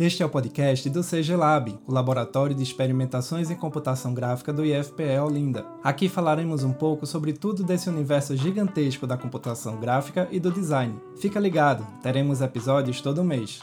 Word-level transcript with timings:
Este 0.00 0.22
é 0.22 0.26
o 0.26 0.30
podcast 0.30 0.88
do 0.88 1.02
CG 1.02 1.36
Lab, 1.36 1.78
o 1.86 1.92
Laboratório 1.92 2.56
de 2.56 2.62
Experimentações 2.62 3.50
em 3.50 3.54
Computação 3.54 4.14
Gráfica 4.14 4.50
do 4.50 4.64
IFPE 4.64 5.18
Olinda. 5.22 5.66
Aqui 5.84 6.08
falaremos 6.08 6.64
um 6.64 6.72
pouco 6.72 7.06
sobre 7.06 7.34
tudo 7.34 7.62
desse 7.62 7.90
universo 7.90 8.34
gigantesco 8.34 9.06
da 9.06 9.18
computação 9.18 9.76
gráfica 9.76 10.26
e 10.30 10.40
do 10.40 10.50
design. 10.50 10.94
Fica 11.20 11.38
ligado, 11.38 11.86
teremos 12.02 12.40
episódios 12.40 13.02
todo 13.02 13.22
mês. 13.22 13.60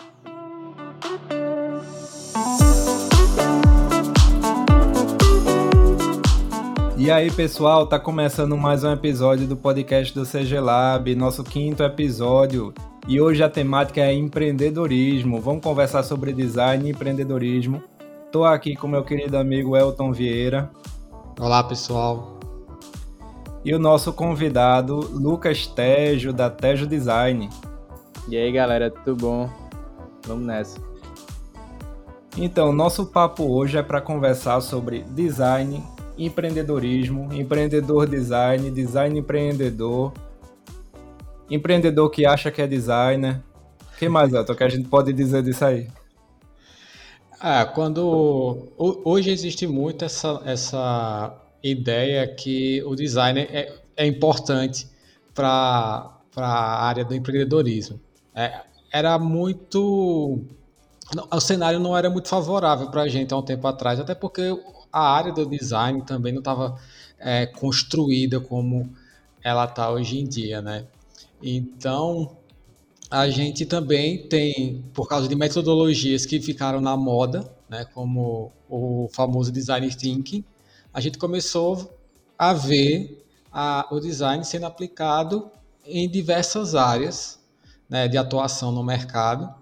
E 6.95 7.09
aí, 7.09 7.31
pessoal, 7.31 7.87
tá 7.87 7.99
começando 7.99 8.55
mais 8.55 8.83
um 8.83 8.91
episódio 8.91 9.47
do 9.47 9.57
podcast 9.57 10.13
do 10.13 10.23
CG 10.23 10.59
Lab, 10.59 11.15
nosso 11.15 11.43
quinto 11.43 11.81
episódio. 11.81 12.75
E 13.07 13.21
hoje 13.21 13.41
a 13.41 13.49
temática 13.49 14.01
é 14.01 14.13
empreendedorismo. 14.13 15.39
Vamos 15.39 15.63
conversar 15.63 16.03
sobre 16.03 16.33
design 16.33 16.85
e 16.85 16.91
empreendedorismo. 16.91 17.81
Estou 18.25 18.43
aqui 18.43 18.75
com 18.75 18.85
meu 18.85 19.01
querido 19.01 19.37
amigo 19.37 19.77
Elton 19.77 20.11
Vieira. 20.11 20.69
Olá, 21.39 21.63
pessoal. 21.63 22.37
E 23.63 23.73
o 23.73 23.79
nosso 23.79 24.11
convidado, 24.11 24.99
Lucas 25.13 25.67
Tejo, 25.67 26.33
da 26.33 26.49
Tejo 26.49 26.85
Design. 26.85 27.49
E 28.27 28.35
aí, 28.35 28.51
galera, 28.51 28.91
tudo 28.91 29.15
bom? 29.15 29.49
Vamos 30.25 30.45
nessa. 30.45 30.77
Então, 32.35 32.73
nosso 32.73 33.05
papo 33.05 33.45
hoje 33.45 33.77
é 33.77 33.83
para 33.83 34.01
conversar 34.01 34.59
sobre 34.59 35.03
design, 35.11 35.81
empreendedorismo, 36.17 37.29
empreendedor 37.31 38.05
design, 38.05 38.69
design 38.69 39.17
empreendedor 39.17 40.11
empreendedor 41.49 42.09
que 42.09 42.25
acha 42.25 42.51
que 42.51 42.61
é 42.61 42.67
designer. 42.67 43.41
O 43.93 43.97
que 43.97 44.07
mais, 44.07 44.33
Elton, 44.33 44.55
que 44.55 44.63
a 44.63 44.69
gente 44.69 44.87
pode 44.87 45.11
dizer 45.13 45.43
disso 45.43 45.65
aí? 45.65 45.87
Ah, 47.39 47.65
quando 47.65 48.69
hoje 48.77 49.29
existe 49.29 49.67
muito 49.67 50.03
essa, 50.03 50.41
essa 50.45 51.35
ideia 51.63 52.27
que 52.27 52.81
o 52.83 52.95
design 52.95 53.39
é, 53.41 53.73
é 53.95 54.05
importante 54.05 54.87
para 55.33 56.11
a 56.35 56.85
área 56.85 57.05
do 57.05 57.13
empreendedorismo. 57.13 57.99
É, 58.33 58.61
era 58.91 59.17
muito. 59.19 60.41
O 61.31 61.39
cenário 61.39 61.79
não 61.79 61.95
era 61.95 62.09
muito 62.09 62.27
favorável 62.27 62.89
para 62.89 63.03
a 63.03 63.07
gente 63.07 63.33
há 63.33 63.37
um 63.37 63.41
tempo 63.41 63.65
atrás, 63.67 63.99
até 63.99 64.13
porque 64.13 64.41
a 64.91 65.15
área 65.15 65.31
do 65.31 65.45
design 65.45 66.01
também 66.01 66.33
não 66.33 66.39
estava 66.39 66.77
é, 67.19 67.45
construída 67.45 68.39
como 68.39 68.89
ela 69.43 69.65
está 69.65 69.89
hoje 69.89 70.19
em 70.19 70.27
dia, 70.27 70.61
né? 70.61 70.85
Então, 71.41 72.37
a 73.09 73.29
gente 73.29 73.65
também 73.65 74.27
tem, 74.27 74.83
por 74.93 75.07
causa 75.07 75.27
de 75.27 75.35
metodologias 75.35 76.25
que 76.25 76.41
ficaram 76.41 76.81
na 76.81 76.97
moda, 76.97 77.49
né, 77.69 77.85
como 77.93 78.51
o 78.69 79.09
famoso 79.13 79.51
design 79.51 79.87
thinking, 79.95 80.43
a 80.93 80.99
gente 80.99 81.17
começou 81.17 81.97
a 82.37 82.53
ver 82.53 83.25
a, 83.51 83.87
o 83.91 83.99
design 83.99 84.43
sendo 84.43 84.65
aplicado 84.65 85.49
em 85.85 86.09
diversas 86.09 86.75
áreas 86.75 87.39
né, 87.89 88.07
de 88.07 88.17
atuação 88.17 88.71
no 88.71 88.83
mercado 88.83 89.53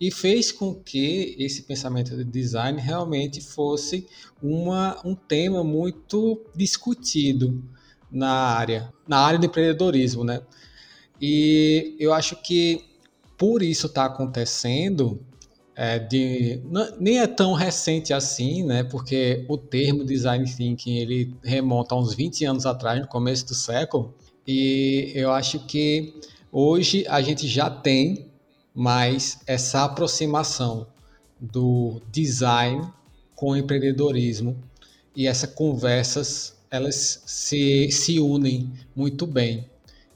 e 0.00 0.10
fez 0.10 0.52
com 0.52 0.74
que 0.74 1.36
esse 1.38 1.62
pensamento 1.62 2.16
de 2.16 2.24
design 2.24 2.80
realmente 2.80 3.40
fosse 3.40 4.06
uma, 4.42 5.00
um 5.04 5.14
tema 5.14 5.62
muito 5.62 6.44
discutido 6.54 7.62
na 8.10 8.30
área, 8.30 8.92
na 9.06 9.18
área 9.18 9.38
do 9.38 9.46
empreendedorismo, 9.46 10.24
né? 10.24 10.42
E 11.22 11.94
eu 12.00 12.12
acho 12.12 12.34
que 12.42 12.84
por 13.38 13.62
isso 13.62 13.86
está 13.86 14.06
acontecendo, 14.06 15.24
é, 15.76 16.00
de, 16.00 16.60
não, 16.64 16.98
nem 16.98 17.20
é 17.20 17.28
tão 17.28 17.52
recente 17.52 18.12
assim, 18.12 18.64
né? 18.64 18.82
Porque 18.82 19.44
o 19.48 19.56
termo 19.56 20.04
design 20.04 20.44
thinking 20.44 20.98
ele 20.98 21.36
remonta 21.44 21.94
a 21.94 21.98
uns 21.98 22.12
20 22.12 22.44
anos 22.44 22.66
atrás, 22.66 23.00
no 23.00 23.06
começo 23.06 23.46
do 23.46 23.54
século. 23.54 24.12
E 24.46 25.12
eu 25.14 25.30
acho 25.30 25.60
que 25.60 26.12
hoje 26.50 27.06
a 27.08 27.22
gente 27.22 27.46
já 27.46 27.70
tem 27.70 28.26
mais 28.74 29.38
essa 29.46 29.84
aproximação 29.84 30.88
do 31.40 32.02
design 32.10 32.84
com 33.36 33.50
o 33.50 33.56
empreendedorismo 33.56 34.56
e 35.14 35.28
essas 35.28 35.52
conversas 35.52 36.56
elas 36.70 37.22
se, 37.26 37.90
se 37.92 38.18
unem 38.18 38.72
muito 38.96 39.24
bem. 39.26 39.70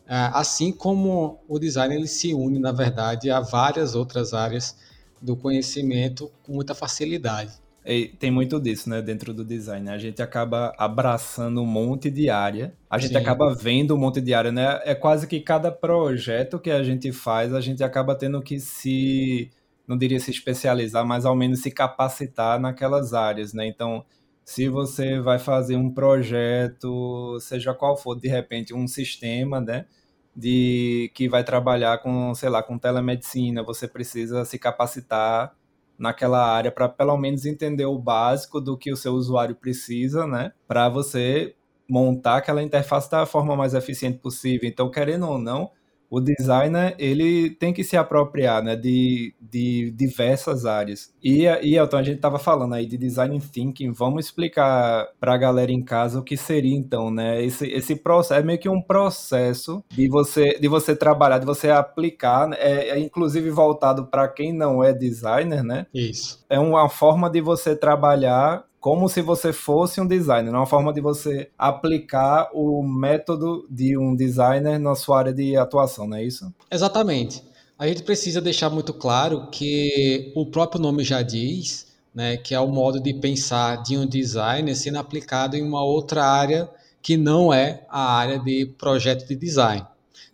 É, 0.09 0.31
assim 0.33 0.71
como 0.71 1.41
o 1.49 1.59
design 1.59 1.95
ele 1.95 2.07
se 2.07 2.33
une, 2.33 2.59
na 2.59 2.73
verdade, 2.73 3.31
a 3.31 3.41
várias 3.41 3.95
outras 3.95 4.33
áreas 4.33 4.77
do 5.21 5.37
conhecimento 5.37 6.31
com 6.43 6.53
muita 6.53 6.75
facilidade. 6.75 7.53
E 7.85 8.09
tem 8.09 8.33
muito 8.33 8.61
disso, 8.61 8.91
né, 8.91 9.01
dentro 9.01 9.33
do 9.33 9.45
design. 9.45 9.89
A 9.91 9.99
gente 9.99 10.21
acaba 10.21 10.75
abraçando 10.77 11.63
um 11.63 11.67
monte 11.67 12.11
de 12.11 12.29
área, 12.29 12.75
a 12.91 12.99
gente 12.99 13.13
Sim. 13.13 13.19
acaba 13.19 13.55
vendo 13.55 13.95
um 13.95 13.99
monte 13.99 14.21
de 14.21 14.35
área, 14.35 14.51
né? 14.51 14.81
É 14.85 14.95
quase 14.95 15.27
que 15.27 15.41
cada 15.41 15.71
projeto 15.71 16.59
que 16.59 16.71
a 16.71 16.83
gente 16.83 17.13
faz, 17.13 17.55
a 17.55 17.61
gente 17.61 17.85
acaba 17.85 18.17
tendo 18.17 18.43
que 18.43 18.59
se, 18.59 19.53
não 19.87 19.97
diria 19.97 20.19
se 20.19 20.33
especializar, 20.33 21.07
mas 21.07 21.25
ao 21.25 21.37
menos 21.37 21.63
se 21.63 21.71
capacitar 21.71 22.61
naquelas 22.61 23.15
áreas, 23.15 23.53
né? 23.53 23.67
Então, 23.69 24.05
se 24.47 24.69
você 24.69 25.21
vai 25.21 25.41
fazer 25.41 25.77
um 25.77 25.93
projeto, 25.93 27.39
seja 27.41 27.75
qual 27.75 27.97
for, 27.97 28.15
de 28.15 28.29
repente 28.29 28.73
um 28.73 28.87
sistema, 28.87 29.61
né, 29.61 29.87
de 30.35 31.11
que 31.15 31.29
vai 31.29 31.43
trabalhar 31.45 31.99
com, 31.99 32.33
sei 32.35 32.49
lá, 32.49 32.63
com 32.63 32.79
telemedicina, 32.79 33.65
você 33.65 33.89
precisa 33.89 34.45
se 34.45 34.57
capacitar 34.59 35.53
naquela 35.99 36.47
área 36.47 36.71
para 36.71 36.89
pelo 36.89 37.17
menos 37.17 37.45
entender 37.45 37.87
o 37.87 37.99
básico 37.99 38.61
do 38.61 38.79
que 38.79 38.93
o 38.93 38.97
seu 38.97 39.15
usuário 39.15 39.57
precisa, 39.57 40.27
né, 40.29 40.53
para 40.69 40.89
você 40.89 41.57
montar 41.89 42.37
aquela 42.37 42.63
interface 42.63 43.11
da 43.11 43.27
forma 43.27 43.57
mais 43.57 43.75
eficiente 43.75 44.19
possível. 44.19 44.69
Então, 44.69 44.91
querendo 44.91 45.29
ou 45.29 45.39
não, 45.39 45.71
o 46.11 46.21
designer 46.21 46.95
ele 46.99 47.51
tem 47.51 47.73
que 47.73 47.85
se 47.85 47.97
apropriar 47.97 48.63
né, 48.63 48.77
de, 48.77 49.35
de 49.41 49.91
diversas 49.91 50.65
áreas. 50.65 51.13
E, 51.23 51.45
e 51.63 51.77
Elton, 51.77 51.97
a 51.97 52.03
gente 52.03 52.17
estava 52.17 52.39
falando 52.39 52.75
aí 52.75 52.87
de 52.87 52.97
design 52.97 53.39
thinking, 53.41 53.93
vamos 53.93 54.27
explicar 54.27 55.09
para 55.21 55.35
a 55.35 55.39
galera 55.39 55.73
em 55.73 55.83
casa 55.83 56.19
o 56.19 56.23
que 56.23 56.37
seria 56.37 56.77
então, 56.77 57.11
né? 57.11 57.43
Esse, 57.45 57.67
esse 57.69 57.97
processo 57.97 58.41
é 58.41 58.45
meio 58.45 58.59
que 58.59 58.69
um 58.69 58.81
processo 58.81 59.83
de 59.91 60.09
você, 60.09 60.59
de 60.59 60.69
você 60.69 60.95
trabalhar, 60.95 61.39
de 61.39 61.47
você 61.47 61.71
aplicar, 61.71 62.49
né, 62.49 62.57
é, 62.61 62.91
é 62.91 62.99
inclusive 62.99 63.51
voltado 63.51 64.07
para 64.07 64.29
quem 64.29 64.53
não 64.53 64.83
é 64.83 64.93
designer, 64.93 65.63
né? 65.63 65.87
Isso. 65.93 66.45
É 66.49 66.59
uma 66.59 66.89
forma 66.89 67.29
de 67.29 67.41
você 67.41 67.75
trabalhar 67.77 68.65
como 68.87 69.09
se 69.09 69.21
você 69.21 69.53
fosse 69.53 70.01
um 70.01 70.07
designer, 70.07 70.55
é 70.55 70.57
uma 70.57 70.65
forma 70.65 70.93
de 70.93 71.01
você 71.01 71.51
aplicar 71.59 72.49
o 72.55 72.85
método 72.85 73.67
de 73.69 73.99
um 73.99 74.15
designer 74.15 74.79
na 74.79 74.95
sua 74.95 75.19
área 75.19 75.35
de 75.35 75.57
atuação, 75.57 76.07
não 76.07 76.17
é 76.17 76.23
isso? 76.23 76.55
Exatamente. 76.71 77.43
A 77.77 77.89
gente 77.89 78.05
precisa 78.05 78.41
deixar 78.41 78.71
muito 78.71 78.95
claro 78.95 79.51
que 79.51 80.33
o 80.37 80.47
próprio 80.47 80.81
nome 80.81 81.03
já 81.03 81.21
diz, 81.21 81.89
né, 82.15 82.37
que 82.37 82.55
é 82.55 82.61
o 82.61 82.69
modo 82.69 83.01
de 83.01 83.13
pensar 83.13 83.83
de 83.83 83.99
um 83.99 84.07
designer 84.07 84.77
sendo 84.77 85.01
aplicado 85.01 85.57
em 85.57 85.65
uma 85.65 85.83
outra 85.83 86.25
área 86.25 86.71
que 87.03 87.17
não 87.17 87.53
é 87.53 87.85
a 87.89 88.17
área 88.17 88.39
de 88.39 88.67
projeto 88.79 89.27
de 89.27 89.35
design. 89.35 89.85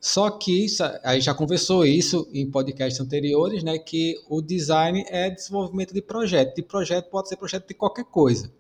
Só 0.01 0.31
que 0.31 0.67
a 1.03 1.15
gente 1.15 1.25
já 1.25 1.35
conversou 1.35 1.85
isso 1.85 2.29
em 2.33 2.51
podcasts 2.51 3.01
anteriores, 3.01 3.63
né? 3.63 3.79
Que 3.79 4.17
o 4.29 4.43
design 4.43 5.05
é 5.09 5.31
desenvolvimento 5.31 5.95
de 5.95 6.03
projeto. 6.03 6.57
De 6.57 6.63
projeto 6.63 7.09
pode 7.09 7.29
ser 7.29 7.37
projeto 7.37 7.69
de 7.69 7.75
qualquer 7.75 8.05
coisa. 8.05 8.51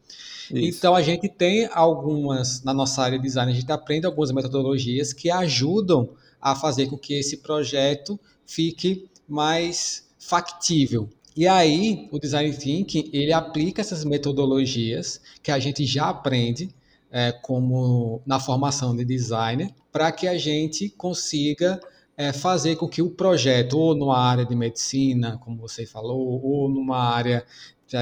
Isso. 0.50 0.78
Então 0.78 0.94
a 0.94 1.02
gente 1.02 1.28
tem 1.28 1.68
algumas, 1.72 2.62
na 2.62 2.74
nossa 2.74 3.02
área 3.02 3.18
de 3.18 3.24
design, 3.24 3.50
a 3.50 3.54
gente 3.54 3.70
aprende 3.72 4.06
algumas 4.06 4.30
metodologias 4.30 5.12
que 5.12 5.30
ajudam 5.30 6.10
a 6.40 6.54
fazer 6.54 6.86
com 6.86 6.98
que 6.98 7.14
esse 7.14 7.38
projeto 7.38 8.18
fique 8.44 9.08
mais 9.28 10.08
factível. 10.18 11.08
E 11.34 11.48
aí, 11.48 12.08
o 12.12 12.18
design 12.18 12.54
thinking, 12.54 13.08
ele 13.12 13.32
aplica 13.32 13.80
essas 13.80 14.04
metodologias 14.04 15.20
que 15.42 15.50
a 15.50 15.58
gente 15.58 15.84
já 15.86 16.10
aprende 16.10 16.68
é, 17.12 17.30
como 17.30 18.22
na 18.26 18.40
formação 18.40 18.96
de 18.96 19.04
designer, 19.04 19.70
para 19.92 20.10
que 20.10 20.26
a 20.26 20.38
gente 20.38 20.88
consiga 20.88 21.78
é, 22.16 22.32
fazer 22.32 22.76
com 22.76 22.88
que 22.88 23.02
o 23.02 23.10
projeto, 23.10 23.78
ou 23.78 23.94
numa 23.94 24.18
área 24.18 24.46
de 24.46 24.56
medicina, 24.56 25.38
como 25.38 25.58
você 25.58 25.84
falou, 25.84 26.42
ou 26.42 26.68
numa 26.68 26.98
área 26.98 27.44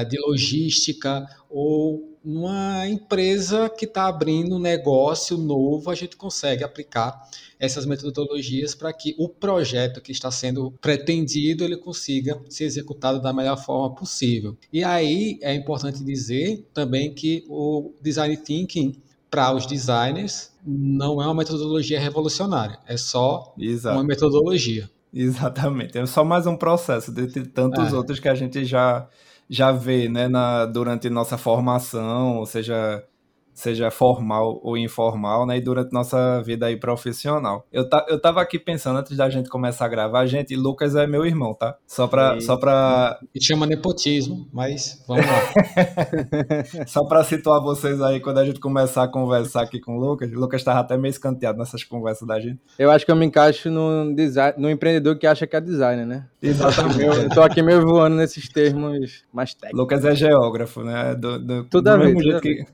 de 0.07 0.17
logística, 0.17 1.27
ou 1.49 2.17
numa 2.23 2.87
empresa 2.87 3.69
que 3.69 3.83
está 3.83 4.07
abrindo 4.07 4.55
um 4.55 4.59
negócio 4.59 5.37
novo, 5.37 5.89
a 5.89 5.95
gente 5.95 6.15
consegue 6.15 6.63
aplicar 6.63 7.21
essas 7.61 7.85
metodologias 7.85 8.73
para 8.73 8.91
que 8.91 9.13
o 9.19 9.29
projeto 9.29 10.01
que 10.01 10.11
está 10.11 10.31
sendo 10.31 10.71
pretendido 10.81 11.63
ele 11.63 11.77
consiga 11.77 12.41
ser 12.49 12.63
executado 12.63 13.21
da 13.21 13.31
melhor 13.31 13.63
forma 13.63 13.93
possível. 13.93 14.57
E 14.73 14.83
aí 14.83 15.37
é 15.43 15.53
importante 15.53 16.03
dizer 16.03 16.67
também 16.73 17.13
que 17.13 17.45
o 17.47 17.93
design 18.01 18.35
thinking 18.35 18.95
para 19.29 19.53
os 19.53 19.67
designers 19.67 20.51
não 20.65 21.21
é 21.21 21.25
uma 21.25 21.35
metodologia 21.35 21.99
revolucionária, 21.99 22.79
é 22.87 22.97
só 22.97 23.53
Exato. 23.59 23.95
uma 23.95 24.03
metodologia. 24.03 24.89
Exatamente. 25.13 25.97
É 25.97 26.05
só 26.07 26.23
mais 26.23 26.47
um 26.47 26.55
processo 26.55 27.11
de 27.13 27.27
tantos 27.45 27.93
é. 27.93 27.95
outros 27.95 28.19
que 28.19 28.27
a 28.27 28.33
gente 28.33 28.65
já, 28.65 29.07
já 29.47 29.71
vê 29.71 30.09
né, 30.09 30.27
na, 30.27 30.65
durante 30.65 31.09
nossa 31.09 31.37
formação, 31.37 32.37
ou 32.37 32.45
seja, 32.45 33.03
seja 33.53 33.91
formal 33.91 34.59
ou 34.63 34.77
informal, 34.77 35.45
né? 35.45 35.57
E 35.57 35.61
durante 35.61 35.91
nossa 35.91 36.41
vida 36.41 36.65
aí 36.65 36.77
profissional. 36.77 37.65
Eu, 37.71 37.87
ta, 37.87 38.05
eu 38.09 38.19
tava 38.19 38.41
aqui 38.41 38.57
pensando 38.57 38.99
antes 38.99 39.15
da 39.15 39.29
gente 39.29 39.49
começar 39.49 39.85
a 39.85 39.89
gravar, 39.89 40.25
gente, 40.25 40.55
Lucas 40.55 40.95
é 40.95 41.05
meu 41.05 41.25
irmão, 41.25 41.53
tá? 41.53 41.75
Só 41.85 42.07
pra. 42.07 42.37
E... 42.37 42.41
Só 42.41 42.57
pra... 42.57 43.19
E 43.33 43.43
chama 43.43 43.65
nepotismo, 43.65 44.47
mas 44.51 45.03
vamos 45.07 45.25
lá. 45.25 46.85
só 46.87 47.03
pra 47.05 47.23
situar 47.23 47.61
vocês 47.61 48.01
aí 48.01 48.19
quando 48.19 48.39
a 48.39 48.45
gente 48.45 48.59
começar 48.59 49.03
a 49.03 49.07
conversar 49.07 49.63
aqui 49.63 49.79
com 49.79 49.97
o 49.97 49.99
Lucas. 49.99 50.31
O 50.31 50.39
Lucas 50.39 50.63
tava 50.63 50.79
até 50.79 50.97
meio 50.97 51.11
escanteado 51.11 51.57
nessas 51.57 51.83
conversas 51.83 52.27
da 52.27 52.39
gente. 52.39 52.59
Eu 52.77 52.89
acho 52.89 53.05
que 53.05 53.11
eu 53.11 53.15
me 53.15 53.25
encaixo 53.25 53.69
no, 53.69 54.13
design, 54.15 54.53
no 54.57 54.69
empreendedor 54.69 55.17
que 55.17 55.27
acha 55.27 55.45
que 55.45 55.55
é 55.55 55.61
designer, 55.61 56.05
né? 56.05 56.25
Exatamente. 56.41 57.01
Eu 57.01 57.29
tô 57.29 57.41
aqui 57.41 57.61
meio 57.61 57.81
voando 57.81 58.15
nesses 58.15 58.47
termos 58.49 59.23
mais 59.33 59.53
técnicos. 59.53 59.79
Lucas 59.79 60.05
é 60.05 60.15
geógrafo, 60.15 60.83
né? 60.83 61.15
Do, 61.15 61.39
do, 61.39 61.63
tudo 61.65 61.83
do 61.83 61.89
a 61.89 61.97
mesmo 61.97 62.19
ver, 62.19 62.23
jeito 62.23 62.41
que. 62.41 62.65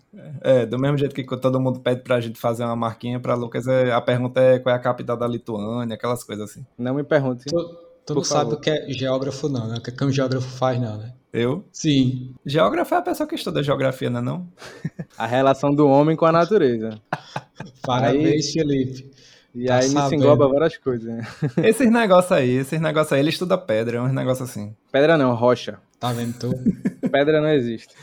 É, 0.41 0.65
do 0.67 0.77
mesmo 0.77 0.97
jeito 0.97 1.15
que 1.15 1.23
todo 1.37 1.59
mundo 1.59 1.79
pede 1.79 2.01
pra 2.01 2.19
gente 2.19 2.39
fazer 2.39 2.63
uma 2.63 2.75
marquinha, 2.75 3.19
pra 3.19 3.33
Lucas 3.33 3.67
é, 3.67 3.91
a 3.91 4.01
pergunta 4.01 4.39
é 4.39 4.59
qual 4.59 4.73
é 4.73 4.77
a 4.77 4.81
capital 4.81 5.17
da 5.17 5.27
Lituânia, 5.27 5.95
aquelas 5.95 6.23
coisas 6.23 6.51
assim. 6.51 6.65
Não 6.77 6.93
me 6.93 7.03
pergunte. 7.03 7.45
Tu, 7.45 7.77
tu 8.05 8.15
não 8.15 8.23
sabe 8.23 8.53
o 8.53 8.57
que 8.57 8.69
é 8.69 8.85
geógrafo, 8.89 9.49
não, 9.49 9.67
né? 9.67 9.77
O 9.77 9.81
que 9.81 10.03
um 10.03 10.11
geógrafo 10.11 10.47
faz, 10.47 10.79
não, 10.79 10.97
né? 10.97 11.13
Eu? 11.31 11.65
Sim. 11.71 12.33
Geógrafo 12.45 12.95
é 12.95 12.97
a 12.97 13.01
pessoa 13.01 13.27
que 13.27 13.35
estuda 13.35 13.61
geografia, 13.61 14.09
não 14.09 14.19
é 14.19 14.23
não? 14.23 14.47
a 15.17 15.25
relação 15.25 15.73
do 15.73 15.87
homem 15.87 16.15
com 16.15 16.25
a 16.25 16.31
natureza. 16.31 16.99
Parabéns, 17.83 18.45
aí, 18.47 18.53
Felipe. 18.53 19.11
E 19.53 19.65
tá 19.65 19.77
aí 19.77 19.89
nisso 19.89 20.13
engloba 20.13 20.47
várias 20.47 20.77
coisas, 20.77 21.05
né? 21.05 21.27
Esses 21.63 21.89
negócios 21.89 22.31
aí, 22.31 22.57
esses 22.57 22.79
negócios 22.79 23.11
aí, 23.11 23.19
ele 23.19 23.29
estuda 23.29 23.57
pedra, 23.57 23.97
é 23.97 24.01
uns 24.01 24.13
negócios 24.13 24.49
assim. 24.49 24.75
Pedra 24.91 25.17
não, 25.17 25.33
rocha. 25.33 25.79
Tá 25.99 26.13
vendo 26.13 26.37
tu? 26.37 26.51
pedra 27.09 27.41
não 27.41 27.49
existe. 27.49 27.95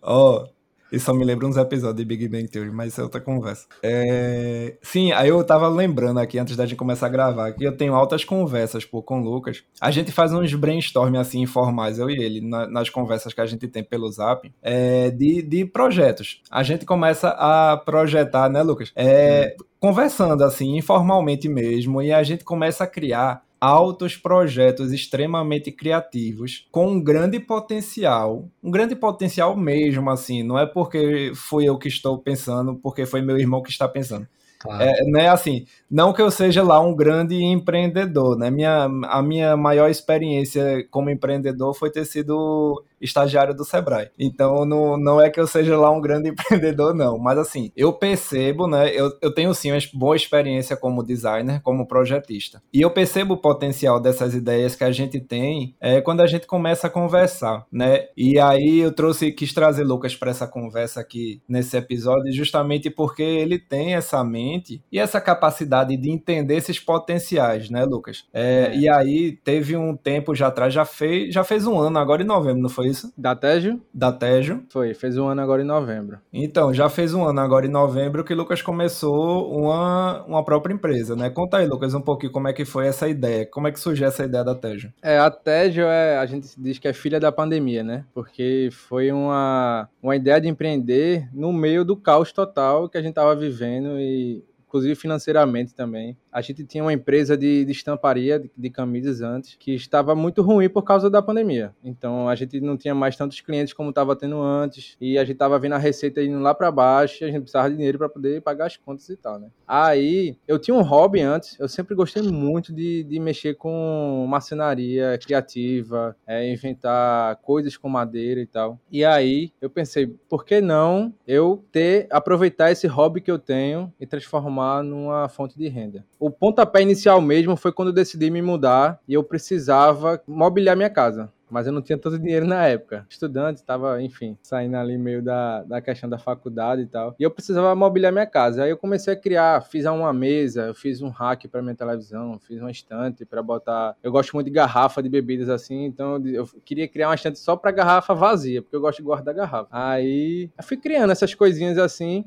Ó, 0.00 0.44
oh, 0.44 0.48
isso 0.92 1.06
só 1.06 1.14
me 1.14 1.24
lembra 1.24 1.46
uns 1.46 1.56
episódios 1.56 1.96
de 1.96 2.04
Big 2.04 2.28
Bang 2.28 2.48
Theory, 2.48 2.70
mas 2.70 2.92
isso 2.92 3.00
é 3.00 3.04
outra 3.04 3.20
conversa. 3.20 3.66
É... 3.82 4.76
Sim, 4.82 5.12
aí 5.12 5.28
eu 5.28 5.42
tava 5.44 5.68
lembrando 5.68 6.18
aqui, 6.18 6.38
antes 6.38 6.56
da 6.56 6.66
gente 6.66 6.78
começar 6.78 7.06
a 7.06 7.10
gravar, 7.10 7.52
que 7.52 7.64
eu 7.64 7.76
tenho 7.76 7.94
altas 7.94 8.24
conversas 8.24 8.84
pô, 8.84 9.02
com 9.02 9.20
o 9.20 9.24
Lucas. 9.24 9.62
A 9.80 9.90
gente 9.90 10.10
faz 10.12 10.32
uns 10.32 10.52
brainstorm 10.54 11.16
assim 11.16 11.40
informais, 11.40 11.98
eu 11.98 12.10
e 12.10 12.22
ele, 12.22 12.40
na, 12.40 12.66
nas 12.66 12.90
conversas 12.90 13.32
que 13.32 13.40
a 13.40 13.46
gente 13.46 13.68
tem 13.68 13.82
pelo 13.82 14.10
Zap, 14.10 14.50
é, 14.62 15.10
de, 15.10 15.42
de 15.42 15.64
projetos. 15.64 16.42
A 16.50 16.62
gente 16.62 16.84
começa 16.84 17.28
a 17.30 17.76
projetar, 17.76 18.48
né, 18.48 18.62
Lucas? 18.62 18.92
É, 18.96 19.56
conversando 19.78 20.44
assim, 20.44 20.76
informalmente 20.76 21.48
mesmo, 21.48 22.02
e 22.02 22.12
a 22.12 22.22
gente 22.22 22.44
começa 22.44 22.84
a 22.84 22.86
criar 22.86 23.42
altos 23.60 24.16
projetos 24.16 24.92
extremamente 24.92 25.70
criativos, 25.70 26.66
com 26.72 26.88
um 26.92 27.02
grande 27.02 27.38
potencial, 27.38 28.48
um 28.62 28.70
grande 28.70 28.96
potencial 28.96 29.54
mesmo, 29.56 30.08
assim, 30.08 30.42
não 30.42 30.58
é 30.58 30.64
porque 30.64 31.32
fui 31.34 31.68
eu 31.68 31.78
que 31.78 31.88
estou 31.88 32.18
pensando, 32.18 32.74
porque 32.76 33.04
foi 33.04 33.20
meu 33.20 33.38
irmão 33.38 33.62
que 33.62 33.70
está 33.70 33.86
pensando. 33.86 34.26
Claro. 34.60 34.82
É, 34.82 35.04
né, 35.04 35.28
assim, 35.28 35.64
não 35.90 36.12
que 36.12 36.20
eu 36.20 36.30
seja 36.30 36.62
lá 36.62 36.80
um 36.80 36.94
grande 36.94 37.34
empreendedor, 37.42 38.36
né? 38.36 38.50
Minha, 38.50 38.84
a 39.04 39.22
minha 39.22 39.56
maior 39.56 39.88
experiência 39.88 40.86
como 40.90 41.08
empreendedor 41.08 41.74
foi 41.74 41.90
ter 41.90 42.04
sido 42.04 42.84
estagiário 43.00 43.54
do 43.54 43.64
Sebrae. 43.64 44.10
Então 44.18 44.64
não, 44.64 44.96
não 44.96 45.20
é 45.20 45.30
que 45.30 45.40
eu 45.40 45.46
seja 45.46 45.76
lá 45.76 45.90
um 45.90 46.00
grande 46.00 46.28
empreendedor, 46.30 46.94
não. 46.94 47.18
Mas 47.18 47.38
assim, 47.38 47.72
eu 47.76 47.92
percebo, 47.92 48.66
né? 48.66 48.90
Eu, 48.94 49.12
eu 49.20 49.32
tenho 49.32 49.52
sim 49.54 49.72
uma 49.72 49.80
boa 49.94 50.16
experiência 50.16 50.76
como 50.76 51.02
designer, 51.02 51.60
como 51.62 51.86
projetista. 51.86 52.62
E 52.72 52.80
eu 52.80 52.90
percebo 52.90 53.34
o 53.34 53.40
potencial 53.40 54.00
dessas 54.00 54.34
ideias 54.34 54.74
que 54.76 54.84
a 54.84 54.92
gente 54.92 55.20
tem 55.20 55.74
é, 55.80 56.00
quando 56.00 56.20
a 56.20 56.26
gente 56.26 56.46
começa 56.46 56.86
a 56.86 56.90
conversar, 56.90 57.66
né? 57.72 58.06
E 58.16 58.38
aí 58.38 58.80
eu 58.80 58.92
trouxe, 58.92 59.32
quis 59.32 59.52
trazer 59.52 59.84
Lucas 59.84 60.14
para 60.14 60.30
essa 60.30 60.46
conversa 60.46 61.00
aqui 61.00 61.40
nesse 61.48 61.76
episódio, 61.76 62.32
justamente 62.32 62.90
porque 62.90 63.22
ele 63.22 63.58
tem 63.58 63.94
essa 63.94 64.22
mente 64.22 64.82
e 64.90 64.98
essa 64.98 65.20
capacidade 65.20 65.96
de 65.96 66.10
entender 66.10 66.56
esses 66.56 66.78
potenciais, 66.78 67.70
né, 67.70 67.84
Lucas? 67.84 68.24
É, 68.32 68.70
é. 68.70 68.76
E 68.76 68.88
aí 68.88 69.32
teve 69.32 69.76
um 69.76 69.96
tempo 69.96 70.34
já 70.34 70.48
atrás, 70.48 70.72
já 70.72 70.84
fez, 70.84 71.32
já 71.32 71.44
fez 71.44 71.66
um 71.66 71.78
ano 71.78 71.98
agora 71.98 72.22
em 72.22 72.26
novembro, 72.26 72.62
não 72.62 72.68
foi 72.68 72.89
isso? 72.90 73.12
Da 73.16 73.34
Tejo? 73.34 73.80
Da 73.92 74.12
Tejo. 74.12 74.62
Foi, 74.68 74.94
fez 74.94 75.16
um 75.16 75.26
ano 75.26 75.40
agora 75.40 75.62
em 75.62 75.66
novembro. 75.66 76.18
Então, 76.32 76.74
já 76.74 76.88
fez 76.88 77.14
um 77.14 77.24
ano 77.24 77.40
agora 77.40 77.66
em 77.66 77.70
novembro 77.70 78.24
que 78.24 78.34
Lucas 78.34 78.60
começou 78.62 79.50
uma, 79.56 80.22
uma 80.24 80.44
própria 80.44 80.74
empresa, 80.74 81.16
né? 81.16 81.30
Conta 81.30 81.58
aí, 81.58 81.66
Lucas, 81.66 81.94
um 81.94 82.00
pouquinho 82.00 82.32
como 82.32 82.48
é 82.48 82.52
que 82.52 82.64
foi 82.64 82.86
essa 82.86 83.08
ideia, 83.08 83.46
como 83.46 83.68
é 83.68 83.72
que 83.72 83.80
surgiu 83.80 84.06
essa 84.06 84.24
ideia 84.24 84.44
da 84.44 84.54
Tejo? 84.54 84.92
É, 85.02 85.18
a 85.18 85.30
Tejo 85.30 85.82
é, 85.82 86.18
a 86.18 86.26
gente 86.26 86.48
diz 86.58 86.78
que 86.78 86.88
é 86.88 86.92
filha 86.92 87.20
da 87.20 87.32
pandemia, 87.32 87.82
né? 87.82 88.04
Porque 88.12 88.68
foi 88.72 89.10
uma, 89.12 89.88
uma 90.02 90.16
ideia 90.16 90.40
de 90.40 90.48
empreender 90.48 91.28
no 91.32 91.52
meio 91.52 91.84
do 91.84 91.96
caos 91.96 92.32
total 92.32 92.88
que 92.88 92.98
a 92.98 93.02
gente 93.02 93.14
tava 93.14 93.34
vivendo 93.34 93.98
e 93.98 94.44
inclusive 94.70 94.94
financeiramente 94.94 95.74
também. 95.74 96.16
A 96.32 96.40
gente 96.40 96.64
tinha 96.64 96.84
uma 96.84 96.92
empresa 96.92 97.36
de, 97.36 97.64
de 97.64 97.72
estamparia 97.72 98.38
de, 98.38 98.50
de, 98.56 98.70
camisas 98.70 99.20
antes 99.20 99.56
que 99.58 99.74
estava 99.74 100.14
muito 100.14 100.42
ruim 100.42 100.68
por 100.68 100.82
causa 100.82 101.10
da 101.10 101.20
pandemia. 101.20 101.74
Então 101.82 102.28
a 102.28 102.34
gente 102.34 102.60
não 102.60 102.76
tinha 102.76 102.94
mais 102.94 103.16
tantos 103.16 103.40
clientes 103.40 103.72
como 103.72 103.90
estava 103.90 104.14
tendo 104.14 104.40
antes 104.40 104.96
e 105.00 105.18
a 105.18 105.24
gente 105.24 105.34
estava 105.34 105.58
vendo 105.58 105.74
a 105.74 105.78
receita 105.78 106.22
indo 106.22 106.38
lá 106.38 106.54
para 106.54 106.70
baixo 106.70 107.22
e 107.22 107.24
a 107.24 107.28
gente 107.28 107.40
precisava 107.40 107.70
de 107.70 107.76
dinheiro 107.76 107.98
para 107.98 108.08
poder 108.08 108.40
pagar 108.42 108.66
as 108.66 108.76
contas 108.76 109.08
e 109.08 109.16
tal, 109.16 109.38
né? 109.38 109.48
Aí 109.66 110.36
eu 110.46 110.58
tinha 110.58 110.74
um 110.76 110.82
hobby 110.82 111.20
antes, 111.20 111.58
eu 111.58 111.68
sempre 111.68 111.94
gostei 111.94 112.22
muito 112.22 112.72
de, 112.72 113.04
de 113.04 113.18
mexer 113.18 113.54
com 113.54 114.26
marcenaria 114.28 115.18
criativa, 115.18 116.16
é, 116.26 116.50
inventar 116.52 117.36
coisas 117.36 117.76
com 117.76 117.88
madeira 117.88 118.40
e 118.40 118.46
tal. 118.46 118.78
E 118.90 119.04
aí 119.04 119.52
eu 119.60 119.68
pensei, 119.68 120.06
por 120.28 120.44
que 120.44 120.60
não 120.60 121.12
eu 121.26 121.64
ter 121.72 122.06
aproveitar 122.10 122.70
esse 122.70 122.86
hobby 122.86 123.20
que 123.20 123.30
eu 123.30 123.38
tenho 123.38 123.92
e 123.98 124.06
transformar 124.06 124.82
numa 124.82 125.28
fonte 125.28 125.56
de 125.56 125.68
renda? 125.68 126.04
O 126.20 126.30
pontapé 126.30 126.82
inicial 126.82 127.20
mesmo 127.20 127.56
foi 127.56 127.72
quando 127.72 127.88
eu 127.88 127.94
decidi 127.94 128.30
me 128.30 128.42
mudar 128.42 129.00
e 129.08 129.14
eu 129.14 129.24
precisava 129.24 130.22
mobiliar 130.28 130.76
minha 130.76 130.90
casa 130.90 131.32
mas 131.50 131.66
eu 131.66 131.72
não 131.72 131.82
tinha 131.82 131.98
todo 131.98 132.14
o 132.14 132.18
dinheiro 132.18 132.46
na 132.46 132.66
época. 132.66 133.04
Estudante, 133.08 133.58
estava, 133.58 134.00
enfim, 134.02 134.38
saindo 134.42 134.76
ali 134.76 134.96
meio 134.96 135.22
da, 135.22 135.62
da 135.64 135.80
questão 135.80 136.08
da 136.08 136.18
faculdade 136.18 136.82
e 136.82 136.86
tal. 136.86 137.14
E 137.18 137.22
eu 137.22 137.30
precisava 137.30 137.74
mobiliar 137.74 138.12
minha 138.12 138.26
casa. 138.26 138.62
Aí 138.62 138.70
eu 138.70 138.76
comecei 138.76 139.12
a 139.12 139.16
criar, 139.16 139.60
fiz 139.62 139.84
uma 139.84 140.12
mesa, 140.12 140.66
eu 140.66 140.74
fiz 140.74 141.02
um 141.02 141.08
rack 141.08 141.48
para 141.48 141.60
minha 141.60 141.74
televisão, 141.74 142.38
fiz 142.38 142.60
uma 142.60 142.70
estante 142.70 143.24
para 143.24 143.42
botar. 143.42 143.96
Eu 144.02 144.12
gosto 144.12 144.32
muito 144.32 144.46
de 144.46 144.52
garrafa 144.52 145.02
de 145.02 145.08
bebidas 145.08 145.48
assim, 145.48 145.84
então 145.84 146.22
eu 146.24 146.48
queria 146.64 146.86
criar 146.86 147.08
uma 147.08 147.14
estante 147.14 147.38
só 147.38 147.56
para 147.56 147.72
garrafa 147.72 148.14
vazia, 148.14 148.62
porque 148.62 148.76
eu 148.76 148.80
gosto 148.80 148.98
de 148.98 149.04
guardar 149.04 149.34
garrafa. 149.34 149.68
Aí 149.70 150.50
eu 150.56 150.64
fui 150.64 150.76
criando 150.76 151.10
essas 151.10 151.34
coisinhas 151.34 151.78
assim. 151.78 152.24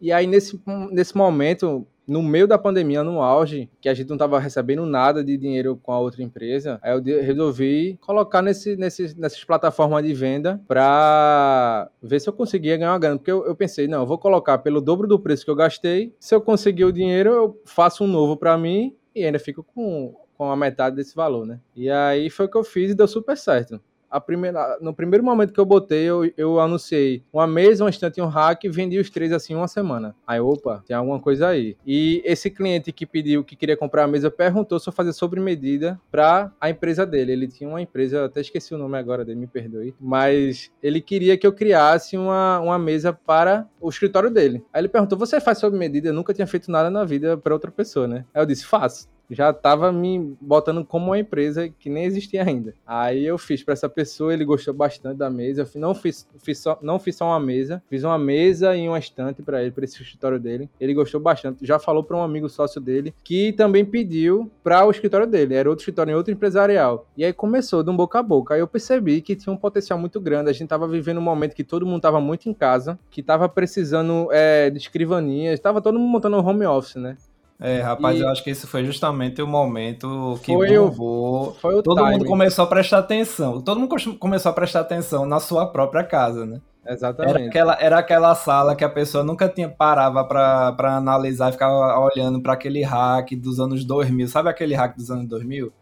E 0.00 0.12
aí, 0.12 0.26
nesse, 0.26 0.60
nesse 0.90 1.16
momento, 1.16 1.86
no 2.06 2.22
meio 2.22 2.46
da 2.46 2.58
pandemia, 2.58 3.02
no 3.02 3.22
auge, 3.22 3.70
que 3.80 3.88
a 3.88 3.94
gente 3.94 4.08
não 4.08 4.16
estava 4.16 4.38
recebendo 4.38 4.84
nada 4.84 5.24
de 5.24 5.36
dinheiro 5.36 5.78
com 5.82 5.92
a 5.92 5.98
outra 5.98 6.22
empresa, 6.22 6.78
aí 6.82 6.92
eu 6.92 7.22
resolvi 7.22 7.98
colocar 8.00 8.42
nesse, 8.42 8.76
nesse, 8.76 9.18
nessas 9.18 9.42
plataformas 9.44 10.04
de 10.04 10.12
venda 10.12 10.60
para 10.68 11.90
ver 12.02 12.20
se 12.20 12.28
eu 12.28 12.32
conseguia 12.32 12.76
ganhar 12.76 12.92
uma 12.92 12.98
grana. 12.98 13.16
Porque 13.16 13.30
eu, 13.30 13.46
eu, 13.46 13.54
pensei, 13.54 13.88
não, 13.88 14.00
eu 14.00 14.06
vou 14.06 14.18
colocar 14.18 14.58
pelo 14.58 14.80
dobro 14.80 15.06
do 15.06 15.18
preço 15.18 15.44
que 15.44 15.50
eu 15.50 15.56
gastei. 15.56 16.14
Se 16.18 16.34
eu 16.34 16.40
conseguir 16.40 16.84
o 16.84 16.92
dinheiro, 16.92 17.30
eu 17.30 17.62
faço 17.64 18.04
um 18.04 18.08
novo 18.08 18.36
para 18.36 18.56
mim 18.58 18.94
e 19.14 19.24
ainda 19.24 19.38
fico 19.38 19.62
com, 19.62 20.14
com 20.36 20.50
a 20.50 20.56
metade 20.56 20.96
desse 20.96 21.14
valor, 21.14 21.46
né? 21.46 21.60
E 21.74 21.90
aí 21.90 22.28
foi 22.28 22.46
o 22.46 22.48
que 22.50 22.56
eu 22.56 22.64
fiz 22.64 22.90
e 22.90 22.94
deu 22.94 23.08
super 23.08 23.36
certo 23.36 23.80
primeira, 24.20 24.78
no 24.80 24.94
primeiro 24.94 25.24
momento 25.24 25.52
que 25.52 25.60
eu 25.60 25.64
botei, 25.64 26.04
eu, 26.04 26.30
eu 26.36 26.60
anunciei 26.60 27.22
uma 27.32 27.46
mesa, 27.46 27.84
um 27.84 27.88
estante 27.88 28.18
e 28.18 28.22
um 28.22 28.26
rack 28.26 28.66
e 28.66 28.70
vendi 28.70 28.98
os 28.98 29.10
três 29.10 29.32
assim 29.32 29.54
uma 29.54 29.68
semana. 29.68 30.14
Aí, 30.26 30.40
opa, 30.40 30.82
tem 30.86 30.96
alguma 30.96 31.20
coisa 31.20 31.48
aí. 31.48 31.76
E 31.86 32.22
esse 32.24 32.50
cliente 32.50 32.92
que 32.92 33.06
pediu, 33.06 33.44
que 33.44 33.56
queria 33.56 33.76
comprar 33.76 34.04
a 34.04 34.08
mesa, 34.08 34.30
perguntou 34.30 34.78
se 34.78 34.88
eu 34.88 34.92
fazia 34.92 35.12
sobre 35.12 35.40
medida 35.40 36.00
para 36.10 36.52
a 36.60 36.70
empresa 36.70 37.06
dele. 37.06 37.32
Ele 37.32 37.48
tinha 37.48 37.68
uma 37.68 37.80
empresa, 37.80 38.24
até 38.24 38.40
esqueci 38.40 38.74
o 38.74 38.78
nome 38.78 38.98
agora 38.98 39.24
dele, 39.24 39.40
me 39.40 39.46
perdoe, 39.46 39.94
mas 40.00 40.70
ele 40.82 41.00
queria 41.00 41.36
que 41.36 41.46
eu 41.46 41.52
criasse 41.52 42.16
uma, 42.16 42.60
uma 42.60 42.78
mesa 42.78 43.12
para 43.12 43.68
o 43.80 43.88
escritório 43.88 44.30
dele. 44.30 44.64
Aí 44.72 44.80
ele 44.80 44.88
perguntou: 44.88 45.18
Você 45.18 45.40
faz 45.40 45.58
sobre 45.58 45.78
medida? 45.78 46.08
Eu 46.08 46.14
nunca 46.14 46.34
tinha 46.34 46.46
feito 46.46 46.70
nada 46.70 46.90
na 46.90 47.04
vida 47.04 47.36
para 47.36 47.54
outra 47.54 47.70
pessoa, 47.70 48.06
né? 48.06 48.24
Aí 48.34 48.42
eu 48.42 48.46
disse: 48.46 48.64
Faço 48.66 49.13
já 49.34 49.50
estava 49.50 49.92
me 49.92 50.36
botando 50.40 50.84
como 50.84 51.06
uma 51.06 51.18
empresa 51.18 51.68
que 51.68 51.90
nem 51.90 52.04
existia 52.04 52.42
ainda. 52.44 52.74
Aí 52.86 53.24
eu 53.24 53.36
fiz 53.36 53.62
para 53.62 53.72
essa 53.72 53.88
pessoa, 53.88 54.32
ele 54.32 54.44
gostou 54.44 54.72
bastante 54.72 55.18
da 55.18 55.30
mesa. 55.30 55.68
Eu 55.74 55.80
não 55.80 55.94
fiz, 55.94 56.28
fiz 56.42 56.58
só, 56.58 56.78
não 56.80 56.98
fiz 56.98 57.16
só 57.16 57.26
uma 57.26 57.40
mesa, 57.40 57.82
fiz 57.88 58.04
uma 58.04 58.18
mesa 58.18 58.76
e 58.76 58.88
uma 58.88 58.98
estante 58.98 59.42
para 59.42 59.62
ele, 59.62 59.70
para 59.70 59.84
esse 59.84 60.00
escritório 60.00 60.38
dele. 60.38 60.68
Ele 60.80 60.94
gostou 60.94 61.20
bastante. 61.20 61.66
Já 61.66 61.78
falou 61.78 62.02
para 62.02 62.16
um 62.16 62.22
amigo 62.22 62.48
sócio 62.48 62.80
dele 62.80 63.14
que 63.22 63.52
também 63.52 63.84
pediu 63.84 64.50
para 64.62 64.84
o 64.86 64.90
escritório 64.90 65.26
dele. 65.26 65.54
Era 65.54 65.68
outro 65.68 65.82
escritório 65.82 66.12
em 66.12 66.14
outro 66.14 66.32
empresarial. 66.32 67.06
E 67.16 67.24
aí 67.24 67.32
começou 67.32 67.82
de 67.82 67.90
um 67.90 67.96
boca 67.96 68.18
a 68.18 68.22
boca. 68.22 68.54
Aí 68.54 68.60
eu 68.60 68.68
percebi 68.68 69.20
que 69.20 69.34
tinha 69.34 69.52
um 69.52 69.56
potencial 69.56 69.98
muito 69.98 70.20
grande. 70.20 70.50
A 70.50 70.52
gente 70.52 70.64
estava 70.64 70.86
vivendo 70.86 71.18
um 71.18 71.22
momento 71.22 71.54
que 71.54 71.64
todo 71.64 71.86
mundo 71.86 71.96
estava 71.96 72.20
muito 72.20 72.48
em 72.48 72.54
casa, 72.54 72.98
que 73.10 73.20
estava 73.20 73.48
precisando 73.48 74.28
é, 74.30 74.70
de 74.70 74.78
escrivanias, 74.78 75.54
estava 75.54 75.80
todo 75.80 75.98
mundo 75.98 76.10
montando 76.10 76.36
um 76.36 76.46
home 76.46 76.66
office, 76.66 76.96
né? 76.96 77.16
É, 77.60 77.80
rapaz, 77.80 78.18
e... 78.18 78.22
eu 78.22 78.28
acho 78.28 78.42
que 78.42 78.50
esse 78.50 78.66
foi 78.66 78.84
justamente 78.84 79.40
o 79.40 79.46
momento 79.46 80.38
que 80.42 80.52
foi 80.52 80.76
bombou. 80.76 81.50
O, 81.50 81.54
foi 81.54 81.74
o 81.76 81.82
Todo 81.82 81.96
timing. 81.96 82.12
mundo 82.12 82.24
começou 82.26 82.64
a 82.64 82.68
prestar 82.68 82.98
atenção. 82.98 83.60
Todo 83.60 83.80
mundo 83.80 83.94
começou 84.18 84.50
a 84.50 84.52
prestar 84.52 84.80
atenção 84.80 85.24
na 85.24 85.40
sua 85.40 85.66
própria 85.66 86.02
casa, 86.02 86.44
né? 86.44 86.60
Exatamente. 86.86 87.36
Era 87.36 87.46
aquela, 87.48 87.78
era 87.80 87.98
aquela 87.98 88.34
sala 88.34 88.76
que 88.76 88.84
a 88.84 88.88
pessoa 88.88 89.24
nunca 89.24 89.48
tinha 89.48 89.68
parava 89.68 90.24
para 90.24 90.96
analisar 90.96 91.48
e 91.48 91.52
ficava 91.52 91.98
olhando 91.98 92.42
para 92.42 92.52
aquele 92.52 92.82
hack 92.82 93.30
dos 93.36 93.58
anos 93.58 93.84
2000. 93.84 94.28
Sabe 94.28 94.50
aquele 94.50 94.74
hack 94.74 94.96
dos 94.96 95.10
anos 95.10 95.26
2000? 95.26 95.72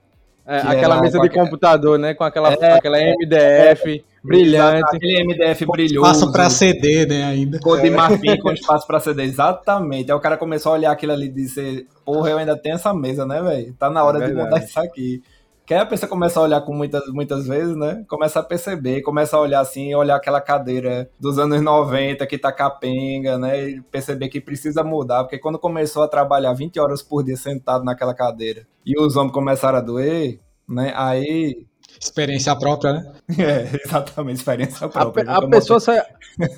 É, 0.46 0.58
aquela 0.58 1.00
mesa 1.00 1.18
de 1.20 1.30
computador, 1.30 1.98
né? 1.98 2.14
Com 2.14 2.24
aquela, 2.24 2.52
é, 2.52 2.72
aquela 2.74 2.98
MDF 2.98 4.04
é, 4.04 4.11
brilhante. 4.22 4.96
Aquele 4.96 5.24
MDF 5.24 5.66
brilhoso. 5.66 6.10
Espaço 6.10 6.32
para 6.32 6.50
CD, 6.50 7.06
né? 7.06 7.24
Ainda. 7.24 7.58
Cor 7.60 7.80
de 7.80 7.90
marfim 7.90 8.36
com 8.38 8.52
espaço 8.52 8.86
para 8.86 9.00
CD. 9.00 9.24
Exatamente. 9.24 10.10
Aí 10.10 10.16
o 10.16 10.20
cara 10.20 10.36
começou 10.36 10.72
a 10.72 10.74
olhar 10.76 10.92
aquilo 10.92 11.12
ali 11.12 11.26
e 11.26 11.32
disse: 11.32 11.86
Porra, 12.04 12.30
eu 12.30 12.38
ainda 12.38 12.56
tenho 12.56 12.74
essa 12.74 12.94
mesa, 12.94 13.26
né, 13.26 13.42
velho? 13.42 13.74
Tá 13.78 13.90
na 13.90 14.04
hora 14.04 14.24
é 14.24 14.28
de 14.28 14.34
mudar 14.34 14.58
isso 14.58 14.78
aqui. 14.78 15.22
Que 15.64 15.74
aí 15.74 15.80
a 15.80 15.86
pessoa 15.86 16.08
começa 16.08 16.40
a 16.40 16.42
olhar 16.42 16.60
com 16.62 16.74
muitas, 16.74 17.06
muitas 17.08 17.46
vezes, 17.46 17.76
né? 17.76 18.04
Começa 18.08 18.40
a 18.40 18.42
perceber, 18.42 19.00
começa 19.02 19.36
a 19.36 19.40
olhar 19.40 19.60
assim, 19.60 19.94
olhar 19.94 20.16
aquela 20.16 20.40
cadeira 20.40 21.08
dos 21.20 21.38
anos 21.38 21.62
90 21.62 22.26
que 22.26 22.36
tá 22.36 22.50
capenga, 22.50 23.38
né? 23.38 23.70
E 23.70 23.80
perceber 23.80 24.28
que 24.28 24.40
precisa 24.40 24.82
mudar, 24.82 25.22
porque 25.22 25.38
quando 25.38 25.60
começou 25.60 26.02
a 26.02 26.08
trabalhar 26.08 26.52
20 26.52 26.80
horas 26.80 27.00
por 27.00 27.22
dia 27.22 27.36
sentado 27.36 27.84
naquela 27.84 28.12
cadeira 28.12 28.66
e 28.84 29.00
os 29.00 29.16
ombros 29.16 29.32
começaram 29.32 29.78
a 29.78 29.80
doer, 29.80 30.40
né? 30.68 30.92
Aí 30.96 31.64
Experiência 32.00 32.54
própria, 32.56 32.92
né? 32.92 33.12
É, 33.38 33.80
exatamente, 33.84 34.36
experiência 34.36 34.88
própria. 34.88 35.30
A, 35.30 35.38
a 35.38 35.48
pessoa, 35.48 35.80
saia, 35.80 36.06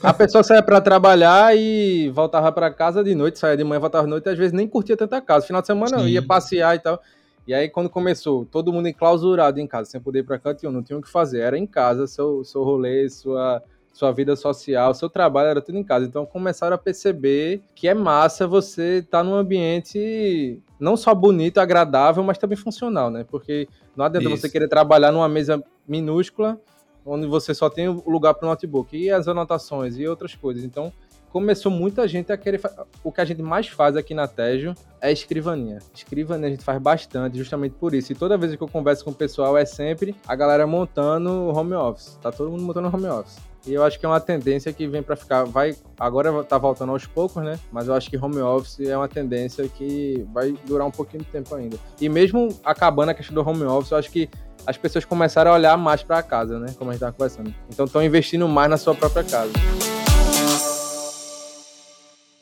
a 0.02 0.12
pessoa 0.12 0.42
saia 0.42 0.62
para 0.62 0.80
trabalhar 0.80 1.56
e 1.56 2.10
voltava 2.10 2.50
para 2.50 2.72
casa 2.72 3.04
de 3.04 3.14
noite, 3.14 3.38
saia 3.38 3.56
de 3.56 3.64
manhã, 3.64 3.80
voltava 3.80 4.04
de 4.04 4.10
noite, 4.10 4.26
e 4.26 4.30
às 4.30 4.38
vezes 4.38 4.52
nem 4.52 4.66
curtia 4.66 4.96
tanta 4.96 5.20
casa. 5.20 5.46
Final 5.46 5.60
de 5.60 5.66
semana 5.66 5.98
Sim. 5.98 6.06
ia 6.06 6.22
passear 6.22 6.74
e 6.74 6.78
tal. 6.78 7.00
E 7.46 7.52
aí, 7.52 7.68
quando 7.68 7.90
começou, 7.90 8.46
todo 8.46 8.72
mundo 8.72 8.88
enclausurado 8.88 9.60
em 9.60 9.66
casa, 9.66 9.90
sem 9.90 10.00
poder 10.00 10.20
ir 10.20 10.22
para 10.22 10.38
canto 10.38 10.62
nenhum, 10.62 10.74
não 10.74 10.82
tinha 10.82 10.98
o 10.98 11.02
que 11.02 11.10
fazer. 11.10 11.40
Era 11.40 11.58
em 11.58 11.66
casa, 11.66 12.06
seu, 12.06 12.42
seu 12.42 12.64
rolê, 12.64 13.08
sua, 13.10 13.62
sua 13.94 14.10
vida 14.10 14.34
social, 14.34 14.92
seu 14.92 15.08
trabalho 15.08 15.50
era 15.50 15.62
tudo 15.62 15.78
em 15.78 15.84
casa. 15.84 16.04
Então 16.04 16.26
começaram 16.26 16.74
a 16.74 16.78
perceber 16.78 17.62
que 17.76 17.86
é 17.86 17.94
massa 17.94 18.44
você 18.44 18.98
estar 18.98 19.18
tá 19.18 19.24
num 19.24 19.34
ambiente 19.34 20.60
não 20.80 20.96
só 20.96 21.14
bonito, 21.14 21.58
agradável, 21.58 22.22
mas 22.24 22.36
também 22.36 22.56
funcional, 22.56 23.08
né? 23.08 23.24
Porque 23.30 23.68
não 23.96 24.04
adianta 24.04 24.28
Isso. 24.28 24.38
você 24.38 24.50
querer 24.50 24.66
trabalhar 24.66 25.12
numa 25.12 25.28
mesa 25.28 25.62
minúscula, 25.86 26.60
onde 27.06 27.26
você 27.28 27.54
só 27.54 27.70
tem 27.70 27.88
o 27.88 28.02
lugar 28.04 28.34
para 28.34 28.46
o 28.46 28.50
notebook 28.50 28.96
e 28.96 29.10
as 29.12 29.28
anotações 29.28 29.96
e 29.96 30.08
outras 30.08 30.34
coisas. 30.34 30.64
Então 30.64 30.92
começou 31.30 31.70
muita 31.70 32.08
gente 32.08 32.32
a 32.32 32.36
querer. 32.36 32.60
O 33.04 33.12
que 33.12 33.20
a 33.20 33.24
gente 33.24 33.42
mais 33.42 33.68
faz 33.68 33.96
aqui 33.96 34.12
na 34.12 34.26
Tejo 34.26 34.74
é 35.00 35.12
escrivaninha. 35.12 35.78
Escrivaninha 35.94 36.48
a 36.48 36.50
gente 36.50 36.64
faz 36.64 36.82
bastante, 36.82 37.38
justamente 37.38 37.74
por 37.74 37.94
isso. 37.94 38.10
E 38.10 38.16
toda 38.16 38.36
vez 38.36 38.56
que 38.56 38.62
eu 38.62 38.68
converso 38.68 39.04
com 39.04 39.12
o 39.12 39.14
pessoal 39.14 39.56
é 39.56 39.64
sempre 39.64 40.16
a 40.26 40.34
galera 40.34 40.66
montando 40.66 41.30
home 41.30 41.74
office. 41.74 42.18
Tá 42.20 42.32
todo 42.32 42.50
mundo 42.50 42.64
montando 42.64 42.88
home 42.88 43.06
office. 43.06 43.53
E 43.66 43.72
eu 43.72 43.82
acho 43.82 43.98
que 43.98 44.04
é 44.04 44.08
uma 44.08 44.20
tendência 44.20 44.72
que 44.72 44.86
vem 44.86 45.02
para 45.02 45.16
ficar. 45.16 45.44
Vai 45.44 45.74
agora 45.98 46.44
tá 46.44 46.58
voltando 46.58 46.92
aos 46.92 47.06
poucos, 47.06 47.42
né? 47.42 47.58
Mas 47.72 47.88
eu 47.88 47.94
acho 47.94 48.10
que 48.10 48.16
home 48.16 48.38
office 48.40 48.80
é 48.80 48.96
uma 48.96 49.08
tendência 49.08 49.66
que 49.68 50.26
vai 50.32 50.54
durar 50.66 50.86
um 50.86 50.90
pouquinho 50.90 51.22
de 51.22 51.30
tempo 51.30 51.54
ainda. 51.54 51.78
E 52.00 52.08
mesmo 52.08 52.48
acabando 52.64 53.10
a 53.10 53.14
questão 53.14 53.34
do 53.34 53.48
home 53.48 53.64
office, 53.64 53.90
eu 53.90 53.98
acho 53.98 54.10
que 54.10 54.28
as 54.66 54.76
pessoas 54.76 55.04
começaram 55.04 55.50
a 55.50 55.54
olhar 55.54 55.76
mais 55.76 56.02
para 56.02 56.22
casa, 56.22 56.58
né? 56.58 56.74
Como 56.78 56.90
a 56.90 56.94
gente 56.94 57.00
tava 57.00 57.12
conversando. 57.12 57.54
Então 57.70 57.86
estão 57.86 58.02
investindo 58.02 58.46
mais 58.48 58.68
na 58.68 58.76
sua 58.76 58.94
própria 58.94 59.24
casa 59.24 59.52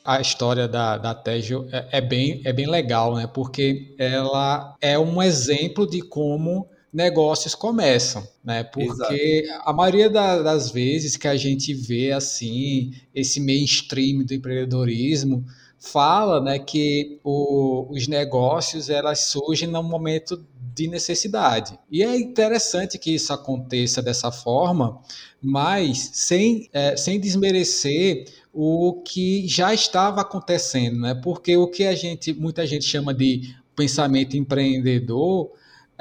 a 0.05 0.21
história 0.21 0.67
da, 0.67 0.99
da 0.99 1.15
Tejo 1.15 1.67
é, 1.71 1.99
é, 1.99 2.01
bem, 2.01 2.43
é 2.45 2.53
bem 2.53 2.69
legal, 2.69 3.15
né? 3.15 3.29
Porque 3.33 3.95
ela 3.99 4.77
é 4.81 4.99
um 4.99 5.23
exemplo 5.23 5.89
de 5.89 6.03
como 6.03 6.69
negócios 6.93 7.55
começam, 7.55 8.27
né? 8.45 8.63
Porque 8.65 9.45
Exato. 9.45 9.63
a 9.65 9.73
maioria 9.73 10.11
da, 10.11 10.43
das 10.43 10.71
vezes 10.71 11.17
que 11.17 11.27
a 11.27 11.37
gente 11.37 11.73
vê 11.73 12.13
assim 12.13 12.93
esse 13.15 13.41
mainstream 13.41 14.25
do 14.25 14.35
empreendedorismo 14.35 15.45
fala, 15.79 16.41
né, 16.41 16.61
que 16.61 17.19
o, 17.25 17.89
os 17.91 18.07
negócios 18.07 18.89
elas 18.89 19.25
surgem 19.25 19.69
no 19.69 19.83
momento 19.83 20.47
de 20.75 20.87
necessidade. 20.87 21.79
E 21.91 22.03
é 22.03 22.17
interessante 22.17 22.99
que 22.99 23.15
isso 23.15 23.33
aconteça 23.33 24.01
dessa 24.01 24.31
forma, 24.31 25.01
mas 25.41 26.11
sem, 26.13 26.69
é, 26.73 26.97
sem 26.97 27.19
desmerecer 27.19 28.27
o 28.53 29.03
que 29.05 29.47
já 29.49 29.75
estava 29.75 30.21
acontecendo, 30.21 31.01
né? 31.01 31.15
Porque 31.15 31.57
o 31.57 31.67
que 31.67 31.85
a 31.85 31.95
gente, 31.95 32.33
muita 32.33 32.67
gente 32.67 32.85
chama 32.85 33.13
de 33.13 33.55
pensamento 33.75 34.37
empreendedor, 34.37 35.51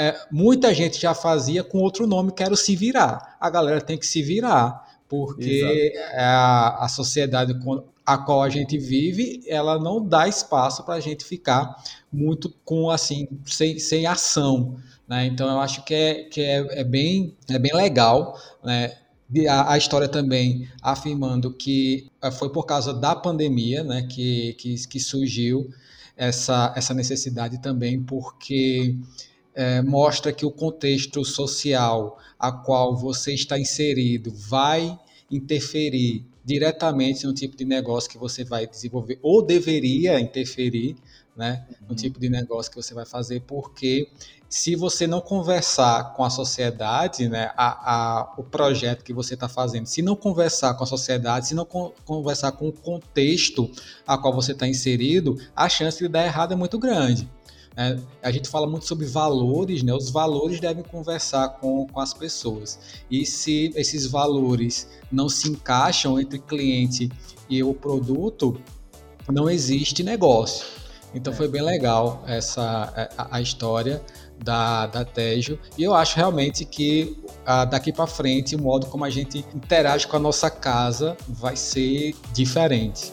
é, 0.01 0.19
muita 0.31 0.73
gente 0.73 0.99
já 0.99 1.13
fazia 1.13 1.63
com 1.63 1.79
outro 1.79 2.07
nome 2.07 2.31
que 2.31 2.41
era 2.41 2.53
o 2.53 2.57
se 2.57 2.75
virar. 2.75 3.37
A 3.39 3.49
galera 3.49 3.79
tem 3.79 3.97
que 3.97 4.05
se 4.07 4.21
virar, 4.21 4.87
porque 5.07 5.93
a, 6.15 6.85
a 6.85 6.87
sociedade 6.87 7.53
a 8.05 8.17
qual 8.17 8.41
a 8.41 8.49
gente 8.49 8.77
vive, 8.77 9.41
ela 9.47 9.79
não 9.79 10.03
dá 10.03 10.27
espaço 10.27 10.83
para 10.83 10.95
a 10.95 10.99
gente 10.99 11.23
ficar 11.23 11.75
muito 12.11 12.49
com 12.65 12.89
assim 12.89 13.27
sem, 13.45 13.77
sem 13.77 14.07
ação. 14.07 14.77
Né? 15.07 15.27
Então 15.27 15.49
eu 15.49 15.59
acho 15.59 15.83
que 15.83 15.93
é, 15.93 16.23
que 16.23 16.41
é, 16.41 16.79
é, 16.79 16.83
bem, 16.83 17.35
é 17.49 17.59
bem 17.59 17.73
legal 17.75 18.39
né? 18.63 18.93
a, 19.49 19.77
história 19.77 20.09
também 20.09 20.67
afirmando 20.81 21.53
que 21.53 22.09
eh, 22.21 22.31
foi 22.31 22.51
por 22.51 22.65
causa 22.65 22.93
da 22.93 23.15
pandemia 23.15 23.83
né, 23.83 24.03
que, 24.03 24.53
que, 24.53 24.87
que 24.87 24.99
surgiu 24.99 25.69
essa, 26.17 26.73
essa 26.75 26.93
necessidade 26.93 27.61
também, 27.61 28.01
porque 28.01 28.95
é, 29.53 29.81
mostra 29.81 30.31
que 30.31 30.45
o 30.45 30.51
contexto 30.51 31.23
social 31.25 32.17
a 32.39 32.51
qual 32.51 32.95
você 32.95 33.33
está 33.33 33.59
inserido 33.59 34.31
vai 34.31 34.97
interferir 35.29 36.25
diretamente 36.43 37.25
no 37.25 37.33
tipo 37.33 37.55
de 37.55 37.65
negócio 37.65 38.09
que 38.09 38.17
você 38.17 38.43
vai 38.43 38.65
desenvolver, 38.65 39.19
ou 39.21 39.41
deveria 39.41 40.19
interferir 40.19 40.95
né, 41.35 41.65
no 41.83 41.89
uhum. 41.89 41.95
tipo 41.95 42.19
de 42.19 42.29
negócio 42.29 42.71
que 42.71 42.75
você 42.75 42.93
vai 42.93 43.05
fazer, 43.05 43.41
porque 43.41 44.09
se 44.49 44.75
você 44.75 45.07
não 45.07 45.21
conversar 45.21 46.13
com 46.13 46.25
a 46.25 46.29
sociedade, 46.29 47.29
né, 47.29 47.51
a, 47.55 47.93
a, 47.93 48.33
o 48.37 48.43
projeto 48.43 49.03
que 49.03 49.13
você 49.13 49.35
está 49.35 49.47
fazendo, 49.47 49.85
se 49.85 50.01
não 50.01 50.15
conversar 50.15 50.73
com 50.73 50.83
a 50.83 50.87
sociedade, 50.87 51.47
se 51.47 51.55
não 51.55 51.63
con 51.63 51.93
conversar 52.03 52.51
com 52.51 52.67
o 52.67 52.73
contexto 52.73 53.71
a 54.05 54.17
qual 54.17 54.33
você 54.33 54.51
está 54.51 54.67
inserido, 54.67 55.37
a 55.55 55.69
chance 55.69 55.99
de 55.99 56.09
dar 56.09 56.25
errado 56.25 56.51
é 56.51 56.55
muito 56.55 56.77
grande. 56.77 57.29
É, 57.75 57.97
a 58.21 58.31
gente 58.31 58.49
fala 58.49 58.67
muito 58.67 58.85
sobre 58.85 59.05
valores, 59.05 59.81
né? 59.81 59.93
Os 59.93 60.09
valores 60.09 60.59
devem 60.59 60.83
conversar 60.83 61.49
com, 61.59 61.87
com 61.87 61.99
as 61.99 62.13
pessoas. 62.13 62.79
E 63.09 63.25
se 63.25 63.71
esses 63.75 64.05
valores 64.05 64.89
não 65.11 65.29
se 65.29 65.49
encaixam 65.49 66.19
entre 66.19 66.39
cliente 66.39 67.09
e 67.49 67.63
o 67.63 67.73
produto, 67.73 68.59
não 69.31 69.49
existe 69.49 70.03
negócio. 70.03 70.65
Então 71.13 71.31
é. 71.33 71.35
foi 71.35 71.47
bem 71.47 71.61
legal 71.61 72.23
essa 72.27 72.91
é, 72.95 73.09
a, 73.17 73.37
a 73.37 73.41
história 73.41 74.01
da, 74.43 74.87
da 74.87 75.05
Tejo. 75.05 75.57
E 75.77 75.83
eu 75.83 75.93
acho 75.93 76.15
realmente 76.15 76.65
que 76.65 77.17
a, 77.45 77.65
daqui 77.65 77.91
para 77.91 78.07
frente 78.07 78.55
o 78.55 78.61
modo 78.61 78.87
como 78.87 79.05
a 79.05 79.09
gente 79.09 79.45
interage 79.53 80.07
com 80.07 80.17
a 80.17 80.19
nossa 80.19 80.49
casa 80.49 81.15
vai 81.27 81.55
ser 81.55 82.15
diferente. 82.33 83.11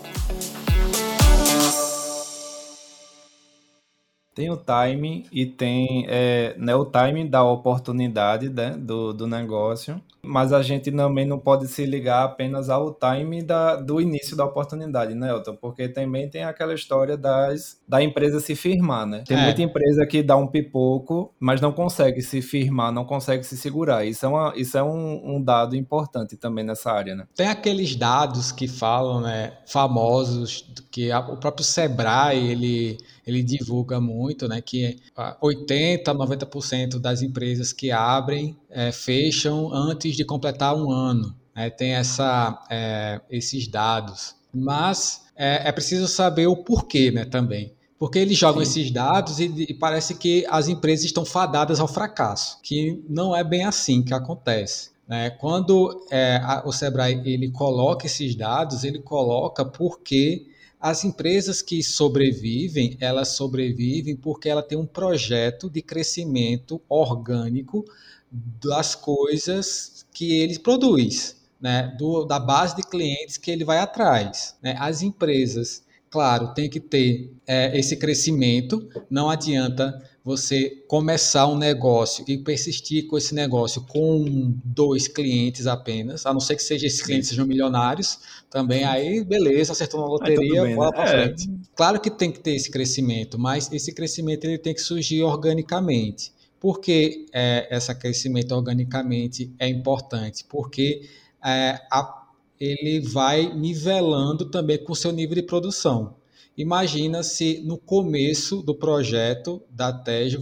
Tem 4.38 4.50
o 4.50 4.56
timing 4.56 5.24
e 5.32 5.44
tem 5.44 6.06
é, 6.08 6.54
né, 6.56 6.72
o 6.72 6.84
timing 6.84 7.26
da 7.26 7.42
oportunidade 7.42 8.48
né, 8.48 8.70
do, 8.70 9.12
do 9.12 9.26
negócio, 9.26 10.00
mas 10.28 10.52
a 10.52 10.60
gente 10.60 10.92
também 10.92 11.26
não 11.26 11.38
pode 11.38 11.66
se 11.68 11.86
ligar 11.86 12.22
apenas 12.22 12.68
ao 12.68 12.92
timing 12.92 13.44
da, 13.44 13.76
do 13.76 13.98
início 13.98 14.36
da 14.36 14.44
oportunidade, 14.44 15.14
né, 15.14 15.30
Elton? 15.30 15.56
Porque 15.56 15.88
também 15.88 16.28
tem 16.28 16.44
aquela 16.44 16.74
história 16.74 17.16
das, 17.16 17.80
da 17.88 18.02
empresa 18.02 18.38
se 18.38 18.54
firmar, 18.54 19.06
né? 19.06 19.24
Tem 19.26 19.38
é. 19.38 19.42
muita 19.42 19.62
empresa 19.62 20.06
que 20.06 20.22
dá 20.22 20.36
um 20.36 20.46
pipoco, 20.46 21.32
mas 21.40 21.62
não 21.62 21.72
consegue 21.72 22.20
se 22.20 22.42
firmar, 22.42 22.92
não 22.92 23.06
consegue 23.06 23.42
se 23.42 23.56
segurar. 23.56 24.04
Isso 24.04 24.26
é, 24.26 24.28
uma, 24.28 24.52
isso 24.54 24.76
é 24.76 24.82
um, 24.82 25.36
um 25.36 25.42
dado 25.42 25.74
importante 25.74 26.36
também 26.36 26.62
nessa 26.62 26.92
área, 26.92 27.14
né? 27.14 27.26
Tem 27.34 27.48
aqueles 27.48 27.96
dados 27.96 28.52
que 28.52 28.68
falam, 28.68 29.22
né, 29.22 29.54
famosos, 29.66 30.68
que 30.90 31.10
a, 31.10 31.20
o 31.20 31.38
próprio 31.38 31.64
Sebrae, 31.64 32.50
ele 32.50 32.98
ele 33.28 33.42
divulga 33.42 34.00
muito, 34.00 34.48
né, 34.48 34.62
que 34.62 34.96
80, 35.42 36.14
90% 36.14 36.98
das 36.98 37.20
empresas 37.20 37.74
que 37.74 37.90
abrem 37.90 38.56
é, 38.70 38.90
fecham 38.90 39.70
antes 39.70 40.16
de 40.18 40.24
completar 40.24 40.74
um 40.76 40.90
ano. 40.90 41.34
Né, 41.54 41.70
tem 41.70 41.92
essa, 41.92 42.64
é, 42.70 43.20
esses 43.30 43.66
dados. 43.68 44.34
Mas 44.52 45.22
é, 45.36 45.68
é, 45.68 45.72
preciso 45.72 46.08
saber 46.08 46.46
o 46.46 46.56
porquê 46.56 47.10
né, 47.10 47.24
também. 47.24 47.72
Porque 47.98 48.18
eles 48.18 48.36
jogam 48.36 48.64
Sim. 48.64 48.80
esses 48.80 48.90
dados 48.92 49.40
e, 49.40 49.66
e, 49.68 49.74
parece 49.74 50.14
que 50.16 50.44
as 50.48 50.68
empresas 50.68 51.04
estão 51.04 51.24
fadadas 51.24 51.80
ao 51.80 51.88
fracasso, 51.88 52.58
que 52.62 53.02
não 53.08 53.34
é 53.34 53.42
bem 53.42 53.64
assim 53.64 54.02
que 54.02 54.14
acontece. 54.14 54.90
Né? 55.06 55.30
Quando 55.30 56.06
é, 56.10 56.36
a, 56.36 56.62
o 56.64 56.72
Sebrae 56.72 57.20
ele 57.24 57.50
coloca 57.50 58.06
esses 58.06 58.34
dados, 58.34 58.84
ele 58.84 59.00
coloca 59.00 59.64
porque 59.64 60.46
As 60.80 61.04
empresas 61.04 61.60
que 61.60 61.82
sobrevivem, 61.82 62.96
elas 63.00 63.30
sobrevivem 63.30 64.14
porque 64.14 64.48
ela 64.48 64.62
tem 64.62 64.78
um 64.78 64.86
projeto 64.86 65.68
de 65.68 65.82
crescimento 65.82 66.80
orgânico 66.88 67.84
das 68.30 68.94
coisas 68.94 69.97
que 70.18 70.32
ele 70.40 70.58
produz, 70.58 71.36
né? 71.60 71.94
Do, 71.96 72.24
da 72.24 72.40
base 72.40 72.74
de 72.74 72.82
clientes 72.82 73.36
que 73.36 73.52
ele 73.52 73.64
vai 73.64 73.78
atrás. 73.78 74.56
Né? 74.60 74.74
As 74.80 75.00
empresas, 75.00 75.84
claro, 76.10 76.52
tem 76.54 76.68
que 76.68 76.80
ter 76.80 77.32
é, 77.46 77.78
esse 77.78 77.96
crescimento, 77.96 78.88
não 79.08 79.30
adianta 79.30 80.02
você 80.24 80.70
começar 80.88 81.46
um 81.46 81.56
negócio 81.56 82.24
e 82.26 82.36
persistir 82.36 83.06
com 83.06 83.16
esse 83.16 83.32
negócio 83.32 83.80
com 83.82 84.52
dois 84.64 85.06
clientes 85.06 85.68
apenas, 85.68 86.26
a 86.26 86.32
não 86.32 86.40
ser 86.40 86.56
que 86.56 86.64
seja 86.64 86.88
esses 86.88 87.00
clientes 87.00 87.28
sejam 87.28 87.46
milionários, 87.46 88.18
também 88.50 88.82
aí 88.82 89.22
beleza, 89.22 89.70
acertou 89.70 90.00
na 90.00 90.06
loteria, 90.08 90.64
bem, 90.64 90.74
bola 90.74 90.90
né? 90.90 90.96
para 90.96 91.10
é. 91.10 91.26
frente. 91.26 91.48
Claro 91.76 92.00
que 92.00 92.10
tem 92.10 92.32
que 92.32 92.40
ter 92.40 92.56
esse 92.56 92.72
crescimento, 92.72 93.38
mas 93.38 93.72
esse 93.72 93.94
crescimento 93.94 94.44
ele 94.44 94.58
tem 94.58 94.74
que 94.74 94.80
surgir 94.80 95.22
organicamente. 95.22 96.36
Por 96.60 96.80
que 96.80 97.26
é, 97.32 97.68
esse 97.70 97.94
crescimento 97.94 98.52
organicamente 98.52 99.52
é 99.58 99.68
importante? 99.68 100.44
Porque 100.48 101.08
é, 101.44 101.80
a, 101.90 102.26
ele 102.58 103.00
vai 103.00 103.54
nivelando 103.54 104.46
também 104.50 104.82
com 104.82 104.92
o 104.92 104.96
seu 104.96 105.12
nível 105.12 105.36
de 105.36 105.42
produção. 105.42 106.16
Imagina 106.56 107.22
se 107.22 107.62
no 107.64 107.78
começo 107.78 108.62
do 108.62 108.74
projeto 108.74 109.62
da 109.70 109.92
TEG 109.92 110.38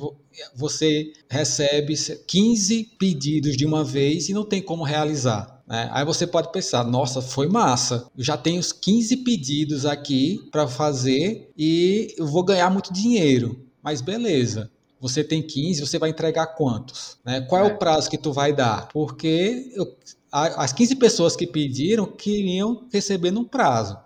você 0.54 1.12
recebe 1.28 1.94
15 2.26 2.84
pedidos 2.98 3.54
de 3.54 3.66
uma 3.66 3.84
vez 3.84 4.30
e 4.30 4.32
não 4.32 4.44
tem 4.44 4.62
como 4.62 4.82
realizar. 4.82 5.62
Né? 5.66 5.90
Aí 5.92 6.06
você 6.06 6.26
pode 6.26 6.50
pensar, 6.52 6.84
nossa, 6.84 7.20
foi 7.20 7.48
massa. 7.48 8.10
Eu 8.16 8.24
já 8.24 8.36
tenho 8.36 8.60
os 8.60 8.72
15 8.72 9.18
pedidos 9.18 9.84
aqui 9.84 10.48
para 10.50 10.66
fazer 10.66 11.50
e 11.54 12.14
eu 12.16 12.26
vou 12.26 12.42
ganhar 12.42 12.70
muito 12.70 12.94
dinheiro. 12.94 13.60
Mas 13.82 14.00
beleza. 14.00 14.70
Você 15.00 15.22
tem 15.22 15.42
15, 15.42 15.80
você 15.86 15.98
vai 15.98 16.10
entregar 16.10 16.46
quantos? 16.48 17.18
Né? 17.24 17.42
Qual 17.42 17.64
é, 17.64 17.68
é 17.68 17.72
o 17.72 17.78
prazo 17.78 18.08
que 18.08 18.18
tu 18.18 18.32
vai 18.32 18.52
dar? 18.52 18.88
Porque 18.88 19.70
eu, 19.74 19.94
as 20.32 20.72
15 20.72 20.96
pessoas 20.96 21.36
que 21.36 21.46
pediram 21.46 22.06
queriam 22.06 22.86
receber 22.92 23.30
num 23.30 23.44
prazo 23.44 23.98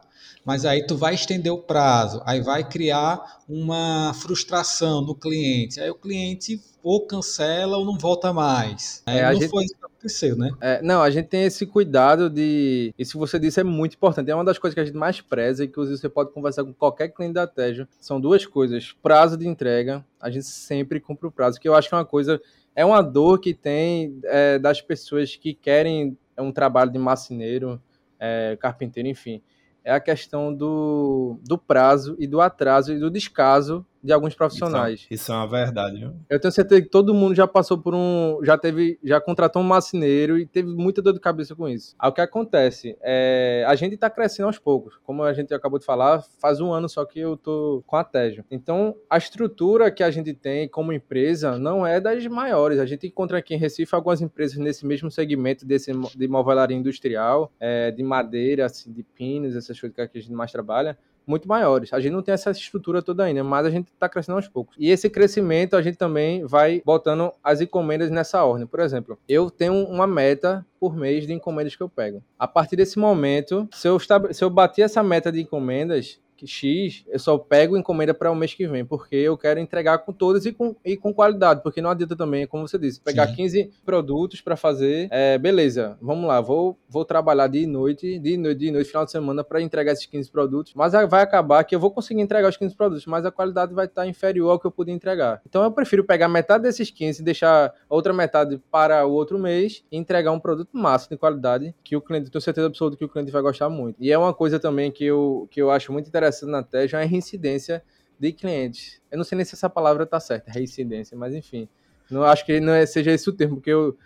mas 0.45 0.65
aí 0.65 0.87
tu 0.87 0.97
vai 0.97 1.15
estender 1.15 1.53
o 1.53 1.59
prazo, 1.59 2.23
aí 2.25 2.41
vai 2.41 2.67
criar 2.67 3.41
uma 3.49 4.13
frustração 4.15 5.03
no 5.03 5.15
cliente, 5.15 5.81
aí 5.81 5.91
o 5.91 5.95
cliente 5.95 6.61
ou 6.83 7.07
cancela 7.07 7.77
ou 7.77 7.85
não 7.85 7.99
volta 7.99 8.33
mais. 8.33 9.03
Aí 9.05 9.19
é, 9.19 9.33
não 9.33 9.41
gente... 9.41 9.51
foi 9.51 9.65
isso 9.65 9.75
que 9.75 9.85
aconteceu, 9.85 10.37
né? 10.37 10.51
É, 10.61 10.81
não, 10.83 11.03
a 11.03 11.11
gente 11.11 11.27
tem 11.27 11.45
esse 11.45 11.67
cuidado 11.67 12.31
de. 12.31 12.95
Isso 12.99 13.13
que 13.13 13.19
você 13.19 13.39
disse 13.39 13.61
é 13.61 13.65
muito 13.65 13.97
importante. 13.97 14.31
É 14.31 14.35
uma 14.35 14.45
das 14.45 14.59
coisas 14.59 14.75
que 14.75 14.81
a 14.81 14.85
gente 14.85 14.97
mais 14.97 15.21
preza 15.21 15.65
e 15.65 15.69
que 15.69 15.77
você 15.77 16.09
pode 16.09 16.33
conversar 16.33 16.65
com 16.65 16.73
qualquer 16.73 17.09
cliente 17.09 17.35
da 17.35 17.47
Tejo. 17.47 17.87
São 18.01 18.21
duas 18.21 18.47
coisas: 18.47 18.95
prazo 19.03 19.37
de 19.37 19.47
entrega. 19.47 20.05
A 20.21 20.31
gente 20.31 20.47
sempre 20.47 21.01
cumpre 21.01 21.27
o 21.27 21.31
prazo, 21.31 21.61
que 21.61 21.69
eu 21.69 21.75
acho 21.75 21.89
que 21.89 21.95
é 21.95 21.99
uma 21.99 22.05
coisa. 22.05 22.41
É 22.75 22.85
uma 22.85 23.03
dor 23.03 23.41
que 23.41 23.53
tem 23.53 24.19
é, 24.25 24.59
das 24.59 24.81
pessoas 24.81 25.37
que 25.37 25.53
querem 25.53 26.17
um 26.39 26.53
trabalho 26.53 26.91
de 26.91 26.99
marceneiro, 26.99 27.81
é, 28.19 28.57
carpinteiro, 28.59 29.09
enfim 29.09 29.43
é 29.85 29.93
a 29.93 30.01
questão 30.01 30.55
do, 30.55 31.39
do 31.43 31.57
prazo 31.57 32.17
e 32.19 32.27
do 32.27 32.41
atraso 32.41 32.93
e 32.93 32.99
do 32.99 33.11
descaso 33.11 33.85
de 34.03 34.13
alguns 34.13 34.35
profissionais. 34.35 35.01
Isso, 35.01 35.15
isso 35.15 35.33
é 35.33 35.35
uma 35.35 35.47
verdade. 35.47 35.99
Viu? 35.99 36.13
Eu 36.29 36.41
tenho 36.41 36.53
certeza 36.53 36.81
que 36.83 36.89
todo 36.89 37.15
mundo 37.15 37.35
já 37.35 37.47
passou 37.47 37.79
por 37.79 37.95
um, 37.95 38.39
já 38.43 38.57
teve, 38.57 38.99
já 39.05 39.21
contratou 39.21 39.63
um 39.63 39.65
marceneiro 39.65 40.39
e 40.39 40.47
teve 40.47 40.69
muita 40.69 41.03
dor 41.03 41.13
de 41.13 41.21
cabeça 41.21 41.55
com 41.55 41.69
isso. 41.69 41.95
Aí 41.99 42.09
o 42.09 42.13
que 42.13 42.21
acontece 42.21 42.97
é, 43.03 43.65
a 43.67 43.75
gente 43.75 43.95
está 43.95 44.09
crescendo 44.09 44.47
aos 44.47 44.59
poucos, 44.59 44.99
como 45.05 45.23
a 45.23 45.33
gente 45.33 45.53
acabou 45.53 45.79
de 45.79 45.85
falar, 45.85 46.23
faz 46.39 46.61
um 46.61 46.73
ano 46.73 46.89
só 46.89 47.05
que 47.05 47.21
eu 47.21 47.37
tô 47.37 47.83
com 47.87 47.97
a 47.97 48.05
Tejo. 48.05 48.45
Então 48.51 48.97
a 49.09 49.19
estrutura 49.19 49.91
que 49.91 50.03
a 50.03 50.11
gente 50.11 50.33
tem 50.33 50.69
como 50.69 50.93
empresa 50.93 51.59
não 51.59 51.87
é 51.87 52.01
das 52.01 52.27
maiores. 52.27 52.79
A 52.79 52.87
gente 52.87 53.07
encontra 53.07 53.39
aqui 53.39 53.55
em 53.55 53.59
Recife 53.59 53.95
algumas 53.95 54.21
empresas 54.21 54.57
nesse 54.57 54.87
mesmo 54.87 55.11
segmento 55.11 55.67
desse 55.67 55.91
de 56.17 56.29
movelaria 56.29 56.77
industrial, 56.77 57.53
é, 57.61 57.91
de 57.91 58.03
madeira, 58.03 58.67
assim, 58.67 58.93
de 58.93 59.03
pinos, 59.03 59.57
essas 59.57 59.79
coisas 59.79 59.95
que 59.95 60.19
a 60.19 60.21
gente 60.21 60.33
mais 60.33 60.51
trabalha 60.51 60.97
muito 61.31 61.49
maiores. 61.49 61.93
A 61.93 62.01
gente 62.01 62.13
não 62.13 62.23
tem 62.23 62.35
essa 62.35 62.51
estrutura 62.51 63.01
toda 63.01 63.25
ainda, 63.25 63.43
mas 63.45 63.65
a 63.65 63.71
gente 63.71 63.89
está 63.89 64.09
crescendo 64.09 64.37
aos 64.37 64.49
poucos. 64.49 64.77
E 64.79 64.91
esse 64.91 65.09
crescimento 65.09 65.77
a 65.77 65.83
gente 65.83 65.97
também 65.97 66.45
vai 66.45 66.83
botando 66.85 67.33
as 67.43 67.61
encomendas 67.61 68.11
nessa 68.11 68.45
ordem. 68.45 68.67
Por 68.67 68.81
exemplo, 68.81 69.19
eu 69.29 69.51
tenho 69.51 69.75
uma 69.87 70.07
meta 70.07 70.67
por 70.79 70.97
mês 70.97 71.27
de 71.27 71.33
encomendas 71.33 71.77
que 71.77 71.83
eu 71.83 71.89
pego. 71.89 72.23
A 72.39 72.49
partir 72.49 72.77
desse 72.77 72.99
momento, 72.99 73.69
se 73.73 73.87
eu, 73.87 73.99
se 73.99 74.43
eu 74.43 74.51
bater 74.51 74.83
essa 74.83 75.03
meta 75.03 75.31
de 75.31 75.41
encomendas, 75.41 76.19
X, 76.47 77.05
eu 77.09 77.19
só 77.19 77.39
pego 77.39 77.77
encomenda 77.77 78.15
para 78.15 78.31
o 78.31 78.35
mês 78.35 78.55
que 78.55 78.67
vem, 78.67 78.85
porque 78.85 79.17
eu 79.17 79.37
quero 79.37 79.61
entregar 79.61 79.99
com 79.99 80.13
todas 80.13 80.47
e 80.47 80.53
com, 80.53 80.75
e 80.85 80.97
com 80.97 81.13
qualidade, 81.13 81.63
porque 81.63 81.81
não 81.81 81.91
adianta 81.91 82.17
também, 82.17 82.47
como 82.47 82.67
você 82.67 82.79
disse, 82.79 83.01
pegar 83.01 83.29
Sim. 83.29 83.37
15 83.37 83.71
produtos 83.85 84.41
para 84.41 84.57
fazer, 84.57 85.09
é, 85.11 85.39
beleza, 85.39 85.99
vamos 86.01 86.27
lá, 86.27 86.41
vou, 86.41 86.79
vou 86.89 87.05
trabalhar 87.05 87.47
de 87.47 87.67
noite, 87.67 88.19
de 88.19 88.37
noite, 88.37 88.59
de 88.59 88.71
noite, 88.71 88.89
final 88.89 89.05
de 89.05 89.11
semana 89.11 89.45
para 89.45 89.61
entregar 89.61 89.93
esses 89.93 90.07
15 90.07 90.31
produtos, 90.31 90.73
mas 90.75 90.93
vai 91.09 91.23
acabar 91.23 91.65
que 91.65 91.75
eu 91.75 91.81
vou 91.81 91.91
conseguir 91.91 92.21
entregar 92.21 92.49
os 92.49 92.57
15 92.57 92.75
produtos, 92.75 93.07
mas 93.07 93.25
a 93.25 93.31
qualidade 93.31 93.75
vai 93.75 93.87
estar 93.87 94.07
inferior 94.07 94.51
ao 94.51 94.59
que 94.59 94.67
eu 94.67 94.71
podia 94.71 94.95
entregar. 94.95 95.41
Então 95.49 95.63
eu 95.63 95.71
prefiro 95.71 96.05
pegar 96.05 96.29
metade 96.29 96.63
desses 96.63 96.91
15 96.91 97.21
e 97.21 97.25
deixar 97.25 97.73
outra 97.89 98.13
metade 98.13 98.61
para 98.71 99.07
o 99.07 99.13
outro 99.13 99.39
mês 99.39 99.85
e 99.91 99.97
entregar 99.97 100.33
um 100.33 100.41
produto 100.41 100.71
massa 100.73 101.09
de 101.09 101.17
qualidade 101.17 101.75
que 101.85 101.97
o 101.97 102.01
cliente, 102.01 102.31
tenho 102.31 102.43
certeza 102.43 102.67
absoluta 102.67 102.97
que 102.97 103.05
o 103.05 103.09
cliente 103.09 103.31
vai 103.31 103.43
gostar 103.43 103.69
muito. 103.69 103.97
E 104.01 104.11
é 104.11 104.19
uma 104.19 104.33
coisa 104.33 104.59
também 104.59 104.91
que 104.91 105.05
eu, 105.05 105.49
que 105.51 105.61
eu 105.61 105.71
acho 105.71 105.93
muito 105.93 106.09
interessante 106.09 106.30
interessante 106.31 106.51
na 106.51 106.63
TED 106.63 106.97
é 106.97 107.05
reincidência 107.05 107.83
de 108.19 108.33
clientes. 108.33 109.01
Eu 109.11 109.19
não 109.19 109.25
sei 109.25 109.37
nem 109.37 109.45
se 109.45 109.55
essa 109.55 109.69
palavra 109.69 110.05
está 110.05 110.21
certa, 110.21 110.51
reincidência, 110.51 111.17
mas 111.17 111.35
enfim. 111.35 111.69
Não 112.11 112.25
acho 112.25 112.45
que 112.45 112.59
não 112.61 112.73
é, 112.73 112.87
seja 112.87 113.13
esse 113.13 113.29
o 113.29 113.33
termo, 113.33 113.57
porque 113.57 113.71
eu, 113.71 113.97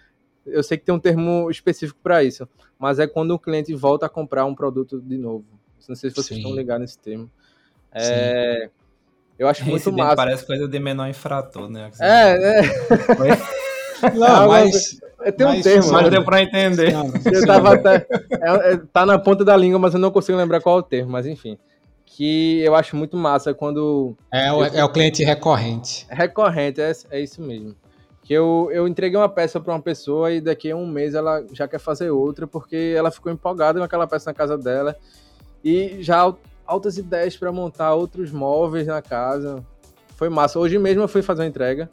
eu 0.47 0.63
sei 0.63 0.77
que 0.77 0.85
tem 0.85 0.95
um 0.95 0.99
termo 0.99 1.51
específico 1.51 1.99
para 2.03 2.23
isso, 2.23 2.49
mas 2.79 2.99
é 2.99 3.07
quando 3.07 3.31
o 3.33 3.39
cliente 3.39 3.75
volta 3.75 4.07
a 4.07 4.09
comprar 4.09 4.45
um 4.45 4.55
produto 4.55 5.01
de 5.01 5.17
novo. 5.17 5.45
Não 5.89 5.97
sei 5.97 6.11
se 6.11 6.17
vocês 6.17 6.27
Sim. 6.29 6.37
estão 6.37 6.55
ligados 6.55 6.83
nesse 6.83 6.99
termo. 6.99 7.31
É, 7.93 8.69
eu 9.39 9.49
acho 9.49 9.65
muito 9.65 9.93
massa. 9.93 10.17
Parece 10.17 10.47
coisa 10.47 10.67
de 10.67 10.79
menor 10.79 11.09
infrator, 11.09 11.69
né? 11.69 11.91
É, 12.01 12.61
é. 12.61 12.63
Não, 14.15 14.49
mas. 14.49 15.01
Tem 15.37 15.47
um 15.47 15.61
termo. 15.63 15.93
Mas 15.93 16.11
deu 16.11 16.25
para 16.25 16.43
entender. 16.43 16.93
Eu 17.33 17.47
tava 17.47 17.75
até, 17.75 18.07
é, 18.31 18.73
é, 18.73 18.77
tá 18.93 19.07
na 19.07 19.19
ponta 19.19 19.45
da 19.45 19.57
língua, 19.57 19.79
mas 19.79 19.95
eu 19.95 20.01
não 20.01 20.11
consigo 20.11 20.37
lembrar 20.37 20.61
qual 20.61 20.77
é 20.77 20.81
o 20.81 20.83
termo, 20.83 21.13
mas 21.13 21.27
enfim 21.27 21.59
que 22.07 22.61
eu 22.61 22.75
acho 22.75 22.97
muito 22.97 23.17
massa 23.17 23.53
quando. 23.53 24.17
É, 24.33 24.53
o, 24.53 24.64
eu, 24.64 24.75
é 24.75 24.85
o 24.85 24.88
cliente 24.88 25.25
recorrente. 25.25 26.07
Recorrente, 26.09 26.81
é, 26.81 26.93
é 27.11 27.21
isso 27.21 27.43
mesmo. 27.43 27.75
Que 28.23 28.33
eu, 28.33 28.71
eu 28.73 28.88
entreguei 28.88 29.19
uma 29.19 29.29
peça 29.29 29.61
para 29.61 29.75
uma 29.75 29.83
pessoa 29.83 30.33
e 30.33 30.40
daqui 30.40 30.71
a 30.71 30.77
um 30.77 30.87
mês 30.87 31.14
ela 31.14 31.45
já 31.53 31.69
quer 31.69 31.79
fazer 31.79 32.11
outra, 32.11 32.47
porque 32.47 32.95
ela 32.97 33.11
ficou 33.11 33.31
empolgada 33.31 33.79
com 33.79 33.85
aquela 33.85 34.07
peça 34.07 34.31
na 34.31 34.35
casa 34.35 34.57
dela. 34.57 34.97
E 35.62 35.99
já 36.01 36.35
altas 36.67 36.97
ideias 36.97 37.37
para 37.37 37.53
montar 37.53 37.95
outros 37.95 38.31
móveis 38.31 38.87
na 38.87 39.03
casa. 39.03 39.64
Foi 40.17 40.29
massa. 40.29 40.59
Hoje 40.59 40.79
mesmo 40.79 41.03
eu 41.03 41.09
fui 41.09 41.23
fazer 41.23 41.43
uma 41.43 41.49
entrega. 41.49 41.88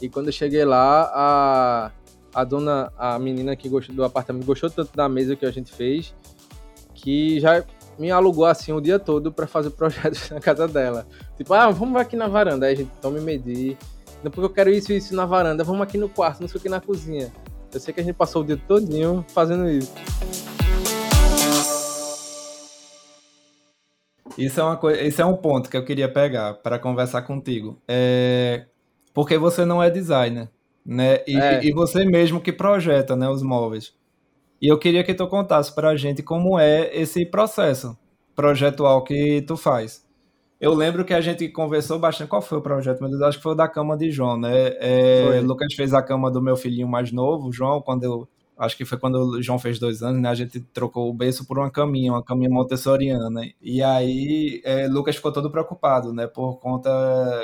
E 0.00 0.08
quando 0.08 0.26
eu 0.26 0.32
cheguei 0.32 0.64
lá, 0.64 1.10
a, 1.12 1.90
a 2.34 2.44
dona, 2.44 2.92
a 2.98 3.18
menina 3.18 3.56
que 3.56 3.68
gostou 3.68 3.94
do 3.94 4.04
apartamento, 4.04 4.44
gostou 4.44 4.68
tanto 4.68 4.94
da 4.94 5.08
mesa 5.08 5.34
que 5.34 5.46
a 5.46 5.50
gente 5.50 5.72
fez, 5.72 6.14
que 6.94 7.40
já 7.40 7.64
me 7.98 8.10
alugou 8.10 8.44
assim 8.44 8.72
o 8.72 8.80
dia 8.80 8.98
todo 8.98 9.32
para 9.32 9.46
fazer 9.46 9.70
projetos 9.70 10.28
na 10.30 10.40
casa 10.40 10.66
dela. 10.66 11.06
Tipo, 11.36 11.54
ah, 11.54 11.70
vamos 11.70 12.00
aqui 12.00 12.16
na 12.16 12.28
varanda. 12.28 12.66
Aí 12.66 12.74
a 12.74 12.76
gente 12.76 12.90
toma 13.00 13.18
e 13.18 13.22
medir. 13.22 13.76
Depois 14.22 14.42
eu 14.44 14.52
quero 14.52 14.70
isso 14.70 14.92
e 14.92 14.96
isso 14.96 15.14
na 15.14 15.26
varanda. 15.26 15.64
Vamos 15.64 15.82
aqui 15.82 15.98
no 15.98 16.08
quarto, 16.08 16.40
não 16.40 16.48
sei 16.48 16.58
o 16.58 16.62
que 16.62 16.68
na 16.68 16.80
cozinha. 16.80 17.32
Eu 17.72 17.80
sei 17.80 17.92
que 17.92 18.00
a 18.00 18.04
gente 18.04 18.16
passou 18.16 18.42
o 18.42 18.44
dia 18.44 18.56
todinho 18.56 19.24
fazendo 19.28 19.68
isso. 19.68 19.92
Isso 24.36 24.60
é, 24.60 24.62
uma 24.62 24.76
coisa, 24.76 25.00
esse 25.00 25.22
é 25.22 25.24
um 25.24 25.36
ponto 25.36 25.70
que 25.70 25.76
eu 25.76 25.84
queria 25.84 26.12
pegar 26.12 26.54
para 26.54 26.78
conversar 26.78 27.22
contigo. 27.22 27.80
É 27.88 28.66
porque 29.16 29.38
você 29.38 29.64
não 29.64 29.82
é 29.82 29.88
designer, 29.88 30.50
né? 30.84 31.20
E, 31.26 31.38
é. 31.38 31.64
e 31.64 31.72
você 31.72 32.04
mesmo 32.04 32.38
que 32.38 32.52
projeta, 32.52 33.16
né, 33.16 33.26
os 33.26 33.42
móveis. 33.42 33.94
E 34.60 34.68
eu 34.68 34.78
queria 34.78 35.04
que 35.04 35.14
tu 35.14 35.26
contasse 35.26 35.74
para 35.74 35.90
a 35.90 35.96
gente 35.96 36.22
como 36.22 36.58
é 36.58 36.90
esse 36.96 37.26
processo 37.26 37.96
projetual 38.34 39.02
que 39.04 39.42
tu 39.42 39.56
faz. 39.56 40.04
Eu 40.58 40.74
lembro 40.74 41.04
que 41.04 41.12
a 41.12 41.20
gente 41.20 41.48
conversou 41.48 41.98
bastante. 41.98 42.28
Qual 42.28 42.40
foi 42.40 42.58
o 42.58 42.62
projeto, 42.62 43.00
meu 43.00 43.10
Deus? 43.10 43.22
Acho 43.22 43.38
que 43.38 43.42
foi 43.42 43.52
o 43.52 43.56
da 43.56 43.68
cama 43.68 43.96
de 43.96 44.10
João, 44.10 44.38
né? 44.38 44.74
É, 44.78 45.40
Lucas 45.42 45.74
fez 45.74 45.92
a 45.92 46.02
cama 46.02 46.30
do 46.30 46.40
meu 46.40 46.56
filhinho 46.56 46.88
mais 46.88 47.12
novo, 47.12 47.52
João, 47.52 47.82
quando 47.82 48.04
eu 48.04 48.28
acho 48.56 48.76
que 48.76 48.84
foi 48.84 48.98
quando 48.98 49.16
o 49.16 49.42
João 49.42 49.58
fez 49.58 49.78
dois 49.78 50.02
anos, 50.02 50.20
né? 50.20 50.28
A 50.28 50.34
gente 50.34 50.60
trocou 50.60 51.08
o 51.08 51.14
berço 51.14 51.46
por 51.46 51.58
uma 51.58 51.70
caminha, 51.70 52.12
uma 52.12 52.22
caminha 52.22 52.50
montessoriana. 52.50 53.42
E 53.60 53.82
aí 53.82 54.60
é, 54.64 54.86
Lucas 54.88 55.16
ficou 55.16 55.32
todo 55.32 55.50
preocupado, 55.50 56.12
né? 56.12 56.26
Por 56.26 56.58
conta 56.58 56.90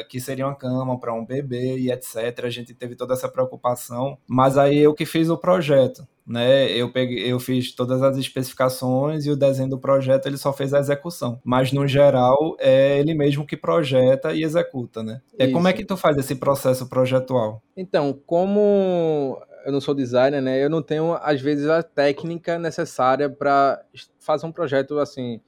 que 0.09 0.21
seria 0.21 0.47
uma 0.47 0.55
cama 0.55 0.99
para 0.99 1.13
um 1.13 1.25
bebê 1.25 1.79
e 1.79 1.91
etc. 1.91 2.45
A 2.45 2.51
gente 2.51 2.75
teve 2.75 2.97
toda 2.97 3.15
essa 3.15 3.29
preocupação. 3.29 4.19
Mas 4.27 4.57
aí 4.57 4.79
eu 4.79 4.95
que 4.95 5.07
fiz 5.07 5.29
o 5.29 5.37
projeto 5.37 6.07
né? 6.27 6.71
Eu 6.71 6.91
peguei, 6.91 7.31
eu 7.31 7.39
fiz 7.41 7.75
todas 7.75 8.03
as 8.03 8.17
especificações 8.17 9.27
e 9.27 9.31
o 9.31 9.37
desenho 9.37 9.71
do 9.71 9.79
projeto 9.79 10.27
ele 10.27 10.37
só 10.37 10.53
fez 10.53 10.73
a 10.73 10.79
execução. 10.79 11.41
Mas 11.45 11.73
no 11.73 11.87
geral 11.87 12.57
é 12.59 12.99
ele 12.99 13.15
mesmo 13.15 13.47
que 13.47 13.57
projeta 13.57 14.33
e 14.33 14.43
executa, 14.43 15.03
né? 15.03 15.21
É 15.39 15.49
como 15.49 15.69
é 15.69 15.73
que 15.73 15.85
tu 15.85 15.97
faz 15.97 16.17
esse 16.17 16.37
processo 16.37 16.89
projetual? 16.89 17.63
Então, 17.77 18.19
como 18.27 19.41
eu 19.65 19.73
não 19.73 19.81
sou 19.81 19.95
designer, 19.95 20.41
né? 20.41 20.63
Eu 20.63 20.71
não 20.71 20.83
tenho 20.83 21.15
às 21.15 21.41
vezes 21.41 21.67
a 21.69 21.83
técnica 21.83 22.59
necessária 22.59 23.29
para 23.29 23.83
fazer 24.19 24.47
um 24.47 24.53
projeto 24.53 24.99
assim, 24.99 25.41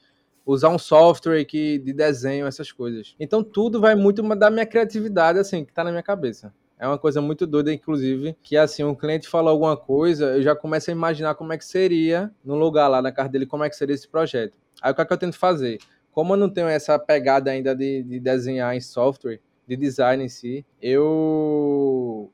usar 0.44 0.68
um 0.68 0.78
software 0.78 1.44
que 1.44 1.78
de 1.78 1.92
desenho 1.92 2.46
essas 2.46 2.70
coisas. 2.72 3.14
Então 3.18 3.42
tudo 3.42 3.80
vai 3.80 3.94
muito 3.94 4.22
da 4.36 4.50
minha 4.50 4.66
criatividade 4.66 5.38
assim, 5.38 5.64
que 5.64 5.70
está 5.70 5.84
na 5.84 5.90
minha 5.90 6.02
cabeça. 6.02 6.52
É 6.78 6.86
uma 6.86 6.98
coisa 6.98 7.20
muito 7.20 7.46
doida, 7.46 7.72
inclusive, 7.72 8.36
que 8.42 8.56
assim, 8.56 8.82
um 8.82 8.94
cliente 8.94 9.28
fala 9.28 9.50
alguma 9.50 9.76
coisa, 9.76 10.36
eu 10.36 10.42
já 10.42 10.56
começo 10.56 10.90
a 10.90 10.92
imaginar 10.92 11.34
como 11.34 11.52
é 11.52 11.58
que 11.58 11.64
seria 11.64 12.30
no 12.44 12.56
lugar 12.56 12.88
lá 12.88 13.00
na 13.00 13.12
casa 13.12 13.28
dele, 13.28 13.46
como 13.46 13.64
é 13.64 13.70
que 13.70 13.76
seria 13.76 13.94
esse 13.94 14.08
projeto. 14.08 14.58
Aí 14.82 14.92
o 14.92 14.94
que, 14.94 15.00
é 15.00 15.04
que 15.04 15.12
eu 15.12 15.16
tento 15.16 15.38
fazer? 15.38 15.78
Como 16.10 16.34
eu 16.34 16.36
não 16.36 16.50
tenho 16.50 16.68
essa 16.68 16.98
pegada 16.98 17.50
ainda 17.50 17.74
de, 17.74 18.02
de 18.02 18.20
desenhar 18.20 18.74
em 18.74 18.80
software, 18.80 19.40
de 19.66 19.76
design 19.76 20.24
em 20.24 20.28
si, 20.28 20.66
eu 20.80 22.30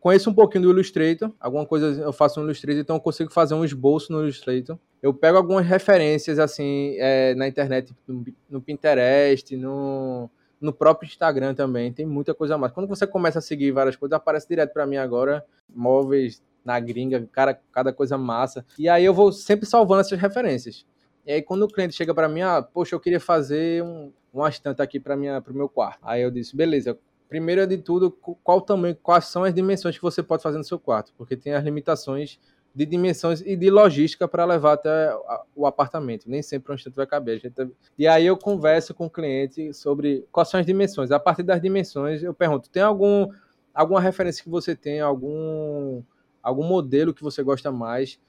conheço 0.00 0.30
um 0.30 0.34
pouquinho 0.34 0.64
do 0.64 0.70
Illustrator, 0.70 1.32
alguma 1.40 1.66
coisa 1.66 2.00
eu 2.00 2.12
faço 2.12 2.40
no 2.40 2.46
Illustrator, 2.46 2.80
então 2.80 2.96
eu 2.96 3.00
consigo 3.00 3.32
fazer 3.32 3.54
um 3.54 3.64
esboço 3.64 4.12
no 4.12 4.22
Illustrator. 4.22 4.78
Eu 5.02 5.12
pego 5.14 5.36
algumas 5.36 5.66
referências 5.66 6.38
assim 6.38 6.94
é, 6.98 7.34
na 7.34 7.46
internet, 7.46 7.94
no, 8.06 8.24
no 8.48 8.60
Pinterest, 8.60 9.56
no, 9.56 10.30
no 10.60 10.72
próprio 10.72 11.06
Instagram 11.06 11.54
também, 11.54 11.92
tem 11.92 12.06
muita 12.06 12.34
coisa 12.34 12.56
mais. 12.58 12.72
Quando 12.72 12.88
você 12.88 13.06
começa 13.06 13.38
a 13.38 13.42
seguir 13.42 13.70
várias 13.70 13.96
coisas, 13.96 14.16
aparece 14.16 14.48
direto 14.48 14.72
para 14.72 14.86
mim 14.86 14.96
agora, 14.96 15.44
móveis 15.68 16.42
na 16.64 16.78
gringa, 16.78 17.26
cara, 17.32 17.58
cada 17.72 17.92
coisa 17.92 18.18
massa. 18.18 18.64
E 18.78 18.88
aí 18.88 19.04
eu 19.04 19.14
vou 19.14 19.32
sempre 19.32 19.66
salvando 19.66 20.02
essas 20.02 20.18
referências. 20.18 20.86
E 21.26 21.32
aí 21.32 21.42
quando 21.42 21.62
o 21.62 21.68
cliente 21.68 21.94
chega 21.94 22.14
para 22.14 22.28
mim, 22.28 22.42
ah, 22.42 22.62
poxa, 22.62 22.94
eu 22.94 23.00
queria 23.00 23.20
fazer 23.20 23.82
um, 23.82 24.12
uma 24.32 24.48
estante 24.48 24.82
aqui 24.82 25.00
para 25.00 25.16
minha 25.16 25.40
para 25.40 25.52
o 25.52 25.56
meu 25.56 25.68
quarto. 25.68 26.00
Aí 26.02 26.22
eu 26.22 26.30
disse, 26.30 26.56
beleza, 26.56 26.98
primeiro 27.28 27.66
de 27.66 27.78
tudo, 27.78 28.10
qual 28.10 28.60
tamanho, 28.60 28.96
quais 28.96 29.26
são 29.26 29.44
as 29.44 29.52
dimensões 29.52 29.96
que 29.96 30.02
você 30.02 30.22
pode 30.22 30.42
fazer 30.42 30.58
no 30.58 30.64
seu 30.64 30.78
quarto, 30.78 31.12
porque 31.16 31.36
tem 31.36 31.52
as 31.52 31.62
limitações 31.62 32.38
de 32.74 32.86
dimensões 32.86 33.40
e 33.40 33.56
de 33.56 33.70
logística 33.70 34.28
para 34.28 34.44
levar 34.44 34.74
até 34.74 35.12
o 35.54 35.66
apartamento. 35.66 36.30
Nem 36.30 36.42
sempre 36.42 36.72
um 36.72 36.74
instante 36.74 36.94
vai 36.94 37.06
caber. 37.06 37.40
Gente... 37.40 37.54
E 37.98 38.06
aí 38.06 38.24
eu 38.24 38.36
converso 38.36 38.94
com 38.94 39.06
o 39.06 39.10
cliente 39.10 39.72
sobre 39.74 40.26
quais 40.30 40.48
são 40.48 40.60
as 40.60 40.66
dimensões. 40.66 41.10
A 41.10 41.18
partir 41.18 41.42
das 41.42 41.60
dimensões, 41.60 42.22
eu 42.22 42.32
pergunto: 42.32 42.70
tem 42.70 42.82
algum, 42.82 43.28
alguma 43.74 44.00
referência 44.00 44.44
que 44.44 44.50
você 44.50 44.76
tem, 44.76 45.00
algum, 45.00 46.02
algum 46.42 46.62
modelo 46.62 47.12
que 47.12 47.22
você 47.22 47.42
gosta 47.42 47.72
mais? 47.72 48.20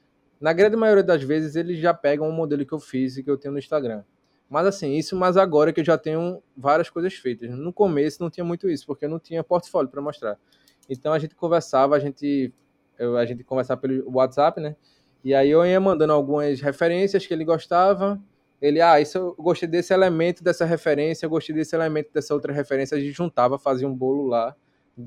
Na 0.42 0.54
grande 0.54 0.76
maioria 0.76 1.04
das 1.04 1.22
vezes, 1.22 1.56
eles 1.56 1.78
já 1.78 1.94
pegam 1.94 2.28
um 2.28 2.32
modelo 2.32 2.66
que 2.66 2.74
eu 2.74 2.80
fiz 2.80 3.18
e 3.18 3.24
que 3.24 3.30
eu 3.30 3.38
tenho 3.38 3.52
no 3.52 3.60
Instagram. 3.60 4.04
Mas 4.50 4.66
assim, 4.66 4.94
isso 4.94 5.16
mas 5.16 5.38
agora 5.38 5.72
que 5.72 5.80
eu 5.80 5.86
já 5.86 5.98
tenho 5.98 6.42
várias 6.58 6.90
coisas 6.90 7.14
feitas. 7.14 7.52
No 7.52 7.72
começo 7.72 8.22
não 8.22 8.30
tinha 8.30 8.44
muito 8.44 8.70
isso, 8.70 8.86
porque 8.86 9.06
eu 9.06 9.10
não 9.10 9.20
tinha 9.20 9.44
portfólio 9.44 9.90
para 9.90 10.02
mostrar. 10.02 10.38
Então 10.90 11.14
a 11.14 11.20
gente 11.20 11.36
conversava, 11.36 11.96
a 11.96 12.00
gente 12.00 12.54
eu, 12.98 13.16
a 13.16 13.26
gente 13.26 13.44
conversava 13.44 13.80
pelo 13.80 14.12
WhatsApp, 14.12 14.60
né? 14.60 14.76
E 15.24 15.34
aí 15.36 15.50
eu 15.50 15.66
ia 15.66 15.80
mandando 15.80 16.14
algumas 16.14 16.60
referências 16.62 17.26
que 17.26 17.34
ele 17.34 17.46
gostava. 17.46 18.20
Ele, 18.62 18.82
ah, 18.82 19.00
isso 19.00 19.18
eu 19.18 19.36
gostei 19.38 19.68
desse 19.68 19.94
elemento 19.94 20.44
dessa 20.44 20.66
referência, 20.66 21.26
eu 21.26 21.30
gostei 21.30 21.56
desse 21.56 21.76
elemento 21.76 22.12
dessa 22.14 22.34
outra 22.34 22.52
referência. 22.52 22.98
A 22.98 23.00
gente 23.00 23.14
juntava, 23.14 23.60
fazia 23.60 23.88
um 23.88 23.96
bolo 23.96 24.28
lá 24.28 24.56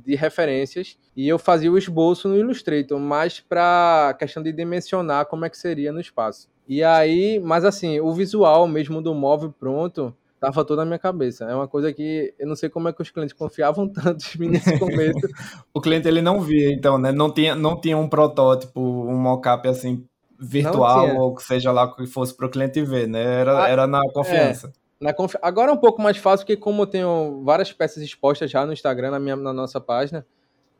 de 0.05 0.15
referências 0.15 0.97
e 1.17 1.29
eu 1.29 1.39
fazia 1.39 1.71
o 1.71 1.77
esboço 1.77 2.29
no 2.29 2.37
Illustrator, 2.37 2.99
mais 2.99 3.41
para 3.41 4.17
questão 4.19 4.43
de 4.43 4.53
dimensionar 4.53 5.27
como 5.27 5.45
é 5.45 5.51
que 5.51 5.59
seria 5.59 5.93
no 5.93 6.01
espaço. 6.01 6.49
E 6.67 6.83
aí, 6.83 7.39
mas 7.41 7.65
assim, 7.65 8.01
o 8.01 8.13
visual 8.13 8.67
mesmo 8.67 9.03
do 9.03 9.15
móvel 9.15 9.53
pronto, 9.59 10.15
tava 10.41 10.65
toda 10.65 10.83
na 10.83 10.87
minha 10.87 10.99
cabeça. 10.99 11.45
É 11.45 11.55
uma 11.55 11.69
coisa 11.69 11.93
que 11.93 12.35
eu 12.39 12.49
não 12.49 12.57
sei 12.57 12.69
como 12.69 12.89
é 12.89 12.93
que 12.93 13.03
os 13.03 13.11
clientes 13.11 13.35
confiavam 13.35 13.87
tanto 13.93 14.25
em 14.35 14.39
mim 14.41 14.49
nesse 14.49 14.79
começo. 14.79 15.21
o 15.73 15.81
cliente 15.81 16.09
ele 16.09 16.23
não 16.23 16.41
via, 16.41 16.73
então, 16.73 16.99
né? 16.99 17.13
Não 17.13 17.31
tinha, 17.33 17.55
não 17.55 17.81
tinha 17.81 17.97
um 17.97 18.09
protótipo, 18.09 18.81
um 18.81 19.17
mockup 19.17 19.69
assim 19.69 20.05
virtual 20.41 21.17
ou 21.19 21.35
que 21.37 21.43
seja 21.45 21.71
lá 21.71 21.95
que 21.95 22.05
fosse 22.05 22.37
para 22.37 22.47
o 22.47 22.51
cliente 22.51 22.83
ver, 22.83 23.07
né? 23.07 23.23
Era, 23.23 23.65
ah, 23.65 23.69
era 23.69 23.87
na 23.87 24.01
confiança. 24.13 24.69
É, 24.69 24.82
na 25.03 25.13
confi... 25.13 25.37
Agora 25.43 25.71
é 25.71 25.75
um 25.75 25.79
pouco 25.79 26.01
mais 26.01 26.17
fácil, 26.17 26.47
porque 26.47 26.57
como 26.57 26.83
eu 26.83 26.87
tenho 26.87 27.43
várias 27.43 27.73
peças 27.73 28.03
expostas 28.03 28.49
já 28.51 28.65
no 28.65 28.73
Instagram, 28.73 29.11
na, 29.11 29.19
minha, 29.19 29.35
na 29.35 29.53
nossa 29.53 29.81
página, 29.81 30.25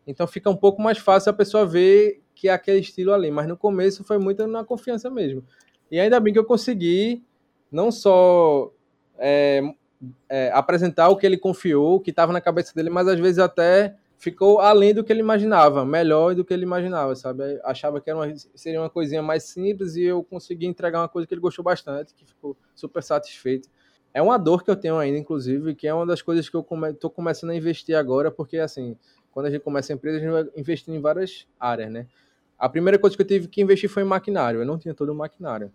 então 0.07 0.27
fica 0.29 0.49
um 0.49 0.57
pouco 0.57 0.81
mais 0.81 0.97
fácil 0.99 1.31
a 1.31 1.33
pessoa 1.33 1.67
ver 1.67 2.23
que 2.33 2.49
é 2.49 2.53
aquele 2.53 2.79
estilo 2.79 3.13
ali. 3.13 3.33
Mas 3.33 3.49
no 3.49 3.57
começo 3.57 4.05
foi 4.05 4.19
muito 4.19 4.47
na 4.47 4.65
confiança 4.65 5.11
mesmo. 5.11 5.45
E 5.91 5.99
ainda 5.99 6.21
bem 6.21 6.33
que 6.33 6.39
eu 6.39 6.45
consegui 6.45 7.25
não 7.71 7.91
só 7.91 8.73
é, 9.19 9.61
é, 10.29 10.51
apresentar 10.53 11.09
o 11.09 11.17
que 11.17 11.27
ele 11.27 11.37
confiou, 11.37 11.97
o 11.97 12.01
que 12.01 12.11
estava 12.11 12.33
na 12.33 12.41
cabeça 12.41 12.73
dele, 12.75 12.91
mas 12.91 13.09
às 13.09 13.19
vezes 13.19 13.41
até 13.41 13.97
ficou 14.19 14.61
além 14.61 14.95
do 14.95 15.03
que 15.03 15.13
ele 15.13 15.19
imaginava, 15.19 15.85
melhor 15.85 16.37
do 16.37 16.45
que 16.45 16.55
ele 16.55 16.63
imaginava, 16.63 17.17
sabe? 17.17 17.61
Achava 17.65 18.01
que 18.01 18.13
uma, 18.13 18.33
seria 18.55 18.81
uma 18.81 18.89
coisinha 18.89 19.21
mais 19.21 19.43
simples 19.43 19.97
e 19.97 20.05
eu 20.05 20.23
consegui 20.23 20.67
entregar 20.67 21.01
uma 21.01 21.09
coisa 21.09 21.27
que 21.27 21.35
ele 21.35 21.41
gostou 21.41 21.65
bastante, 21.65 22.15
que 22.15 22.25
ficou 22.25 22.57
super 22.73 23.03
satisfeito. 23.03 23.69
É 24.15 24.21
uma 24.21 24.39
dor 24.39 24.63
que 24.63 24.71
eu 24.71 24.77
tenho 24.77 24.99
ainda, 24.99 25.19
inclusive, 25.19 25.75
que 25.75 25.87
é 25.87 25.95
uma 25.95 26.07
das 26.07 26.21
coisas 26.21 26.49
que 26.49 26.57
eu 26.57 26.61
estou 26.61 26.79
come, 26.79 26.95
começando 27.15 27.51
a 27.51 27.57
investir 27.57 27.97
agora, 27.97 28.31
porque 28.31 28.59
assim, 28.59 28.97
quando 29.31 29.47
a 29.47 29.51
gente 29.51 29.63
começa 29.63 29.93
a 29.93 29.95
empresa, 29.95 30.19
a 30.19 30.21
gente 30.21 30.31
vai 30.31 30.49
investindo 30.57 30.95
em 30.95 31.01
várias 31.01 31.47
áreas, 31.59 31.91
né? 31.91 32.07
A 32.59 32.69
primeira 32.69 32.99
coisa 32.99 33.17
que 33.17 33.23
eu 33.23 33.27
tive 33.27 33.49
que 33.49 33.63
investir 33.63 33.89
foi 33.89 34.03
em 34.03 34.07
maquinário, 34.07 34.61
eu 34.61 34.67
não 34.67 34.79
tinha 34.79 34.95
todo 34.95 35.11
o 35.11 35.15
maquinário. 35.15 35.73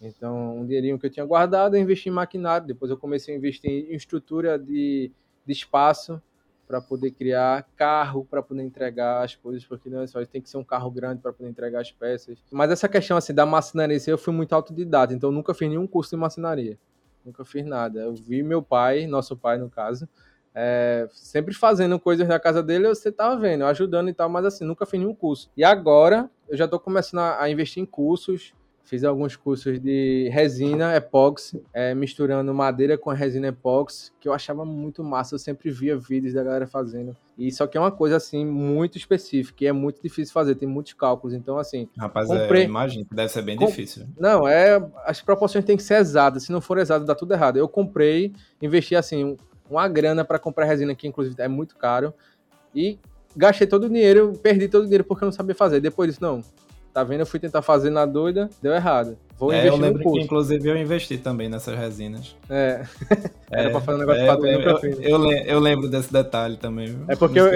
Então, 0.00 0.58
um 0.58 0.66
dinheirinho 0.66 0.98
que 0.98 1.06
eu 1.06 1.10
tinha 1.10 1.24
guardado, 1.24 1.76
eu 1.76 1.80
investi 1.80 2.08
em 2.08 2.12
maquinário. 2.12 2.66
Depois 2.66 2.90
eu 2.90 2.96
comecei 2.96 3.34
a 3.34 3.38
investir 3.38 3.70
em 3.70 3.94
estrutura 3.94 4.58
de, 4.58 5.10
de 5.46 5.52
espaço 5.52 6.20
para 6.66 6.80
poder 6.80 7.10
criar 7.10 7.66
carro 7.76 8.26
para 8.28 8.42
poder 8.42 8.62
entregar 8.62 9.22
as 9.22 9.36
coisas, 9.36 9.64
porque 9.64 9.90
não 9.90 10.00
é 10.00 10.06
só, 10.06 10.24
tem 10.24 10.40
que 10.40 10.48
ser 10.48 10.56
um 10.56 10.64
carro 10.64 10.90
grande 10.90 11.20
para 11.20 11.32
poder 11.32 11.48
entregar 11.48 11.80
as 11.80 11.92
peças. 11.92 12.38
Mas 12.50 12.70
essa 12.70 12.88
questão 12.88 13.16
assim 13.16 13.34
da 13.34 13.44
marcenaria, 13.44 13.98
eu 14.06 14.18
fui 14.18 14.32
muito 14.32 14.54
autodidata, 14.54 15.12
então 15.12 15.30
nunca 15.30 15.52
fiz 15.52 15.68
nenhum 15.68 15.86
curso 15.86 16.10
de 16.10 16.16
marcenaria. 16.16 16.78
Nunca 17.24 17.44
fiz 17.44 17.64
nada. 17.64 18.00
Eu 18.00 18.14
vi 18.14 18.42
meu 18.42 18.62
pai, 18.62 19.06
nosso 19.06 19.36
pai 19.36 19.58
no 19.58 19.70
caso, 19.70 20.08
é, 20.54 21.08
sempre 21.10 21.54
fazendo 21.54 21.98
coisas 21.98 22.28
na 22.28 22.38
casa 22.38 22.62
dele, 22.62 22.88
você 22.88 23.10
tava 23.10 23.36
vendo, 23.36 23.64
ajudando 23.64 24.08
e 24.08 24.14
tal, 24.14 24.28
mas 24.28 24.44
assim, 24.44 24.64
nunca 24.64 24.86
fiz 24.86 25.00
nenhum 25.00 25.14
curso. 25.14 25.50
E 25.56 25.64
agora 25.64 26.30
eu 26.48 26.56
já 26.56 26.66
estou 26.66 26.78
começando 26.78 27.20
a, 27.20 27.42
a 27.42 27.50
investir 27.50 27.82
em 27.82 27.86
cursos 27.86 28.54
Fiz 28.84 29.02
alguns 29.02 29.34
cursos 29.34 29.80
de 29.80 30.28
resina 30.30 30.94
epóxi, 30.94 31.64
é, 31.72 31.94
misturando 31.94 32.52
madeira 32.52 32.98
com 32.98 33.08
resina 33.08 33.48
epóxi, 33.48 34.12
que 34.20 34.28
eu 34.28 34.32
achava 34.34 34.62
muito 34.62 35.02
massa. 35.02 35.34
Eu 35.34 35.38
sempre 35.38 35.70
via 35.70 35.96
vídeos 35.96 36.34
da 36.34 36.44
galera 36.44 36.66
fazendo. 36.66 37.16
E 37.38 37.50
só 37.50 37.66
que 37.66 37.78
é 37.78 37.80
uma 37.80 37.90
coisa 37.90 38.16
assim 38.16 38.44
muito 38.44 38.98
específica 38.98 39.64
e 39.64 39.66
é 39.66 39.72
muito 39.72 40.02
difícil 40.02 40.34
fazer, 40.34 40.54
tem 40.56 40.68
muitos 40.68 40.92
cálculos. 40.92 41.34
Então, 41.34 41.56
assim. 41.56 41.88
Rapaz, 41.96 42.28
é, 42.28 42.38
comprei... 42.38 42.62
é, 42.62 42.64
imagino 42.66 43.06
que 43.06 43.14
deve 43.14 43.30
ser 43.30 43.40
bem 43.40 43.56
Com... 43.56 43.64
difícil. 43.64 44.06
Não, 44.20 44.46
é. 44.46 44.86
As 45.06 45.22
proporções 45.22 45.64
têm 45.64 45.78
que 45.78 45.82
ser 45.82 45.94
exatas. 45.94 46.42
Se 46.42 46.52
não 46.52 46.60
for 46.60 46.76
exato, 46.76 47.06
dá 47.06 47.14
tudo 47.14 47.32
errado. 47.32 47.56
Eu 47.56 47.66
comprei, 47.66 48.34
investi 48.60 48.94
assim, 48.94 49.38
uma 49.68 49.88
grana 49.88 50.26
para 50.26 50.38
comprar 50.38 50.66
resina, 50.66 50.94
que 50.94 51.08
inclusive 51.08 51.34
é 51.38 51.48
muito 51.48 51.74
caro. 51.74 52.12
E 52.74 52.98
gastei 53.34 53.66
todo 53.66 53.84
o 53.84 53.88
dinheiro, 53.88 54.34
perdi 54.42 54.68
todo 54.68 54.82
o 54.82 54.84
dinheiro 54.84 55.04
porque 55.04 55.24
eu 55.24 55.26
não 55.26 55.32
sabia 55.32 55.54
fazer. 55.54 55.80
Depois 55.80 56.10
disso, 56.10 56.22
não 56.22 56.42
Tá 56.94 57.02
vendo? 57.02 57.20
Eu 57.20 57.26
fui 57.26 57.40
tentar 57.40 57.60
fazer 57.60 57.90
na 57.90 58.06
doida, 58.06 58.48
deu 58.62 58.72
errado. 58.72 59.18
Vou 59.36 59.52
é, 59.52 59.58
investir 59.58 59.72
eu 59.72 59.82
lembro 59.82 59.98
no 59.98 60.04
curso. 60.04 60.18
que, 60.20 60.24
inclusive, 60.24 60.68
eu 60.68 60.76
investi 60.76 61.18
também 61.18 61.48
nessas 61.48 61.76
resinas. 61.76 62.36
É. 62.48 62.84
Era 63.50 63.68
é, 63.68 63.70
pra 63.70 63.80
fazer 63.80 63.96
um 63.96 64.00
negócio 64.06 64.22
é, 64.22 64.36
pra 64.62 64.70
eu, 64.78 64.90
eu, 65.02 65.02
eu, 65.02 65.32
eu, 65.32 65.58
lembro 65.58 65.88
desse 65.88 66.12
detalhe 66.12 66.56
também. 66.56 66.86
Viu? 66.86 66.98
É 67.08 67.16
porque 67.16 67.40
eu, 67.40 67.48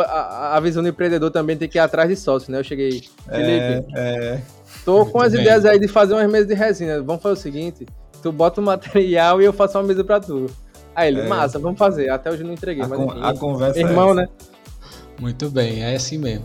a, 0.00 0.56
a, 0.56 0.60
visão 0.60 0.82
do 0.82 0.88
empreendedor 0.88 1.30
também 1.30 1.56
tem 1.56 1.68
que 1.68 1.78
ir 1.78 1.80
atrás 1.80 2.08
de 2.08 2.16
sócio, 2.16 2.50
né? 2.50 2.58
Eu 2.58 2.64
cheguei. 2.64 3.04
É, 3.28 3.36
Felipe, 3.36 3.92
é, 3.96 4.40
tô 4.84 5.06
com 5.06 5.20
as 5.20 5.32
bem. 5.32 5.42
ideias 5.42 5.64
aí 5.64 5.78
de 5.78 5.86
fazer 5.86 6.14
umas 6.14 6.28
mesas 6.28 6.48
de 6.48 6.54
resina. 6.54 7.00
Vamos 7.00 7.22
fazer 7.22 7.34
o 7.34 7.40
seguinte: 7.40 7.86
tu 8.20 8.32
bota 8.32 8.60
o 8.60 8.64
material 8.64 9.40
e 9.40 9.44
eu 9.44 9.52
faço 9.52 9.78
uma 9.78 9.84
mesa 9.84 10.02
pra 10.02 10.18
tu. 10.18 10.46
Aí 10.92 11.06
ele, 11.06 11.20
é. 11.20 11.28
massa, 11.28 11.56
vamos 11.56 11.78
fazer. 11.78 12.08
Até 12.08 12.32
hoje 12.32 12.42
eu 12.42 12.46
não 12.48 12.54
entreguei. 12.54 12.82
A, 12.82 12.88
mas, 12.88 12.98
enfim, 12.98 13.20
a 13.22 13.32
conversa 13.34 13.78
Irmão, 13.78 14.10
é 14.10 14.14
né? 14.14 14.28
Muito 15.20 15.48
bem, 15.48 15.84
é 15.84 15.94
assim 15.94 16.18
mesmo. 16.18 16.44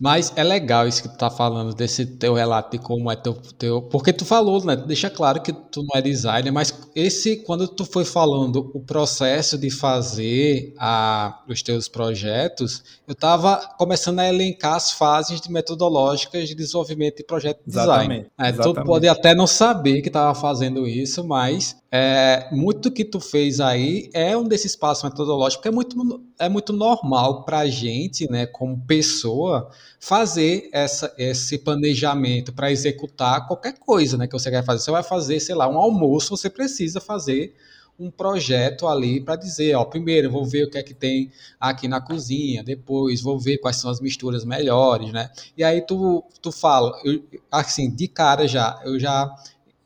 Mas 0.00 0.32
é 0.34 0.42
legal 0.42 0.88
isso 0.88 1.02
que 1.02 1.10
tu 1.10 1.18
tá 1.18 1.28
falando, 1.28 1.74
desse 1.74 2.06
teu 2.06 2.32
relato 2.32 2.78
de 2.78 2.82
como 2.82 3.10
é 3.10 3.16
teu, 3.16 3.34
teu. 3.58 3.82
Porque 3.82 4.14
tu 4.14 4.24
falou, 4.24 4.64
né? 4.64 4.74
Deixa 4.74 5.10
claro 5.10 5.42
que 5.42 5.52
tu 5.52 5.82
não 5.82 5.90
é 5.94 6.00
designer, 6.00 6.50
mas 6.50 6.72
esse, 6.94 7.36
quando 7.36 7.68
tu 7.68 7.84
foi 7.84 8.06
falando 8.06 8.70
o 8.72 8.80
processo 8.80 9.58
de 9.58 9.70
fazer 9.70 10.72
a, 10.78 11.42
os 11.46 11.60
teus 11.62 11.86
projetos, 11.86 12.82
eu 13.06 13.14
tava 13.14 13.58
começando 13.76 14.20
a 14.20 14.28
elencar 14.28 14.76
as 14.76 14.90
fases 14.90 15.38
de 15.38 15.52
metodológicas 15.52 16.48
de 16.48 16.54
desenvolvimento 16.54 17.18
de 17.18 17.24
projeto 17.24 17.58
de 17.58 17.66
design. 17.66 17.90
Exatamente, 18.14 18.30
é. 18.38 18.52
Tu 18.52 18.74
pode 18.82 19.06
até 19.06 19.34
não 19.34 19.46
saber 19.46 20.00
que 20.00 20.08
tava 20.08 20.34
fazendo 20.34 20.86
isso, 20.86 21.22
mas 21.22 21.76
é, 21.92 22.48
muito 22.52 22.88
do 22.88 22.90
que 22.90 23.04
tu 23.04 23.18
fez 23.18 23.60
aí 23.60 24.08
é 24.14 24.36
um 24.36 24.44
desses 24.44 24.76
passos 24.76 25.02
metodológicos 25.02 25.60
que 25.60 25.68
é 25.68 25.72
muito, 25.72 26.22
é 26.38 26.48
muito 26.48 26.72
normal 26.72 27.44
para 27.44 27.58
a 27.58 27.66
gente, 27.66 28.30
né, 28.30 28.46
como 28.46 28.80
pessoa, 28.86 29.68
fazer 30.00 30.70
essa, 30.72 31.14
esse 31.18 31.58
planejamento 31.58 32.54
para 32.54 32.72
executar 32.72 33.46
qualquer 33.46 33.78
coisa 33.78 34.16
né, 34.16 34.26
que 34.26 34.32
você 34.32 34.50
quer 34.50 34.64
fazer. 34.64 34.82
Você 34.82 34.90
vai 34.90 35.02
fazer, 35.02 35.38
sei 35.38 35.54
lá, 35.54 35.68
um 35.68 35.76
almoço, 35.76 36.34
você 36.34 36.48
precisa 36.48 37.02
fazer 37.02 37.54
um 37.98 38.10
projeto 38.10 38.88
ali 38.88 39.20
para 39.20 39.36
dizer, 39.36 39.74
ó, 39.74 39.84
primeiro 39.84 40.30
vou 40.30 40.46
ver 40.46 40.64
o 40.64 40.70
que 40.70 40.78
é 40.78 40.82
que 40.82 40.94
tem 40.94 41.30
aqui 41.60 41.86
na 41.86 42.00
cozinha, 42.00 42.64
depois 42.64 43.20
vou 43.20 43.38
ver 43.38 43.58
quais 43.58 43.76
são 43.76 43.90
as 43.90 44.00
misturas 44.00 44.42
melhores, 44.42 45.12
né? 45.12 45.30
E 45.54 45.62
aí 45.62 45.82
tu, 45.82 46.24
tu 46.40 46.50
fala, 46.50 46.98
eu, 47.04 47.22
assim, 47.52 47.94
de 47.94 48.08
cara 48.08 48.48
já, 48.48 48.80
eu 48.86 48.98
já 48.98 49.30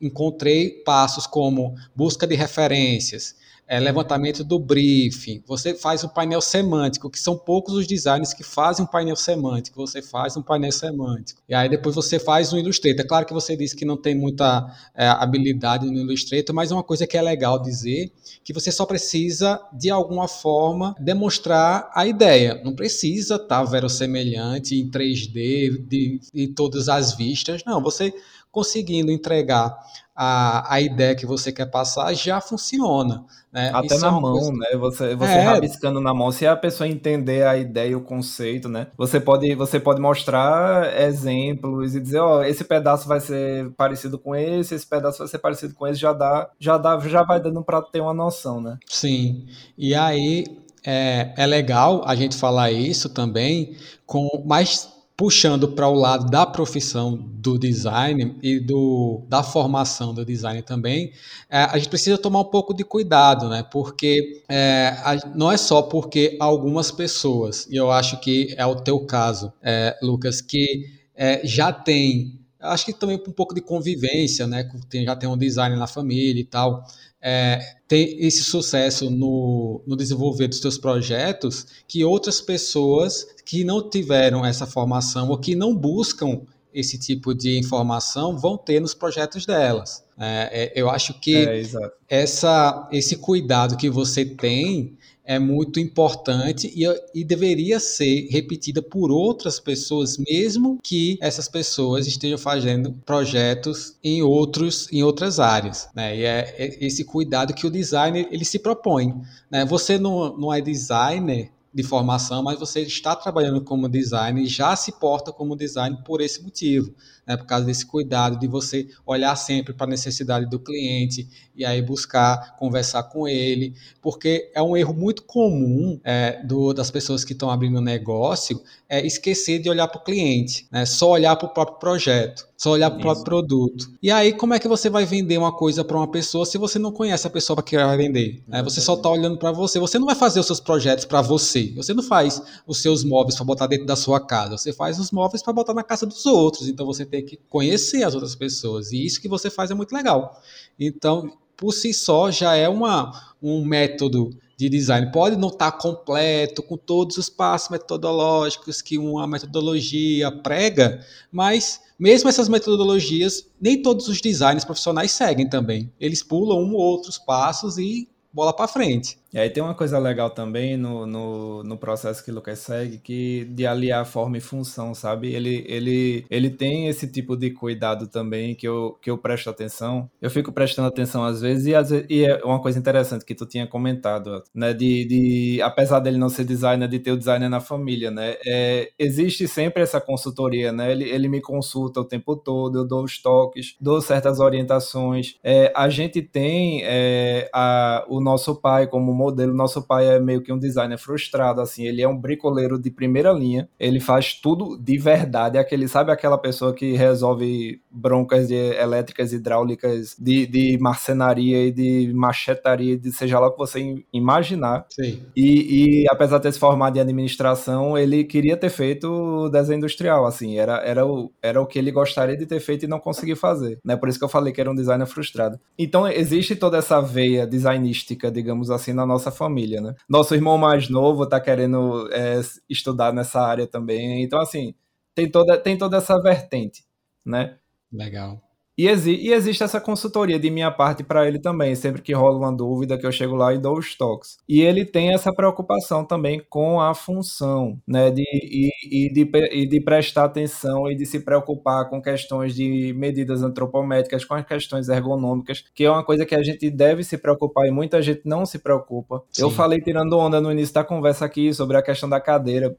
encontrei 0.01 0.71
passos 0.85 1.27
como 1.27 1.75
busca 1.95 2.25
de 2.25 2.37
referências, 2.37 3.35
é, 3.67 3.81
levantamento 3.81 4.45
do 4.45 4.59
briefing, 4.59 5.43
você 5.47 5.75
faz 5.75 6.05
um 6.05 6.09
painel 6.09 6.41
semântico, 6.41 7.09
que 7.09 7.19
são 7.19 7.37
poucos 7.37 7.75
os 7.75 7.87
designers 7.87 8.35
que 8.35 8.45
fazem 8.45 8.85
um 8.85 8.89
painel 8.89 9.17
semântico, 9.17 9.81
você 9.81 10.03
faz 10.03 10.37
um 10.37 10.43
painel 10.43 10.73
semântico. 10.73 11.41
E 11.49 11.55
aí 11.55 11.69
depois 11.69 11.95
você 11.95 12.19
faz 12.19 12.53
um 12.53 12.59
Illustrator. 12.59 13.01
É 13.01 13.09
claro 13.09 13.27
que 13.27 13.33
você 13.33 13.57
disse 13.57 13.75
que 13.75 13.85
não 13.85 13.97
tem 13.97 14.15
muita 14.15 14.67
é, 14.95 15.07
habilidade 15.07 15.87
no 15.87 15.99
Illustrator, 15.99 16.55
mas 16.55 16.71
uma 16.71 16.83
coisa 16.83 17.07
que 17.07 17.17
é 17.17 17.23
legal 17.23 17.61
dizer, 17.61 18.13
que 18.43 18.53
você 18.53 18.71
só 18.71 18.85
precisa, 18.85 19.61
de 19.73 19.91
alguma 19.91 20.29
forma, 20.29 20.95
demonstrar 21.01 21.91
a 21.95 22.07
ideia. 22.07 22.61
Não 22.65 22.75
precisa 22.75 23.37
estar 23.37 23.61
tá 23.61 23.65
verossemelhante 23.65 24.75
em 24.75 24.91
3D, 24.91 25.87
de, 25.87 26.21
de 26.33 26.49
todas 26.49 26.89
as 26.89 27.17
vistas, 27.17 27.63
não. 27.65 27.83
Você 27.83 28.13
conseguindo 28.55 29.11
entregar 29.11 29.77
a, 30.15 30.75
a 30.75 30.81
ideia 30.81 31.17
que 31.17 31.27
você 31.27 31.51
quer 31.51 31.67
passar, 31.67 32.15
já 32.15 32.41
funciona. 32.41 33.25
Né? 33.53 33.71
Até 33.75 33.97
Isso 33.97 34.07
é 34.07 34.11
na 34.11 34.17
é 34.17 34.21
mão, 34.21 34.33
coisa... 34.33 34.53
né? 34.53 34.67
Você, 34.79 35.17
você 35.17 35.33
é. 35.33 35.43
rabiscando 35.43 36.01
na 36.01 36.15
mão, 36.15 36.31
se 36.31 36.47
a 36.47 36.55
pessoa 36.55 36.89
entender 36.89 37.45
a 37.45 37.57
ideia 37.57 37.91
e 37.91 37.97
o 37.97 38.01
conceito, 38.01 38.69
né? 38.69 38.87
Você 38.97 39.19
pode, 39.19 39.53
você 39.57 39.81
pode 39.81 40.01
mostrar 40.01 41.01
exemplos 41.01 41.97
e 41.97 42.01
dizer, 42.01 42.21
ó, 42.21 42.39
oh, 42.39 42.43
esse 42.45 42.63
pedaço 42.63 43.09
vai 43.09 43.19
ser 43.19 43.71
parecido 43.73 44.17
com 44.17 44.37
esse, 44.37 44.77
esse 44.77 44.87
pedaço 44.87 45.19
vai 45.19 45.27
ser 45.27 45.39
parecido 45.39 45.75
com 45.75 45.87
esse, 45.87 45.99
já 45.99 46.13
dá, 46.13 46.49
já 46.61 46.79
dá, 46.79 46.97
já 47.01 47.25
vai 47.25 47.41
dando 47.41 47.65
para 47.65 47.83
ter 47.83 48.01
uma 48.01 48.15
noção, 48.15 48.61
né? 48.61 48.79
Sim. 48.87 49.47
E 49.77 49.97
aí 49.97 50.45
é, 50.87 51.35
é 51.37 51.47
legal 51.47 52.03
a 52.07 52.15
gente 52.15 52.37
falar 52.37 52.71
isso 52.71 53.09
também 53.09 53.77
com 54.07 54.45
mais 54.47 54.94
puxando 55.17 55.69
para 55.69 55.89
o 55.89 55.95
lado 55.95 56.27
da 56.27 56.45
profissão 56.45 57.17
do 57.17 57.59
design 57.59 58.37
e 58.43 58.59
do, 58.59 59.23
da 59.29 59.43
formação 59.43 60.13
do 60.13 60.25
design 60.25 60.61
também, 60.63 61.13
é, 61.49 61.59
a 61.59 61.79
gente 61.79 61.89
precisa 61.89 62.19
tomar 62.19 62.41
um 62.41 62.51
pouco 62.51 62.75
de 62.75 62.83
cuidado, 62.85 63.49
né? 63.49 63.65
Porque 63.71 64.43
é, 64.49 64.89
a, 65.05 65.17
não 65.35 65.53
é 65.53 65.57
só 65.57 65.83
porque 65.83 66.37
algumas 66.41 66.91
pessoas, 66.91 67.67
e 67.71 67.77
eu 67.77 67.93
acho 67.93 68.19
que 68.21 68.55
é 68.57 68.67
o 68.67 68.75
teu 68.75 69.07
caso, 69.07 69.53
é, 69.63 69.97
Lucas, 70.03 70.41
que 70.41 70.87
é, 71.15 71.47
já 71.47 71.73
tem, 71.73 72.41
acho 72.61 72.85
que 72.85 72.93
também 72.93 73.17
um 73.17 73.33
pouco 73.33 73.55
de 73.55 73.61
convivência, 73.61 74.49
né? 74.49 74.69
Já 74.93 75.15
tem 75.15 75.29
um 75.29 75.39
design 75.39 75.77
na 75.77 75.87
família 75.87 76.41
e 76.41 76.45
tal 76.45 76.85
é, 77.27 77.59
ter 77.89 78.19
esse 78.19 78.45
sucesso 78.45 79.09
no, 79.09 79.83
no 79.87 79.97
desenvolver 79.97 80.47
dos 80.47 80.59
seus 80.59 80.77
projetos 80.77 81.67
que 81.89 82.05
outras 82.05 82.43
pessoas 82.43 83.27
que 83.47 83.65
não 83.65 83.89
tiveram 83.89 84.45
essa 84.45 84.67
formação 84.67 85.31
ou 85.31 85.39
que 85.39 85.55
não 85.55 85.75
buscam 85.75 86.43
esse 86.75 86.99
tipo 86.99 87.35
de 87.35 87.59
informação 87.59 88.37
vão 88.37 88.59
ter 88.59 88.79
nos 88.79 88.93
projetos 88.93 89.47
delas. 89.47 90.05
É, 90.19 90.73
é 90.75 90.81
eu 90.81 90.91
acho 90.91 91.19
que 91.19 91.35
é, 91.37 91.63
essa, 92.09 92.87
esse 92.93 93.17
cuidado 93.17 93.77
que 93.77 93.89
você 93.89 94.25
tem 94.27 94.99
é 95.25 95.39
muito 95.39 95.81
importante 95.81 96.73
e, 96.75 96.85
e 97.15 97.25
deveria 97.25 97.81
ser 97.81 98.29
repetida 98.31 98.83
por 98.83 99.11
outras 99.11 99.59
pessoas, 99.59 100.19
mesmo 100.19 100.79
que 100.83 101.17
essas 101.21 101.49
pessoas 101.49 102.07
estejam 102.07 102.37
fazendo 102.37 102.93
projetos 103.07 103.97
em 104.05 104.23
outros 104.23 104.87
em 104.93 105.03
outras 105.03 105.41
áreas, 105.41 105.89
né? 105.95 106.17
E 106.17 106.25
é, 106.25 106.55
é 106.59 106.85
esse 106.85 107.05
cuidado 107.05 107.55
que 107.55 107.67
o 107.67 107.71
designer 107.71 108.29
ele 108.31 108.45
se 108.45 108.59
propõe, 108.59 109.15
né? 109.51 109.65
Você 109.65 109.99
não, 109.99 110.37
não 110.37 110.53
é 110.53 110.61
designer 110.61 111.51
de 111.75 111.83
formação, 111.83 112.43
mas 112.43 112.59
você 112.59 112.81
está 112.81 113.17
trabalhando 113.17 113.61
como 113.61 113.89
designer 113.89 114.43
e 114.43 114.47
já 114.47 114.77
se 114.77 114.93
porta 114.93 115.33
como 115.33 115.57
designer 115.57 116.03
por 116.05 116.21
esse 116.21 116.43
motivo 116.43 116.95
né, 117.27 117.37
por 117.37 117.47
causa 117.47 117.65
desse 117.65 117.87
cuidado 117.87 118.39
de 118.39 118.47
você 118.47 118.89
olhar 119.05 119.35
sempre 119.37 119.73
para 119.73 119.87
a 119.87 119.91
necessidade 119.91 120.49
do 120.49 120.59
cliente 120.59 121.29
e 121.55 121.65
aí 121.65 121.81
buscar 121.81 122.57
conversar 122.57 123.05
com 123.05 123.29
ele, 123.29 123.75
porque 124.03 124.51
é 124.55 124.63
um 124.63 124.77
erro 124.77 124.93
muito 124.93 125.23
comum 125.23 126.01
é, 126.05 126.43
do, 126.45 126.73
das 126.73 126.91
pessoas 126.91 127.25
que 127.25 127.33
estão 127.33 127.51
abrindo 127.51 127.81
negócio 127.81 128.61
é 128.89 129.05
esquecer 129.05 129.61
de 129.61 129.71
olhar 129.71 129.89
para 129.89 130.01
o 130.01 130.05
cliente, 130.05 130.67
né, 130.71 130.85
só 130.85 131.11
olhar 131.11 131.37
para 131.37 131.47
o 131.47 131.55
próprio 131.55 131.79
projeto, 131.79 132.47
só 132.57 132.73
olhar 132.73 132.91
para 132.91 132.99
o 132.99 133.03
próprio 133.03 133.25
produto. 133.25 133.91
E 134.03 134.11
aí, 134.11 134.33
como 134.33 134.55
é 134.55 134.59
que 134.59 134.69
você 134.69 134.89
vai 134.89 135.05
vender 135.05 135.39
uma 135.39 135.53
coisa 135.53 135.85
para 135.85 135.97
uma 135.97 136.11
pessoa 136.11 136.47
se 136.47 136.59
você 136.59 136.79
não 136.79 136.93
conhece 136.93 137.27
a 137.27 137.31
pessoa 137.31 137.57
para 137.57 137.65
que 137.65 137.77
vai 137.77 137.97
vender? 137.97 138.43
Né? 138.47 138.63
Você 138.63 138.81
só 138.81 138.95
está 138.95 139.09
olhando 139.09 139.37
para 139.37 139.53
você. 139.53 139.79
Você 139.79 139.99
não 139.99 140.07
vai 140.07 140.15
fazer 140.15 140.41
os 140.41 140.47
seus 140.47 140.61
projetos 140.61 141.05
para 141.05 141.21
você. 141.21 141.64
Você 141.73 141.95
não 141.95 142.03
faz 142.03 142.43
os 142.67 142.79
seus 142.83 143.05
móveis 143.05 143.37
para 143.37 143.45
botar 143.45 143.67
dentro 143.67 143.87
da 143.87 143.97
sua 143.97 144.21
casa. 144.21 144.59
Você 144.59 144.73
faz 144.73 144.99
os 144.99 145.11
móveis 145.11 145.43
para 145.43 145.53
botar 145.53 145.75
na 145.75 145.83
casa 145.83 146.07
dos 146.07 146.27
outros. 146.27 146.69
Então 146.69 146.85
você 146.85 147.05
ter 147.05 147.23
que 147.23 147.39
conhecer 147.49 148.03
as 148.05 148.15
outras 148.15 148.35
pessoas. 148.35 148.93
E 148.93 149.05
isso 149.05 149.21
que 149.21 149.29
você 149.29 149.51
faz 149.51 149.71
é 149.71 149.75
muito 149.75 149.95
legal. 149.95 150.41
Então, 150.79 151.31
por 151.57 151.73
si 151.73 151.95
só, 151.95 152.31
já 152.31 152.55
é 152.55 152.69
uma, 152.69 153.35
um 153.43 153.65
método 153.65 154.37
de 154.57 154.69
design. 154.69 155.11
Pode 155.11 155.37
não 155.37 155.49
estar 155.49 155.73
completo, 155.73 156.63
com 156.63 156.77
todos 156.77 157.17
os 157.17 157.29
passos 157.29 157.71
metodológicos 157.71 158.81
que 158.81 158.99
uma 158.99 159.27
metodologia 159.27 160.31
prega, 160.31 161.05
mas 161.31 161.81
mesmo 161.99 162.29
essas 162.29 162.49
metodologias, 162.49 163.47
nem 163.61 163.83
todos 163.83 164.09
os 164.09 164.21
designers 164.21 164.65
profissionais 164.65 165.13
seguem 165.13 165.49
também. 165.49 165.93
Eles 165.99 166.23
pulam 166.23 166.61
um 166.61 166.75
ou 166.75 166.81
outros 166.81 167.19
passos 167.19 167.79
e 167.79 168.09
bola 168.33 168.53
para 168.53 168.69
frente. 168.69 169.19
E 169.35 169.39
aí 169.41 169.51
tem 169.51 169.61
uma 169.61 169.75
coisa 169.75 169.99
legal 169.99 170.31
também 170.31 170.77
no, 170.77 171.05
no, 171.05 171.65
no, 171.65 171.77
processo 171.77 172.25
que 172.25 172.31
o 172.31 172.35
Lucas 172.35 172.61
segue, 172.61 172.99
que 172.99 173.45
de 173.47 173.67
aliar 173.67 174.07
forma 174.07 174.39
e 174.39 174.41
função, 174.41 174.95
sabe? 174.95 175.35
Ele, 175.35 175.65
ele, 175.67 176.25
ele 176.31 176.51
tem 176.51 176.87
esse 176.87 177.11
tipo 177.11 177.37
de 177.37 177.51
cuidado 177.51 178.07
também 178.07 178.55
que 178.55 178.69
eu, 178.69 178.97
que 179.03 179.11
eu 179.11 179.19
presto 179.19 179.51
atenção. 179.51 180.09
Eu 180.23 180.31
fico 180.31 180.53
prestando 180.53 180.87
atenção 180.87 181.25
às 181.25 181.41
vezes, 181.41 181.67
e, 181.67 181.75
às 181.75 181.91
vezes, 181.91 182.07
e 182.09 182.25
é 182.25 182.45
uma 182.45 182.63
coisa 182.63 182.79
interessante 182.79 183.25
que 183.25 183.35
tu 183.35 183.45
tinha 183.45 183.67
comentado, 183.67 184.41
né? 184.55 184.73
De, 184.73 185.05
de 185.05 185.63
apesar 185.63 185.99
dele 185.99 186.17
não 186.17 186.29
ser 186.29 186.45
designer, 186.45 186.87
de 186.87 187.01
ter 187.01 187.11
o 187.11 187.19
designer 187.19 187.49
na 187.49 187.59
família, 187.59 188.13
né? 188.13 188.37
É, 188.47 188.93
existe 188.97 189.49
sempre 189.49 189.83
essa 189.83 190.01
consultoria, 190.01 190.71
né? 190.71 190.93
Ele, 190.93 191.11
ele 191.11 191.27
me 191.27 191.41
consulta 191.41 191.99
o 191.99 192.05
tempo 192.05 192.37
todo, 192.37 192.79
eu 192.79 192.85
dou 192.87 193.03
os 193.03 193.21
toques, 193.21 193.75
dou 193.81 194.01
certas 194.01 194.39
orientações. 194.39 195.35
É, 195.43 195.73
a 195.75 195.89
gente 195.89 196.23
tem 196.23 196.83
é, 196.85 197.51
a, 197.53 198.05
o 198.09 198.21
nosso 198.21 198.55
pai 198.55 198.87
como 198.87 199.24
modelo, 199.25 199.55
nosso 199.55 199.83
pai 199.83 200.07
é 200.07 200.21
meio 200.21 200.43
que 200.43 200.53
um 200.53 200.59
designer 200.59 200.99
frustrado, 200.99 201.61
assim, 201.61 201.85
ele 201.85 202.03
é 202.03 202.09
um 202.09 202.17
bricoleiro 202.17 202.79
de 202.79 202.91
primeira 202.91 203.33
linha, 203.33 203.69
ele 203.79 204.01
faz 204.01 204.35
tudo 204.35 204.79
de 204.79 204.99
verdade, 204.99 205.59
aquele, 205.59 205.89
sabe 205.89 206.13
aquela 206.13 206.39
pessoa 206.39 206.75
que 206.75 206.93
resolve 206.93 207.81
broncas 207.91 208.49
de 208.49 208.55
elétricas, 208.55 209.33
hidráulicas, 209.33 210.17
de, 210.19 210.47
de 210.47 210.79
marcenaria 210.81 211.67
e 211.67 211.73
de 211.73 212.13
machetaria, 212.15 212.97
de 212.97 213.13
seja 213.13 213.39
lá 213.39 213.49
o 213.49 213.53
que 213.53 213.59
você 213.59 214.05
imaginar. 214.13 214.87
Sim. 214.91 215.23
E, 215.37 216.03
e 216.03 216.07
apesar 216.11 216.39
de 216.39 216.45
ter 216.45 216.53
se 216.53 216.59
formado 216.59 216.97
em 216.97 217.01
administração, 217.01 217.97
ele 217.97 218.25
queria 218.25 218.57
ter 218.57 218.71
feito 218.71 219.49
desenho 219.51 219.79
industrial, 219.79 220.27
assim, 220.27 220.59
era, 220.59 220.79
era, 220.85 221.07
o, 221.07 221.31
era 221.43 221.61
o 221.61 221.67
que 221.67 221.79
ele 221.79 221.91
gostaria 221.91 222.37
de 222.37 222.47
ter 222.47 222.61
feito 222.61 222.85
e 222.85 222.89
não 222.89 222.99
conseguiu 222.99 223.37
fazer, 223.37 223.79
né? 223.85 223.97
Por 223.97 224.09
isso 224.09 224.19
que 224.19 224.25
eu 224.25 224.29
falei 224.29 224.53
que 224.53 224.61
era 224.61 224.71
um 224.71 224.75
designer 224.75 225.07
frustrado. 225.07 225.59
Então 225.79 226.09
existe 226.09 226.57
toda 226.57 226.79
essa 226.79 227.01
veia 227.01 227.47
designística, 227.47 228.31
digamos 228.31 228.71
assim, 228.71 228.93
na 228.93 229.07
nossa 229.07 229.14
família, 229.31 229.81
né? 229.81 229.95
Nosso 230.09 230.35
irmão 230.35 230.59
mais 230.59 230.89
novo 230.89 231.27
tá 231.29 231.41
querendo 231.41 232.09
é, 232.13 232.41
estudar 232.69 233.13
nessa 233.13 233.41
área 233.41 233.67
também. 233.67 234.23
Então, 234.23 234.41
assim, 234.41 234.75
tem 235.15 235.31
toda, 235.31 235.59
tem 235.59 235.79
toda 235.79 235.97
essa 235.99 236.21
vertente, 236.21 236.85
né? 237.25 237.59
Legal. 237.93 238.44
E, 238.77 238.89
exi 238.89 239.13
e, 239.13 239.33
existe 239.33 239.63
essa 239.63 239.81
consultoria 239.81 240.39
de 240.39 240.51
minha 240.51 240.71
parte 240.71 241.05
para 241.05 241.27
ele 241.27 241.39
também, 241.39 241.75
sempre 241.75 242.03
que 242.03 242.13
rola 242.13 242.39
uma 242.39 242.53
dúvida 242.53 242.99
que 242.99 243.07
eu 243.07 243.13
chego 243.13 243.35
lá 243.37 243.55
e 243.55 243.59
dou 243.59 243.79
os 243.79 243.95
toques. 243.95 244.39
E 244.49 244.61
ele 244.63 244.85
tem 244.85 245.15
essa 245.15 245.33
preocupação 245.33 246.05
também 246.05 246.43
com 246.49 246.81
a 246.81 246.93
função, 246.95 247.79
né, 247.87 248.11
de, 248.11 248.23
e, 248.23 248.71
e, 248.91 249.13
de, 249.13 249.31
e 249.53 249.67
de 249.67 249.81
prestar 249.81 250.25
atenção 250.25 250.91
e 250.91 250.97
de 250.97 251.07
se 251.07 251.21
preocupar 251.21 251.89
com 251.89 252.03
questões 252.03 252.55
de 252.55 252.93
medidas 252.97 253.43
antropométricas, 253.43 254.25
com 254.25 254.35
as 254.35 254.45
questões 254.45 254.89
ergonômicas, 254.89 255.65
que 255.75 255.85
é 255.85 255.91
uma 255.91 256.05
coisa 256.05 256.27
que 256.27 256.35
a 256.35 256.43
gente 256.43 256.69
deve 256.69 257.05
se 257.05 257.17
preocupar 257.17 257.67
e 257.67 257.71
muita 257.71 258.03
gente 258.03 258.23
não 258.25 258.45
se 258.45 258.59
preocupa. 258.59 259.23
Sim. 259.31 259.43
Eu 259.43 259.51
falei 259.51 259.81
tirando 259.81 260.19
onda 260.19 260.41
no 260.41 260.51
início 260.51 260.75
da 260.75 260.83
conversa 260.83 261.25
aqui 261.25 261.53
sobre 261.55 261.77
a 261.77 261.83
questão 261.83 262.09
da 262.09 262.21
cadeira. 262.21 262.77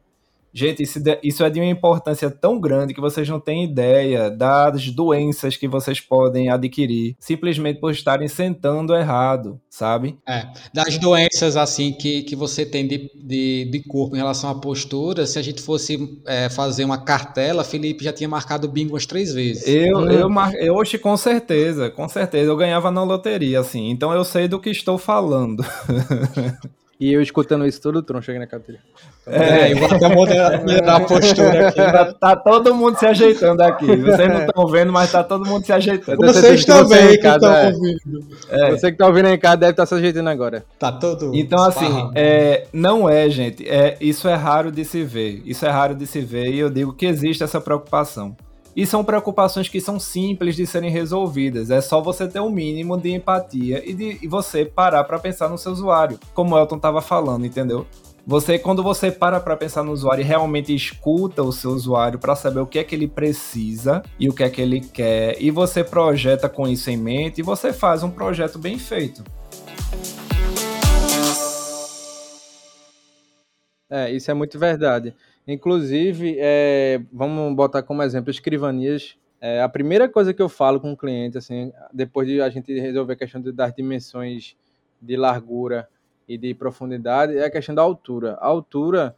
Gente, 0.58 0.84
isso, 0.84 1.00
isso 1.22 1.44
é 1.44 1.50
de 1.50 1.60
uma 1.60 1.70
importância 1.70 2.32
tão 2.32 2.62
grande 2.62 2.94
que 2.94 3.02
vocês 3.02 3.28
não 3.28 3.41
têm 3.41 3.65
ideia 3.65 4.32
das 4.32 4.89
doenças 4.89 5.58
que 5.58 5.68
vocês 5.68 6.00
podem 6.00 6.50
adquirir 6.50 7.18
simplesmente 7.20 7.82
por 7.82 7.91
estarem 7.91 8.30
sentando 8.30 8.96
errado, 8.96 9.60
sabe? 9.70 10.18
É, 10.26 10.48
das 10.74 10.98
doenças 10.98 11.58
assim 11.58 11.91
que, 11.91 12.24
que 12.24 12.38
você 12.38 12.65
tem 12.65 12.88
de, 12.88 13.12
de, 13.13 13.70
de 13.70 13.84
corpo 13.84 14.15
em 14.15 14.20
relação 14.20 14.50
à 14.50 14.56
postura, 14.56 15.26
se 15.26 15.38
a 15.38 15.41
gente 15.41 15.62
fosse 15.62 16.22
é, 16.26 16.48
fazer 16.48 16.86
uma 16.86 17.04
cartela, 17.04 17.65
Felipe 17.65 18.06
já 18.06 18.13
tinha 18.13 18.30
marcado 18.30 18.70
bingo 18.70 18.94
umas 18.94 19.06
três 19.06 19.34
vezes. 19.34 19.68
Eu, 19.68 19.98
hum. 19.98 20.10
eu, 20.10 20.30
mar... 20.30 20.54
eu 20.54 20.74
hoje 20.76 20.98
com 20.98 21.18
certeza, 21.18 21.89
com 21.89 22.08
certeza, 22.08 22.50
eu 22.50 22.56
ganhava 22.56 22.89
na 22.89 23.04
loteria, 23.04 23.60
assim, 23.60 23.89
então 23.89 24.13
eu 24.13 24.24
sei 24.24 24.48
do 24.48 24.58
que 24.58 24.70
estou 24.70 24.98
falando. 24.98 25.65
E 26.97 27.12
eu 27.12 27.21
escutando 27.21 27.65
isso 27.67 27.81
todo 27.81 28.01
troncho 28.01 28.31
aqui 28.31 28.39
na 28.39 28.47
cadeira. 28.47 28.81
É, 29.27 29.73
eu 29.73 29.77
vou 29.77 29.88
até 29.88 30.08
moderar 30.08 30.63
a 30.88 30.99
postura 31.03 31.67
aqui. 31.67 31.75
Tá, 31.75 32.13
tá, 32.13 32.36
todo 32.38 32.73
mundo 32.73 32.97
se 32.97 33.05
ajeitando 33.05 33.62
aqui. 33.62 33.86
Vocês 33.86 34.29
não 34.29 34.45
estão 34.45 34.67
vendo, 34.67 34.93
mas 34.93 35.12
tá 35.12 35.21
todo 35.21 35.45
mundo 35.45 35.65
se 35.65 35.73
ajeitando. 35.73 36.17
Vocês 36.25 36.63
também 36.63 37.19
que 37.19 37.27
estão 37.27 37.53
é. 37.53 37.65
ouvindo. 37.67 38.27
É. 38.49 38.71
Você 38.71 38.91
que 38.91 38.97
tá 38.97 39.08
ouvindo 39.08 39.27
em 39.27 39.38
casa 39.38 39.58
deve 39.58 39.71
estar 39.71 39.84
tá 39.84 39.88
se 39.88 39.95
ajeitando 39.95 40.29
agora. 40.29 40.63
Tá 40.79 40.91
todo 40.91 41.36
Então, 41.36 41.62
assim, 41.65 42.12
é, 42.15 42.67
não 42.71 43.10
é, 43.10 43.29
gente. 43.29 43.67
É, 43.67 43.97
isso 43.99 44.27
é 44.29 44.36
raro 44.36 44.71
de 44.71 44.86
se 44.86 45.03
ver. 45.03 45.41
Isso 45.45 45.65
é 45.65 45.69
raro 45.69 45.95
de 45.95 46.08
se 46.08 46.21
ver 46.21 46.47
e 46.47 46.60
eu 46.60 46.69
digo 46.69 46.93
que 46.93 47.05
existe 47.05 47.43
essa 47.43 47.60
preocupação. 47.60 48.38
E 48.76 48.86
são 48.86 49.06
preocupações 49.06 49.70
que 49.70 49.80
são 49.80 49.98
simples 49.98 50.56
de 50.56 50.68
serem 50.68 50.92
resolvidas. 50.92 51.72
É 51.72 51.80
só 51.80 52.02
você 52.02 52.28
ter 52.28 52.42
um 52.42 52.50
mínimo 52.50 52.98
de 52.98 53.14
empatia 53.14 53.82
e, 53.90 53.94
de, 53.94 54.20
e 54.22 54.28
você 54.28 54.66
parar 54.66 55.06
para 55.06 55.18
pensar 55.18 55.48
no 55.48 55.58
seu 55.58 55.72
usuário, 55.72 56.20
como 56.34 56.56
o 56.56 56.60
Elton 56.60 56.76
estava 56.76 57.02
falando, 57.02 57.46
entendeu? 57.46 57.88
Você, 58.28 58.60
quando 58.60 58.84
você 58.84 59.12
para 59.12 59.40
para 59.40 59.56
pensar 59.56 59.84
no 59.84 59.92
usuário 59.92 60.24
e 60.24 60.26
realmente 60.26 60.76
escuta 60.76 61.42
o 61.42 61.54
seu 61.54 61.72
usuário 61.72 62.20
para 62.20 62.36
saber 62.36 62.60
o 62.60 62.66
que 62.66 62.80
é 62.80 62.84
que 62.84 62.96
ele 62.96 63.08
precisa 63.08 64.02
e 64.20 64.28
o 64.28 64.34
que 64.34 64.44
é 64.44 64.50
que 64.50 64.60
ele 64.60 64.82
quer, 64.82 65.40
e 65.40 65.52
você 65.52 65.84
projeta 65.84 66.50
com 66.50 66.68
isso 66.68 66.90
em 66.90 66.98
mente, 66.98 67.40
e 67.40 67.44
você 67.44 67.72
faz 67.72 68.02
um 68.02 68.10
projeto 68.10 68.58
bem 68.58 68.80
feito. 68.80 69.24
É, 73.88 74.12
isso 74.12 74.32
é 74.32 74.34
muito 74.34 74.58
verdade. 74.58 75.14
Inclusive, 75.47 76.38
é, 76.39 77.01
vamos 77.12 77.55
botar 77.55 77.84
como 77.84 78.01
exemplo 78.01 78.31
escrivanias. 78.31 79.15
É, 79.39 79.62
a 79.62 79.69
primeira 79.69 80.10
coisa 80.10 80.34
que 80.34 80.41
eu 80.41 80.49
falo 80.49 80.79
com 80.79 80.91
o 80.91 80.97
cliente, 80.97 81.38
assim, 81.38 81.71
depois 81.93 82.27
de 82.27 82.41
a 82.41 82.49
gente 82.49 82.73
resolver 82.79 83.13
a 83.13 83.15
questão 83.15 83.39
de, 83.39 83.51
das 83.51 83.73
dimensões 83.73 84.55
de 84.99 85.15
largura 85.15 85.88
e 86.27 86.38
de 86.38 86.53
profundidade, 86.55 87.38
é 87.38 87.45
a 87.45 87.51
questão 87.51 87.75
da 87.75 87.81
altura. 87.84 88.34
A 88.39 88.47
altura, 88.47 89.15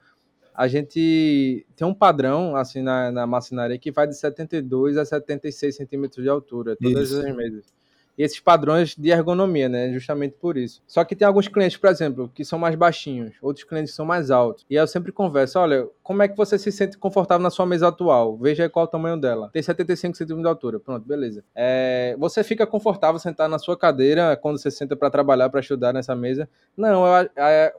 a 0.53 0.67
gente 0.67 1.65
tem 1.75 1.87
um 1.87 1.93
padrão 1.93 2.57
assim 2.57 2.81
na, 2.81 3.09
na 3.09 3.25
maçonaria 3.25 3.77
que 3.77 3.91
vai 3.91 4.05
de 4.05 4.17
72 4.17 4.97
a 4.97 5.05
76 5.05 5.75
centímetros 5.75 6.23
de 6.23 6.29
altura, 6.29 6.75
todas 6.75 7.11
Isso. 7.11 7.25
as 7.25 7.35
mesas 7.35 7.77
esses 8.17 8.39
padrões 8.39 8.95
de 8.95 9.09
ergonomia, 9.09 9.69
né? 9.69 9.91
Justamente 9.93 10.35
por 10.39 10.57
isso. 10.57 10.81
Só 10.87 11.03
que 11.03 11.15
tem 11.15 11.27
alguns 11.27 11.47
clientes, 11.47 11.77
por 11.77 11.89
exemplo, 11.89 12.31
que 12.33 12.43
são 12.43 12.57
mais 12.57 12.75
baixinhos, 12.75 13.35
outros 13.41 13.63
clientes 13.65 13.93
são 13.93 14.05
mais 14.05 14.31
altos. 14.31 14.65
E 14.69 14.77
aí 14.77 14.83
eu 14.83 14.87
sempre 14.87 15.11
converso, 15.11 15.59
olha, 15.59 15.87
como 16.01 16.23
é 16.23 16.27
que 16.27 16.35
você 16.35 16.57
se 16.57 16.71
sente 16.71 16.97
confortável 16.97 17.43
na 17.43 17.49
sua 17.49 17.65
mesa 17.65 17.87
atual? 17.89 18.37
Veja 18.37 18.69
qual 18.69 18.85
é 18.85 18.87
o 18.87 18.91
tamanho 18.91 19.17
dela. 19.17 19.49
Tem 19.51 19.61
75 19.61 20.17
centímetros 20.17 20.43
de 20.43 20.49
altura. 20.49 20.79
Pronto, 20.79 21.07
beleza. 21.07 21.43
É, 21.55 22.15
você 22.17 22.43
fica 22.43 22.65
confortável 22.65 23.19
sentar 23.19 23.47
na 23.47 23.59
sua 23.59 23.77
cadeira 23.77 24.35
quando 24.35 24.57
você 24.57 24.71
senta 24.71 24.95
para 24.95 25.09
trabalhar, 25.09 25.49
para 25.49 25.59
estudar 25.59 25.93
nessa 25.93 26.15
mesa? 26.15 26.49
Não, 26.75 27.05
eu, 27.05 27.29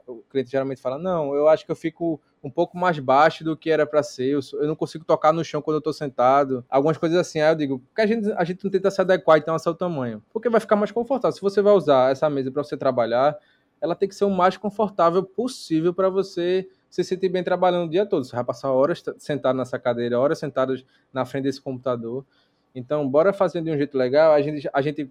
o 0.07 0.23
cliente 0.29 0.51
geralmente 0.51 0.81
fala, 0.81 0.97
não, 0.97 1.33
eu 1.33 1.47
acho 1.47 1.65
que 1.65 1.71
eu 1.71 1.75
fico 1.75 2.21
um 2.43 2.49
pouco 2.49 2.77
mais 2.77 2.97
baixo 2.99 3.43
do 3.43 3.55
que 3.55 3.69
era 3.69 3.85
para 3.85 4.01
ser. 4.01 4.27
Eu, 4.27 4.39
eu, 4.53 4.67
não 4.67 4.75
consigo 4.75 5.03
tocar 5.03 5.33
no 5.33 5.43
chão 5.43 5.61
quando 5.61 5.75
eu 5.75 5.81
tô 5.81 5.91
sentado. 5.91 6.65
Algumas 6.69 6.97
coisas 6.97 7.17
assim. 7.17 7.39
Aí 7.41 7.51
eu 7.51 7.55
digo, 7.55 7.79
porque 7.79 8.01
a 8.01 8.07
gente, 8.07 8.31
a 8.31 8.43
gente 8.43 8.63
não 8.63 8.71
tenta 8.71 8.89
se 8.89 9.01
adequar 9.01 9.37
então 9.37 9.53
ao 9.53 9.59
seu 9.59 9.73
tamanho? 9.73 10.23
Porque 10.31 10.49
vai 10.49 10.59
ficar 10.59 10.75
mais 10.75 10.91
confortável. 10.91 11.35
Se 11.35 11.41
você 11.41 11.61
vai 11.61 11.73
usar 11.73 12.11
essa 12.11 12.29
mesa 12.29 12.51
para 12.51 12.63
você 12.63 12.77
trabalhar, 12.77 13.37
ela 13.81 13.95
tem 13.95 14.07
que 14.07 14.15
ser 14.15 14.25
o 14.25 14.29
mais 14.29 14.57
confortável 14.57 15.23
possível 15.23 15.93
para 15.93 16.09
você 16.09 16.67
se 16.89 17.03
sentir 17.03 17.29
bem 17.29 17.43
trabalhando 17.43 17.87
o 17.87 17.89
dia 17.89 18.05
todo. 18.05 18.23
Você 18.25 18.35
vai 18.35 18.43
passar 18.43 18.71
horas 18.71 19.03
sentado 19.17 19.57
nessa 19.57 19.77
cadeira, 19.77 20.19
horas 20.19 20.39
sentados 20.39 20.85
na 21.13 21.25
frente 21.25 21.43
desse 21.43 21.61
computador. 21.61 22.25
Então, 22.73 23.07
bora 23.07 23.33
fazer 23.33 23.61
de 23.61 23.71
um 23.71 23.77
jeito 23.77 23.97
legal. 23.97 24.33
A 24.33 24.41
gente, 24.41 24.69
a 24.71 24.81
gente 24.81 25.09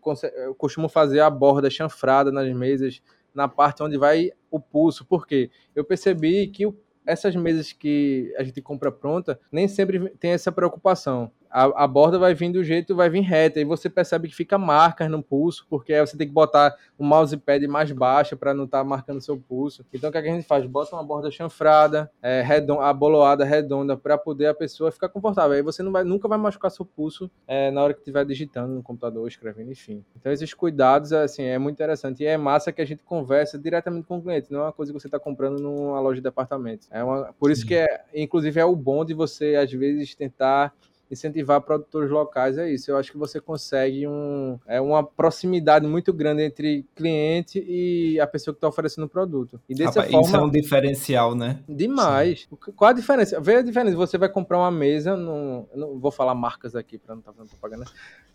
costuma 0.57 0.89
fazer 0.89 1.21
a 1.21 1.31
borda 1.31 1.69
chanfrada 1.69 2.31
nas 2.31 2.53
mesas, 2.55 3.03
na 3.35 3.49
parte 3.49 3.83
onde 3.83 3.97
vai 3.97 4.33
o 4.51 4.61
pulso. 4.61 5.05
Por 5.05 5.27
quê? 5.27 5.51
Eu 5.75 5.85
percebi 5.85 6.49
que 6.49 6.67
o 6.67 6.73
essas 7.09 7.35
mesas 7.35 7.73
que 7.73 8.33
a 8.37 8.45
gente 8.45 8.61
compra 8.61 8.93
pronta, 8.93 9.41
nem 9.51 9.67
sempre 9.67 10.11
tem 10.21 10.33
essa 10.33 10.53
preocupação 10.53 11.33
a, 11.51 11.85
a, 11.85 11.87
borda 11.87 12.19
vai 12.19 12.35
vir 12.35 12.53
do 12.53 12.63
jeito, 12.63 12.95
vai 12.95 13.09
vir 13.09 13.21
reta, 13.21 13.61
e 13.61 13.65
você 13.65 13.89
percebe 13.89 14.29
que 14.29 14.35
fica 14.35 14.59
marcas 14.59 15.11
no 15.11 15.23
pulso, 15.23 15.67
porque 15.69 15.93
aí 15.93 16.07
você 16.07 16.17
tem 16.17 16.27
que 16.27 16.33
botar 16.33 16.75
o 16.99 17.05
mousepad 17.05 17.67
mais 17.67 17.91
baixo 17.93 18.37
para 18.37 18.53
não 18.53 18.65
estar 18.65 18.79
tá 18.79 18.85
marcando 18.85 19.21
seu 19.21 19.37
pulso. 19.37 19.85
Então 19.93 20.11
o 20.11 20.13
que, 20.13 20.19
é 20.19 20.23
que, 20.23 20.29
a 20.29 20.35
gente 20.35 20.47
faz? 20.47 20.67
Bota 20.67 20.95
uma 20.95 21.03
borda 21.03 21.31
chanfrada, 21.31 22.11
é, 22.23 22.43
redonda, 22.43 22.85
aboloada, 22.85 23.45
redonda, 23.45 23.97
para 23.97 24.19
poder 24.19 24.47
a 24.47 24.55
pessoa 24.55 24.91
ficar 24.91 25.09
confortável. 25.09 25.53
Aí 25.57 25.63
você 25.63 25.83
não 25.83 25.93
vai, 25.93 26.05
nunca 26.05 26.29
vai 26.29 26.39
machucar 26.39 26.71
seu 26.71 26.85
pulso 26.85 27.31
é, 27.47 27.71
na 27.71 27.83
hora 27.83 27.95
que 27.95 28.01
estiver 28.01 28.25
digitando 28.25 28.75
no 28.75 28.83
computador, 28.83 29.27
escrevendo, 29.27 29.71
enfim. 29.71 30.05
Então 30.17 30.33
esses 30.33 30.53
cuidados, 30.53 31.13
assim, 31.13 31.45
é 31.45 31.59
muito 31.59 31.77
interessante. 31.77 32.23
E 32.23 32.27
é 32.27 32.37
massa 32.37 32.73
que 32.73 32.83
a 32.83 32.87
gente 32.87 33.03
conversa 33.03 33.59
diretamente 33.59 34.07
com 34.07 34.19
o 34.19 34.23
cliente, 34.23 34.53
não 34.53 34.61
é 34.61 34.63
uma 34.65 34.73
coisa 34.73 34.93
que 34.93 34.99
você 34.99 35.07
está 35.09 35.19
comprando 35.19 35.61
numa 35.61 36.01
loja 36.01 36.17
de 36.17 36.23
departamentos. 36.23 36.89
É 36.91 37.03
uma, 37.03 37.33
por 37.39 37.51
isso 37.51 37.67
que 37.67 37.75
é, 37.75 38.05
inclusive, 38.15 38.61
é 38.61 38.65
o 38.65 38.77
bom 38.77 39.05
de 39.05 39.15
você, 39.15 39.57
às 39.57 39.73
vezes, 39.73 40.15
tentar 40.15 40.75
incentivar 41.11 41.61
produtores 41.61 42.11
locais 42.11 42.59
é 42.59 42.71
isso. 42.71 42.91
Eu 42.91 42.97
acho 42.97 43.11
que 43.11 43.19
você 43.19 43.41
consegue 43.41 44.07
um, 44.07 44.59
é, 44.67 44.81
uma 44.81 45.03
proximidade 45.03 45.87
muito 45.87 46.13
grande 46.13 46.43
entre 46.43 46.85
cliente 46.95 47.65
e 47.67 48.19
a 48.21 48.27
pessoa 48.27 48.55
que 48.55 48.59
está 48.59 48.69
oferecendo 48.69 49.05
o 49.05 49.09
produto. 49.09 49.61
E 49.69 49.75
dessa 49.75 50.01
Rapaz, 50.01 50.11
forma, 50.11 50.27
isso 50.27 50.37
é 50.37 50.41
um 50.41 50.51
diferencial, 50.51 51.35
né? 51.35 51.61
Demais. 51.69 52.47
Sim. 52.49 52.57
Qual 52.77 52.91
a 52.91 52.93
diferença? 52.93 53.41
Vê 53.41 53.57
a 53.57 53.63
diferença. 53.63 53.97
Você 53.97 54.19
vai 54.19 54.29
comprar 54.29 54.59
uma 54.59 54.71
mesa, 54.71 55.17
no, 55.17 55.69
não 55.75 55.99
vou 55.99 56.11
falar 56.11 56.35
marcas 56.35 56.75
aqui 56.75 56.99
para 56.99 57.15
não 57.15 57.21
estar 57.21 57.33
tá 57.33 57.37
fazendo 57.37 57.51
propaganda. 57.51 57.85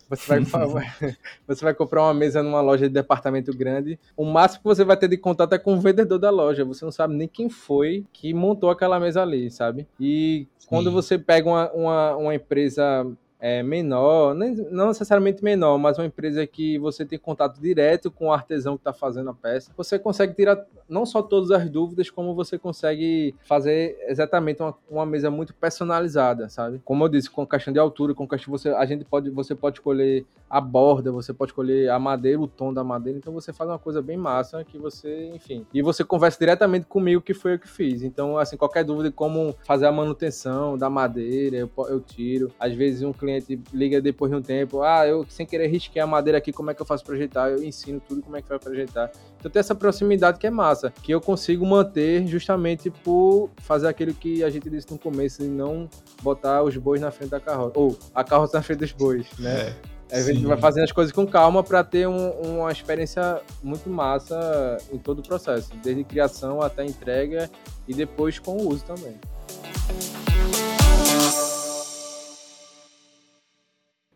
Você 0.08 0.40
vai, 0.40 0.40
você 1.46 1.64
vai 1.64 1.74
comprar 1.74 2.02
uma 2.02 2.14
mesa 2.14 2.42
numa 2.42 2.60
loja 2.60 2.88
de 2.88 2.94
departamento 2.94 3.56
grande. 3.56 3.98
O 4.16 4.24
máximo 4.24 4.62
que 4.62 4.68
você 4.68 4.84
vai 4.84 4.96
ter 4.96 5.08
de 5.08 5.16
contato 5.16 5.54
é 5.54 5.58
com 5.58 5.74
o 5.74 5.80
vendedor 5.80 6.18
da 6.18 6.30
loja. 6.30 6.64
Você 6.64 6.84
não 6.84 6.92
sabe 6.92 7.14
nem 7.14 7.26
quem 7.26 7.48
foi 7.48 8.04
que 8.12 8.34
montou 8.34 8.70
aquela 8.70 9.00
mesa 9.00 9.22
ali, 9.22 9.50
sabe? 9.50 9.86
E 9.98 10.46
quando 10.66 10.90
você 10.90 11.18
pega 11.18 11.48
uma, 11.48 11.72
uma, 11.72 12.16
uma 12.16 12.34
empresa 12.34 12.63
is 12.64 12.78
um, 12.78 13.18
é, 13.44 13.62
menor, 13.62 14.34
não 14.34 14.88
necessariamente 14.88 15.44
menor, 15.44 15.76
mas 15.76 15.98
uma 15.98 16.06
empresa 16.06 16.46
que 16.46 16.78
você 16.78 17.04
tem 17.04 17.18
contato 17.18 17.60
direto 17.60 18.10
com 18.10 18.28
o 18.28 18.32
artesão 18.32 18.74
que 18.74 18.80
está 18.80 18.92
fazendo 18.94 19.28
a 19.28 19.34
peça, 19.34 19.70
você 19.76 19.98
consegue 19.98 20.32
tirar 20.32 20.64
não 20.88 21.04
só 21.04 21.20
todas 21.20 21.50
as 21.50 21.68
dúvidas, 21.68 22.08
como 22.08 22.34
você 22.34 22.56
consegue 22.56 23.34
fazer 23.44 23.98
exatamente 24.08 24.62
uma, 24.62 24.74
uma 24.90 25.04
mesa 25.04 25.30
muito 25.30 25.52
personalizada, 25.52 26.48
sabe? 26.48 26.80
Como 26.86 27.04
eu 27.04 27.08
disse, 27.10 27.28
com 27.28 27.46
questão 27.46 27.70
de 27.70 27.78
altura, 27.78 28.14
com 28.14 28.26
questão 28.26 28.50
você, 28.50 28.70
a 28.70 28.86
gente 28.86 29.04
pode, 29.04 29.28
você 29.28 29.54
pode 29.54 29.76
escolher 29.76 30.24
a 30.48 30.58
borda, 30.58 31.12
você 31.12 31.34
pode 31.34 31.50
escolher 31.50 31.90
a 31.90 31.98
madeira, 31.98 32.40
o 32.40 32.46
tom 32.46 32.72
da 32.72 32.82
madeira, 32.82 33.18
então 33.18 33.32
você 33.32 33.52
faz 33.52 33.68
uma 33.68 33.78
coisa 33.78 34.00
bem 34.00 34.16
massa 34.16 34.64
que 34.64 34.78
você, 34.78 35.30
enfim, 35.34 35.66
e 35.74 35.82
você 35.82 36.02
conversa 36.02 36.38
diretamente 36.38 36.86
comigo 36.86 37.20
que 37.20 37.34
foi 37.34 37.54
eu 37.54 37.58
que 37.58 37.68
fiz. 37.68 38.02
Então, 38.02 38.38
assim, 38.38 38.56
qualquer 38.56 38.84
dúvida 38.84 39.12
como 39.12 39.54
fazer 39.66 39.84
a 39.84 39.92
manutenção 39.92 40.78
da 40.78 40.88
madeira, 40.88 41.56
eu, 41.56 41.70
eu 41.88 42.00
tiro. 42.00 42.50
Às 42.58 42.72
vezes 42.72 43.02
um 43.02 43.12
cliente 43.12 43.33
cliente 43.40 43.60
liga 43.72 44.00
depois 44.00 44.30
de 44.30 44.36
um 44.36 44.42
tempo, 44.42 44.82
ah, 44.82 45.06
eu 45.06 45.24
sem 45.28 45.46
querer 45.46 45.66
risquei 45.66 46.00
a 46.00 46.06
madeira 46.06 46.38
aqui, 46.38 46.52
como 46.52 46.70
é 46.70 46.74
que 46.74 46.82
eu 46.82 46.86
faço 46.86 47.04
para 47.04 47.14
ajeitar? 47.14 47.50
Eu 47.50 47.62
ensino 47.62 48.00
tudo 48.00 48.22
como 48.22 48.36
é 48.36 48.42
que 48.42 48.48
vai 48.48 48.58
para 48.58 48.72
ajeitar. 48.72 49.10
Então 49.38 49.50
tem 49.50 49.60
essa 49.60 49.74
proximidade 49.74 50.38
que 50.38 50.46
é 50.46 50.50
massa, 50.50 50.92
que 51.02 51.12
eu 51.12 51.20
consigo 51.20 51.66
manter 51.66 52.26
justamente 52.26 52.90
por 52.90 53.50
fazer 53.58 53.88
aquilo 53.88 54.14
que 54.14 54.42
a 54.42 54.50
gente 54.50 54.68
disse 54.70 54.90
no 54.90 54.98
começo, 54.98 55.42
e 55.42 55.48
não 55.48 55.88
botar 56.22 56.62
os 56.62 56.76
bois 56.76 57.00
na 57.00 57.10
frente 57.10 57.30
da 57.30 57.40
carroça, 57.40 57.72
ou 57.74 57.98
a 58.14 58.24
carroça 58.24 58.56
na 58.56 58.62
frente 58.62 58.80
dos 58.80 58.92
bois, 58.92 59.26
né? 59.38 59.74
É. 60.10 60.18
A 60.18 60.20
gente 60.20 60.44
vai 60.44 60.56
fazendo 60.56 60.84
as 60.84 60.92
coisas 60.92 61.12
com 61.12 61.26
calma 61.26 61.62
para 61.62 61.82
ter 61.82 62.06
um, 62.06 62.30
uma 62.30 62.70
experiência 62.70 63.40
muito 63.62 63.90
massa 63.90 64.76
em 64.92 64.98
todo 64.98 65.20
o 65.20 65.22
processo, 65.22 65.70
desde 65.82 66.04
criação 66.04 66.60
até 66.60 66.84
entrega 66.84 67.50
e 67.88 67.94
depois 67.94 68.38
com 68.38 68.56
o 68.58 68.68
uso 68.68 68.84
também. 68.84 69.16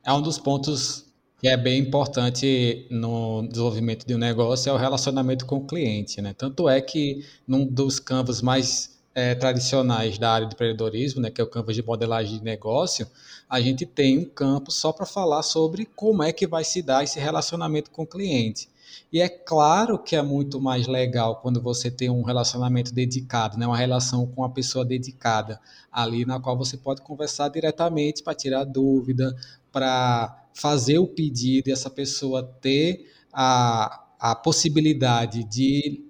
É 0.09 0.12
um 0.14 0.23
dos 0.23 0.38
pontos 0.38 1.05
que 1.38 1.47
é 1.47 1.55
bem 1.55 1.81
importante 1.81 2.87
no 2.90 3.47
desenvolvimento 3.47 4.07
de 4.07 4.14
um 4.14 4.18
negócio 4.18 4.71
é 4.71 4.73
o 4.73 4.77
relacionamento 4.78 5.45
com 5.45 5.57
o 5.57 5.66
cliente, 5.66 6.22
né? 6.22 6.33
Tanto 6.33 6.66
é 6.66 6.80
que 6.80 7.26
num 7.47 7.66
dos 7.66 8.01
campos 8.01 8.41
mais 8.41 8.99
é, 9.14 9.35
tradicionais 9.35 10.16
da 10.16 10.30
área 10.30 10.47
de 10.47 10.55
empreendedorismo, 10.55 11.20
né, 11.20 11.30
que 11.30 11.43
é 11.43 11.45
o 11.45 11.47
campo 11.47 11.74
de 11.74 11.83
modelagem 11.83 12.39
de 12.39 12.43
negócio, 12.43 13.07
a 13.51 13.61
gente 13.61 13.85
tem 13.85 14.16
um 14.16 14.24
campo 14.24 14.72
só 14.72 14.93
para 14.93 15.05
falar 15.05 15.43
sobre 15.43 15.85
como 15.85 16.22
é 16.22 16.33
que 16.33 16.47
vai 16.47 16.64
se 16.64 16.80
dar 16.80 17.05
esse 17.05 17.20
relacionamento 17.20 17.91
com 17.91 18.05
o 18.05 18.07
cliente. 18.07 18.66
E 19.12 19.20
é 19.20 19.28
claro 19.28 19.99
que 19.99 20.16
é 20.16 20.22
muito 20.22 20.61
mais 20.61 20.87
legal 20.87 21.37
quando 21.37 21.61
você 21.61 21.91
tem 21.91 22.11
um 22.11 22.22
relacionamento 22.22 22.93
dedicado, 22.93 23.59
né? 23.59 23.66
uma 23.66 23.76
relação 23.76 24.26
com 24.26 24.43
uma 24.43 24.51
pessoa 24.51 24.85
dedicada 24.85 25.61
ali, 25.91 26.24
na 26.26 26.39
qual 26.39 26.57
você 26.57 26.76
pode 26.76 27.03
conversar 27.03 27.49
diretamente 27.49 28.22
para 28.22 28.35
tirar 28.35 28.64
dúvida, 28.64 29.35
para 29.73 30.45
fazer 30.55 30.99
o 30.99 31.07
pedido 31.07 31.69
e 31.69 31.73
essa 31.73 31.89
pessoa 31.89 32.43
ter 32.61 33.11
a, 33.33 34.05
a 34.19 34.35
possibilidade 34.35 35.45
de 35.45 36.05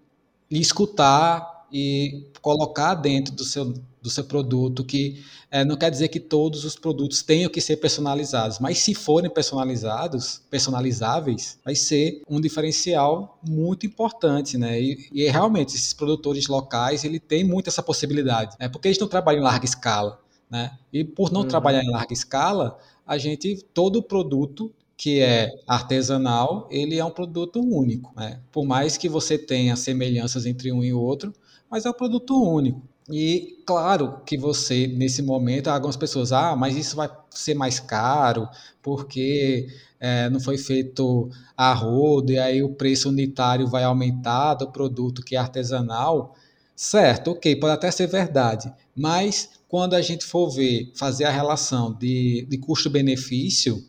escutar 0.50 1.66
e 1.70 2.26
colocar 2.40 2.94
dentro 2.94 3.34
do 3.34 3.44
seu, 3.44 3.74
do 4.00 4.08
seu 4.08 4.24
produto, 4.24 4.82
que 4.84 5.22
é, 5.50 5.64
não 5.64 5.76
quer 5.76 5.90
dizer 5.90 6.08
que 6.08 6.20
todos 6.20 6.64
os 6.64 6.76
produtos 6.76 7.22
tenham 7.22 7.50
que 7.50 7.60
ser 7.60 7.76
personalizados, 7.76 8.58
mas 8.58 8.78
se 8.78 8.94
forem 8.94 9.30
personalizados, 9.30 10.42
personalizáveis, 10.50 11.58
vai 11.64 11.74
ser 11.74 12.22
um 12.28 12.40
diferencial 12.40 13.38
muito 13.46 13.86
importante, 13.86 14.56
né? 14.56 14.80
E, 14.80 15.08
e 15.12 15.28
realmente 15.28 15.76
esses 15.76 15.92
produtores 15.92 16.46
locais, 16.46 17.04
ele 17.04 17.20
tem 17.20 17.44
muito 17.44 17.68
essa 17.68 17.82
possibilidade, 17.82 18.56
né? 18.58 18.68
Porque 18.68 18.88
eles 18.88 18.98
não 18.98 19.08
trabalham 19.08 19.40
em 19.40 19.44
larga 19.44 19.64
escala, 19.64 20.20
né? 20.50 20.78
E 20.92 21.04
por 21.04 21.30
não 21.30 21.42
uhum. 21.42 21.48
trabalhar 21.48 21.82
em 21.82 21.90
larga 21.90 22.12
escala, 22.12 22.78
a 23.08 23.18
gente 23.18 23.64
todo 23.74 24.02
produto 24.02 24.72
que 24.96 25.20
é 25.20 25.48
artesanal, 25.66 26.68
ele 26.70 26.98
é 26.98 27.04
um 27.04 27.10
produto 27.10 27.60
único, 27.60 28.12
né? 28.16 28.40
Por 28.52 28.66
mais 28.66 28.96
que 28.96 29.08
você 29.08 29.38
tenha 29.38 29.76
semelhanças 29.76 30.44
entre 30.44 30.72
um 30.72 30.84
e 30.84 30.92
outro, 30.92 31.32
mas 31.70 31.86
é 31.86 31.90
um 31.90 31.94
produto 31.94 32.34
único. 32.42 32.82
E 33.10 33.62
claro 33.66 34.20
que 34.26 34.36
você, 34.36 34.86
nesse 34.86 35.22
momento, 35.22 35.68
algumas 35.68 35.96
pessoas, 35.96 36.32
ah, 36.32 36.54
mas 36.56 36.76
isso 36.76 36.96
vai 36.96 37.08
ser 37.30 37.54
mais 37.54 37.80
caro, 37.80 38.48
porque 38.82 39.68
é, 39.98 40.28
não 40.28 40.40
foi 40.40 40.58
feito 40.58 41.30
a 41.56 41.72
rodo, 41.72 42.32
e 42.32 42.38
aí 42.38 42.62
o 42.62 42.74
preço 42.74 43.08
unitário 43.08 43.66
vai 43.66 43.84
aumentar 43.84 44.54
do 44.54 44.70
produto 44.70 45.22
que 45.24 45.36
é 45.36 45.38
artesanal. 45.38 46.34
Certo, 46.76 47.32
ok, 47.32 47.56
pode 47.56 47.72
até 47.74 47.90
ser 47.90 48.06
verdade, 48.06 48.72
mas 48.94 49.50
quando 49.68 49.94
a 49.94 50.00
gente 50.00 50.24
for 50.24 50.50
ver, 50.50 50.90
fazer 50.94 51.24
a 51.24 51.30
relação 51.30 51.92
de, 51.92 52.46
de 52.48 52.58
custo-benefício, 52.58 53.84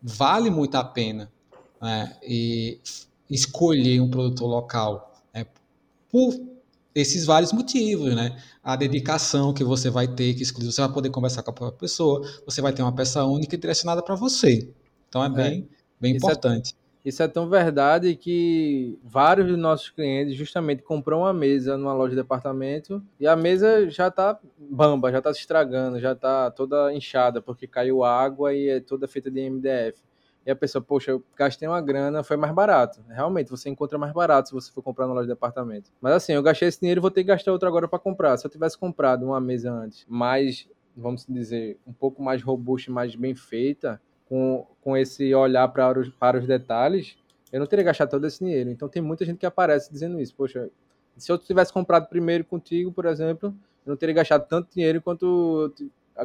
vale 0.00 0.48
muito 0.50 0.76
a 0.76 0.84
pena 0.84 1.30
né? 1.82 2.16
e 2.22 2.78
escolher 3.28 4.00
um 4.00 4.08
produto 4.08 4.46
local. 4.46 5.20
Né? 5.34 5.44
Por 6.08 6.40
esses 6.94 7.26
vários 7.26 7.52
motivos, 7.52 8.14
né? 8.14 8.40
A 8.64 8.74
dedicação 8.74 9.52
que 9.52 9.62
você 9.62 9.90
vai 9.90 10.08
ter, 10.08 10.32
que 10.32 10.44
você 10.44 10.80
vai 10.80 10.90
poder 10.90 11.10
conversar 11.10 11.42
com 11.42 11.50
a 11.50 11.52
própria 11.52 11.78
pessoa, 11.78 12.26
você 12.46 12.62
vai 12.62 12.72
ter 12.72 12.80
uma 12.80 12.94
peça 12.94 13.22
única 13.24 13.54
e 13.54 13.58
direcionada 13.58 14.02
para 14.02 14.14
você. 14.14 14.72
Então 15.06 15.22
é 15.22 15.28
bem, 15.28 15.68
é. 15.70 15.76
bem 16.00 16.16
importante. 16.16 16.74
Isso 17.06 17.22
é 17.22 17.28
tão 17.28 17.48
verdade 17.48 18.16
que 18.16 18.98
vários 19.04 19.46
dos 19.46 19.56
nossos 19.56 19.90
clientes 19.90 20.34
justamente 20.34 20.82
compram 20.82 21.20
uma 21.20 21.32
mesa 21.32 21.76
numa 21.76 21.94
loja 21.94 22.10
de 22.10 22.16
departamento 22.16 23.00
e 23.20 23.28
a 23.28 23.36
mesa 23.36 23.88
já 23.88 24.08
está 24.08 24.36
bamba, 24.58 25.12
já 25.12 25.18
está 25.18 25.32
se 25.32 25.38
estragando, 25.38 26.00
já 26.00 26.10
está 26.12 26.50
toda 26.50 26.92
inchada 26.92 27.40
porque 27.40 27.68
caiu 27.68 28.02
água 28.02 28.52
e 28.52 28.68
é 28.68 28.80
toda 28.80 29.06
feita 29.06 29.30
de 29.30 29.40
MDF 29.40 30.02
e 30.44 30.50
a 30.50 30.56
pessoa, 30.56 30.82
poxa, 30.82 31.12
eu 31.12 31.24
gastei 31.36 31.68
uma 31.68 31.80
grana, 31.80 32.24
foi 32.24 32.36
mais 32.36 32.52
barato. 32.52 33.00
Realmente, 33.08 33.50
você 33.50 33.68
encontra 33.68 33.96
mais 33.98 34.12
barato 34.12 34.48
se 34.48 34.54
você 34.54 34.72
for 34.72 34.82
comprar 34.82 35.06
na 35.06 35.12
loja 35.12 35.28
de 35.28 35.32
departamento. 35.32 35.92
Mas 36.00 36.12
assim, 36.12 36.32
eu 36.32 36.42
gastei 36.42 36.66
esse 36.66 36.80
dinheiro 36.80 37.00
vou 37.00 37.10
ter 37.10 37.22
que 37.22 37.28
gastar 37.28 37.52
outro 37.52 37.68
agora 37.68 37.86
para 37.86 38.00
comprar. 38.00 38.36
Se 38.36 38.46
eu 38.46 38.50
tivesse 38.50 38.76
comprado 38.76 39.24
uma 39.24 39.40
mesa 39.40 39.72
antes, 39.72 40.04
mais, 40.08 40.68
vamos 40.96 41.24
dizer, 41.28 41.78
um 41.86 41.92
pouco 41.92 42.20
mais 42.20 42.42
robusta, 42.42 42.90
mais 42.90 43.14
bem 43.14 43.34
feita, 43.34 44.00
com, 44.28 44.66
com 44.80 44.96
esse 44.96 45.34
olhar 45.34 45.68
para 45.68 45.98
os, 45.98 46.08
para 46.08 46.38
os 46.38 46.46
detalhes, 46.46 47.16
eu 47.52 47.60
não 47.60 47.66
teria 47.66 47.84
gastado 47.84 48.10
todo 48.10 48.26
esse 48.26 48.44
dinheiro. 48.44 48.70
Então 48.70 48.88
tem 48.88 49.02
muita 49.02 49.24
gente 49.24 49.38
que 49.38 49.46
aparece 49.46 49.90
dizendo 49.90 50.20
isso. 50.20 50.34
Poxa, 50.34 50.68
se 51.16 51.30
eu 51.30 51.38
tivesse 51.38 51.72
comprado 51.72 52.08
primeiro 52.08 52.44
contigo, 52.44 52.92
por 52.92 53.06
exemplo, 53.06 53.54
eu 53.84 53.90
não 53.90 53.96
teria 53.96 54.14
gastado 54.14 54.46
tanto 54.46 54.74
dinheiro 54.74 55.00
quanto 55.00 55.72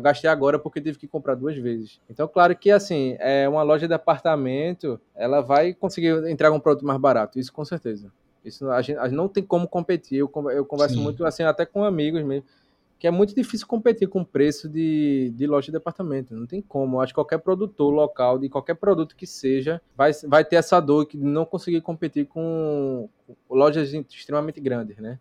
gastei 0.02 0.30
agora 0.30 0.58
porque 0.58 0.80
tive 0.82 0.98
que 0.98 1.08
comprar 1.08 1.36
duas 1.36 1.56
vezes. 1.58 2.00
Então, 2.10 2.28
claro 2.28 2.56
que 2.56 2.72
assim, 2.72 3.18
é 3.20 3.48
uma 3.48 3.62
loja 3.62 3.88
de 3.88 3.94
apartamento, 3.94 5.00
ela 5.16 5.42
vai 5.42 5.74
conseguir 5.74 6.30
entregar 6.30 6.56
um 6.56 6.60
produto 6.60 6.86
mais 6.86 7.00
barato, 7.00 7.40
isso 7.40 7.52
com 7.52 7.66
certeza. 7.66 8.12
Isso 8.44 8.70
a 8.72 8.82
gente, 8.82 8.98
a 8.98 9.04
gente 9.04 9.16
não 9.16 9.28
tem 9.28 9.44
como 9.44 9.68
competir. 9.68 10.18
Eu, 10.18 10.32
eu 10.52 10.66
converso 10.66 10.96
Sim. 10.96 11.02
muito 11.04 11.26
assim 11.26 11.44
até 11.44 11.66
com 11.66 11.84
amigos 11.84 12.24
mesmo, 12.24 12.46
que 13.02 13.08
é 13.08 13.12
muito 13.12 13.34
difícil 13.34 13.66
competir 13.66 14.08
com 14.08 14.22
o 14.22 14.26
preço 14.26 14.70
de, 14.70 15.34
de 15.36 15.48
loja 15.48 15.66
de 15.66 15.72
departamento. 15.72 16.36
Não 16.36 16.46
tem 16.46 16.62
como. 16.62 17.02
Acho 17.02 17.12
que 17.12 17.16
qualquer 17.16 17.40
produtor 17.40 17.92
local, 17.92 18.38
de 18.38 18.48
qualquer 18.48 18.76
produto 18.76 19.16
que 19.16 19.26
seja, 19.26 19.82
vai, 19.98 20.12
vai 20.28 20.46
ter 20.46 20.58
essa 20.58 20.80
dor 20.80 21.08
de 21.08 21.18
não 21.18 21.44
conseguir 21.44 21.82
competir 21.82 22.28
com 22.28 23.10
lojas 23.50 23.92
extremamente 23.92 24.62
grandes, 24.62 24.98
né? 25.00 25.18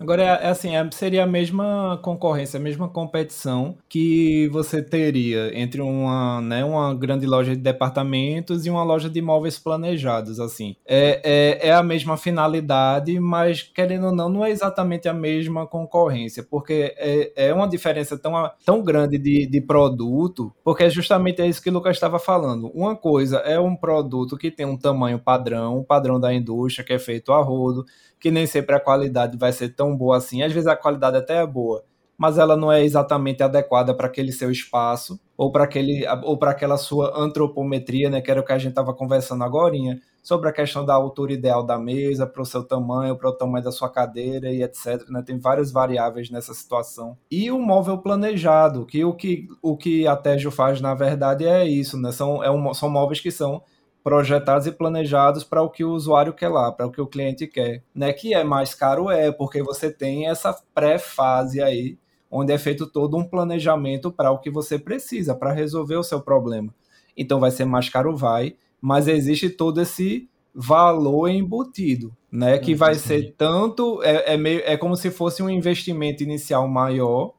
Agora, 0.00 0.22
é, 0.22 0.46
é 0.46 0.48
assim, 0.48 0.74
é, 0.74 0.90
seria 0.92 1.24
a 1.24 1.26
mesma 1.26 2.00
concorrência, 2.02 2.58
a 2.58 2.62
mesma 2.62 2.88
competição 2.88 3.76
que 3.86 4.48
você 4.48 4.82
teria 4.82 5.50
entre 5.54 5.82
uma, 5.82 6.40
né, 6.40 6.64
uma 6.64 6.94
grande 6.94 7.26
loja 7.26 7.54
de 7.54 7.60
departamentos 7.60 8.64
e 8.64 8.70
uma 8.70 8.82
loja 8.82 9.10
de 9.10 9.18
imóveis 9.18 9.58
planejados, 9.58 10.40
assim. 10.40 10.74
É, 10.86 11.20
é, 11.22 11.68
é 11.68 11.72
a 11.74 11.82
mesma 11.82 12.16
finalidade, 12.16 13.20
mas, 13.20 13.62
querendo 13.62 14.06
ou 14.06 14.12
não, 14.14 14.30
não 14.30 14.42
é 14.42 14.50
exatamente 14.50 15.06
a 15.06 15.12
mesma 15.12 15.66
concorrência, 15.66 16.42
porque 16.42 16.94
é, 16.96 17.48
é 17.48 17.52
uma 17.52 17.68
diferença 17.68 18.16
tão, 18.16 18.32
tão 18.64 18.82
grande 18.82 19.18
de, 19.18 19.46
de 19.46 19.60
produto, 19.60 20.50
porque 20.64 20.84
é 20.84 20.88
justamente 20.88 21.42
é 21.42 21.46
isso 21.46 21.62
que 21.62 21.68
o 21.68 21.72
Lucas 21.74 21.96
estava 21.96 22.18
falando. 22.18 22.70
Uma 22.74 22.96
coisa 22.96 23.36
é 23.40 23.60
um 23.60 23.76
produto 23.76 24.38
que 24.38 24.50
tem 24.50 24.64
um 24.64 24.78
tamanho 24.78 25.18
padrão, 25.18 25.84
padrão 25.84 26.18
da 26.18 26.32
indústria, 26.32 26.86
que 26.86 26.94
é 26.94 26.98
feito 26.98 27.34
a 27.34 27.42
rodo, 27.42 27.84
que 28.20 28.30
nem 28.30 28.46
sempre 28.46 28.76
a 28.76 28.80
qualidade 28.80 29.36
vai 29.38 29.52
ser 29.52 29.70
tão 29.70 29.96
boa 29.96 30.18
assim. 30.18 30.42
Às 30.42 30.52
vezes 30.52 30.66
a 30.66 30.76
qualidade 30.76 31.16
até 31.16 31.38
é 31.42 31.46
boa, 31.46 31.82
mas 32.18 32.36
ela 32.36 32.56
não 32.56 32.70
é 32.70 32.84
exatamente 32.84 33.42
adequada 33.42 33.94
para 33.94 34.06
aquele 34.06 34.30
seu 34.30 34.50
espaço 34.50 35.18
ou 35.36 35.50
para 35.50 35.64
aquele 35.64 36.04
ou 36.22 36.38
para 36.38 36.50
aquela 36.50 36.76
sua 36.76 37.18
antropometria, 37.18 38.10
né, 38.10 38.20
que 38.20 38.30
era 38.30 38.40
o 38.40 38.44
que 38.44 38.52
a 38.52 38.58
gente 38.58 38.72
estava 38.72 38.92
conversando 38.92 39.42
agora, 39.42 39.74
sobre 40.22 40.48
a 40.48 40.52
questão 40.52 40.84
da 40.84 40.92
altura 40.92 41.32
ideal 41.32 41.64
da 41.64 41.78
mesa, 41.78 42.26
para 42.26 42.42
o 42.42 42.44
seu 42.44 42.62
tamanho, 42.62 43.16
para 43.16 43.30
o 43.30 43.32
tamanho 43.32 43.64
da 43.64 43.72
sua 43.72 43.88
cadeira 43.88 44.50
e 44.50 44.62
etc. 44.62 45.08
Né? 45.08 45.22
Tem 45.24 45.38
várias 45.38 45.72
variáveis 45.72 46.30
nessa 46.30 46.52
situação. 46.52 47.16
E 47.30 47.50
o 47.50 47.58
móvel 47.58 47.98
planejado, 47.98 48.84
que 48.84 49.02
o 49.02 49.14
que, 49.14 49.48
o 49.62 49.76
que 49.76 50.06
a 50.06 50.14
Tejo 50.14 50.50
faz, 50.50 50.80
na 50.80 50.94
verdade, 50.94 51.46
é 51.46 51.66
isso, 51.66 51.98
né? 51.98 52.12
São, 52.12 52.44
é 52.44 52.50
um, 52.50 52.74
são 52.74 52.90
móveis 52.90 53.20
que 53.20 53.30
são 53.30 53.62
projetados 54.02 54.66
e 54.66 54.72
planejados 54.72 55.44
para 55.44 55.62
o 55.62 55.70
que 55.70 55.84
o 55.84 55.92
usuário 55.92 56.32
quer 56.32 56.48
lá, 56.48 56.72
para 56.72 56.86
o 56.86 56.92
que 56.92 57.00
o 57.00 57.06
cliente 57.06 57.46
quer. 57.46 57.82
Né? 57.94 58.12
Que 58.12 58.34
é 58.34 58.42
mais 58.42 58.74
caro, 58.74 59.10
é, 59.10 59.30
porque 59.30 59.62
você 59.62 59.90
tem 59.90 60.28
essa 60.28 60.56
pré-fase 60.74 61.62
aí, 61.62 61.98
onde 62.30 62.52
é 62.52 62.58
feito 62.58 62.86
todo 62.86 63.16
um 63.16 63.24
planejamento 63.24 64.10
para 64.10 64.30
o 64.30 64.38
que 64.38 64.50
você 64.50 64.78
precisa, 64.78 65.34
para 65.34 65.52
resolver 65.52 65.96
o 65.96 66.02
seu 66.02 66.20
problema. 66.20 66.74
Então 67.16 67.40
vai 67.40 67.50
ser 67.50 67.64
mais 67.64 67.88
caro, 67.88 68.16
vai, 68.16 68.56
mas 68.80 69.08
existe 69.08 69.50
todo 69.50 69.80
esse 69.80 70.28
valor 70.54 71.28
embutido, 71.28 72.16
né? 72.30 72.58
Que 72.58 72.74
vai 72.74 72.94
ser 72.94 73.34
tanto, 73.36 74.02
é, 74.02 74.34
é, 74.34 74.36
meio, 74.36 74.62
é 74.64 74.76
como 74.76 74.96
se 74.96 75.10
fosse 75.10 75.42
um 75.42 75.50
investimento 75.50 76.22
inicial 76.22 76.66
maior, 76.68 77.34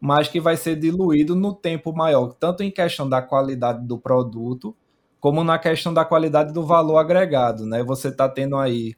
mas 0.00 0.28
que 0.28 0.40
vai 0.40 0.56
ser 0.56 0.76
diluído 0.76 1.34
no 1.34 1.54
tempo 1.54 1.92
maior, 1.92 2.32
tanto 2.34 2.62
em 2.62 2.70
questão 2.70 3.08
da 3.08 3.20
qualidade 3.20 3.86
do 3.86 3.98
produto, 3.98 4.76
como 5.20 5.42
na 5.42 5.58
questão 5.58 5.92
da 5.92 6.04
qualidade 6.04 6.52
do 6.52 6.64
valor 6.64 6.98
agregado, 6.98 7.66
né? 7.66 7.82
Você 7.82 8.08
está 8.08 8.28
tendo 8.28 8.56
aí 8.56 8.94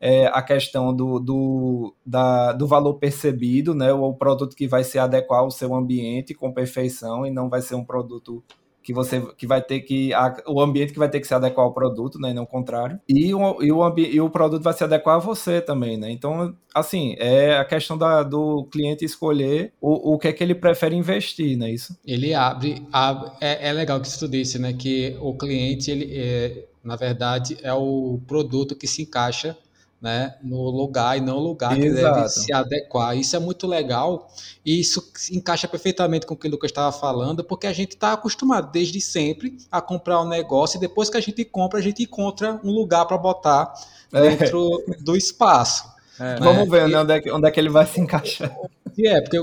é, 0.00 0.26
a 0.26 0.42
questão 0.42 0.94
do, 0.94 1.18
do, 1.20 1.94
da, 2.04 2.52
do 2.52 2.66
valor 2.66 2.94
percebido, 2.94 3.74
né? 3.74 3.92
O 3.92 4.12
produto 4.14 4.56
que 4.56 4.66
vai 4.66 4.84
se 4.84 4.98
adequar 4.98 5.40
ao 5.40 5.50
seu 5.50 5.74
ambiente 5.74 6.34
com 6.34 6.52
perfeição 6.52 7.26
e 7.26 7.30
não 7.30 7.48
vai 7.48 7.62
ser 7.62 7.74
um 7.74 7.84
produto 7.84 8.42
que 8.82 8.92
você 8.92 9.20
que 9.36 9.46
vai 9.46 9.62
ter 9.62 9.80
que 9.80 10.12
a, 10.12 10.34
o 10.46 10.60
ambiente 10.60 10.92
que 10.92 10.98
vai 10.98 11.08
ter 11.08 11.20
que 11.20 11.26
se 11.26 11.34
adequar 11.34 11.64
ao 11.64 11.72
produto, 11.72 12.18
né, 12.18 12.30
e 12.30 12.34
não 12.34 12.42
o 12.42 12.46
contrário. 12.46 12.98
E 13.08 13.34
o, 13.34 13.62
e 13.62 13.70
o, 13.70 13.98
e 13.98 14.20
o 14.20 14.30
produto 14.30 14.62
vai 14.62 14.72
se 14.72 14.84
adequar 14.84 15.16
a 15.16 15.18
você 15.18 15.60
também, 15.60 15.96
né? 15.96 16.10
Então, 16.10 16.54
assim, 16.74 17.14
é 17.18 17.56
a 17.58 17.64
questão 17.64 17.96
da, 17.96 18.22
do 18.22 18.64
cliente 18.64 19.04
escolher 19.04 19.72
o, 19.80 20.14
o 20.14 20.18
que 20.18 20.28
é 20.28 20.32
que 20.32 20.42
ele 20.42 20.54
prefere 20.54 20.96
investir, 20.96 21.56
não 21.56 21.66
é 21.66 21.72
isso? 21.72 21.96
Ele 22.04 22.34
abre, 22.34 22.86
abre 22.92 23.30
é, 23.40 23.68
é 23.68 23.72
legal 23.72 24.00
que 24.00 24.08
você 24.08 24.28
disse, 24.28 24.58
né, 24.58 24.72
que 24.72 25.16
o 25.20 25.34
cliente 25.34 25.90
ele 25.90 26.10
é, 26.12 26.66
na 26.82 26.96
verdade 26.96 27.56
é 27.62 27.72
o 27.72 28.20
produto 28.26 28.74
que 28.74 28.86
se 28.86 29.02
encaixa 29.02 29.56
né, 30.02 30.34
no 30.42 30.68
lugar 30.68 31.16
e 31.16 31.20
não 31.20 31.38
lugar 31.38 31.78
Exato. 31.78 31.94
que 31.94 32.02
deve 32.02 32.28
se 32.28 32.52
adequar. 32.52 33.16
Isso 33.16 33.36
é 33.36 33.38
muito 33.38 33.68
legal 33.68 34.28
e 34.66 34.80
isso 34.80 35.12
encaixa 35.30 35.68
perfeitamente 35.68 36.26
com 36.26 36.34
o 36.34 36.36
que 36.36 36.48
o 36.48 36.50
Lucas 36.50 36.72
estava 36.72 36.90
falando, 36.90 37.44
porque 37.44 37.68
a 37.68 37.72
gente 37.72 37.92
está 37.92 38.12
acostumado 38.12 38.72
desde 38.72 39.00
sempre 39.00 39.56
a 39.70 39.80
comprar 39.80 40.20
um 40.20 40.28
negócio 40.28 40.76
e 40.76 40.80
depois 40.80 41.08
que 41.08 41.16
a 41.16 41.20
gente 41.20 41.44
compra, 41.44 41.78
a 41.78 41.82
gente 41.82 42.02
encontra 42.02 42.60
um 42.64 42.72
lugar 42.72 43.06
para 43.06 43.16
botar 43.16 43.72
é. 44.12 44.20
dentro 44.20 44.82
é. 44.88 44.96
do 44.96 45.16
espaço. 45.16 45.84
É. 46.18 46.34
Né? 46.34 46.40
Vamos 46.40 46.68
ver 46.68 46.88
e, 46.88 46.94
onde, 46.96 47.12
é 47.12 47.20
que, 47.20 47.30
onde 47.30 47.46
é 47.46 47.50
que 47.52 47.60
ele 47.60 47.70
vai 47.70 47.86
se 47.86 48.00
encaixar. 48.00 48.52
É, 48.98 49.20
porque 49.22 49.38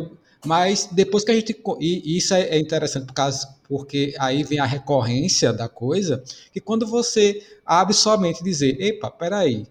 mas 0.45 0.87
depois 0.91 1.23
que 1.23 1.31
a 1.31 1.33
gente. 1.33 1.59
E 1.79 2.17
isso 2.17 2.33
é, 2.33 2.41
é 2.41 2.59
interessante 2.59 3.05
por 3.05 3.13
causa, 3.13 3.47
porque 3.67 4.13
aí 4.19 4.43
vem 4.43 4.59
a 4.59 4.65
recorrência 4.65 5.51
da 5.51 5.67
coisa, 5.67 6.23
que 6.53 6.61
quando 6.61 6.85
você 6.85 7.41
abre 7.65 7.93
somente 7.93 8.43
dizer, 8.43 8.79
epa, 8.79 9.11
peraí, 9.11 9.67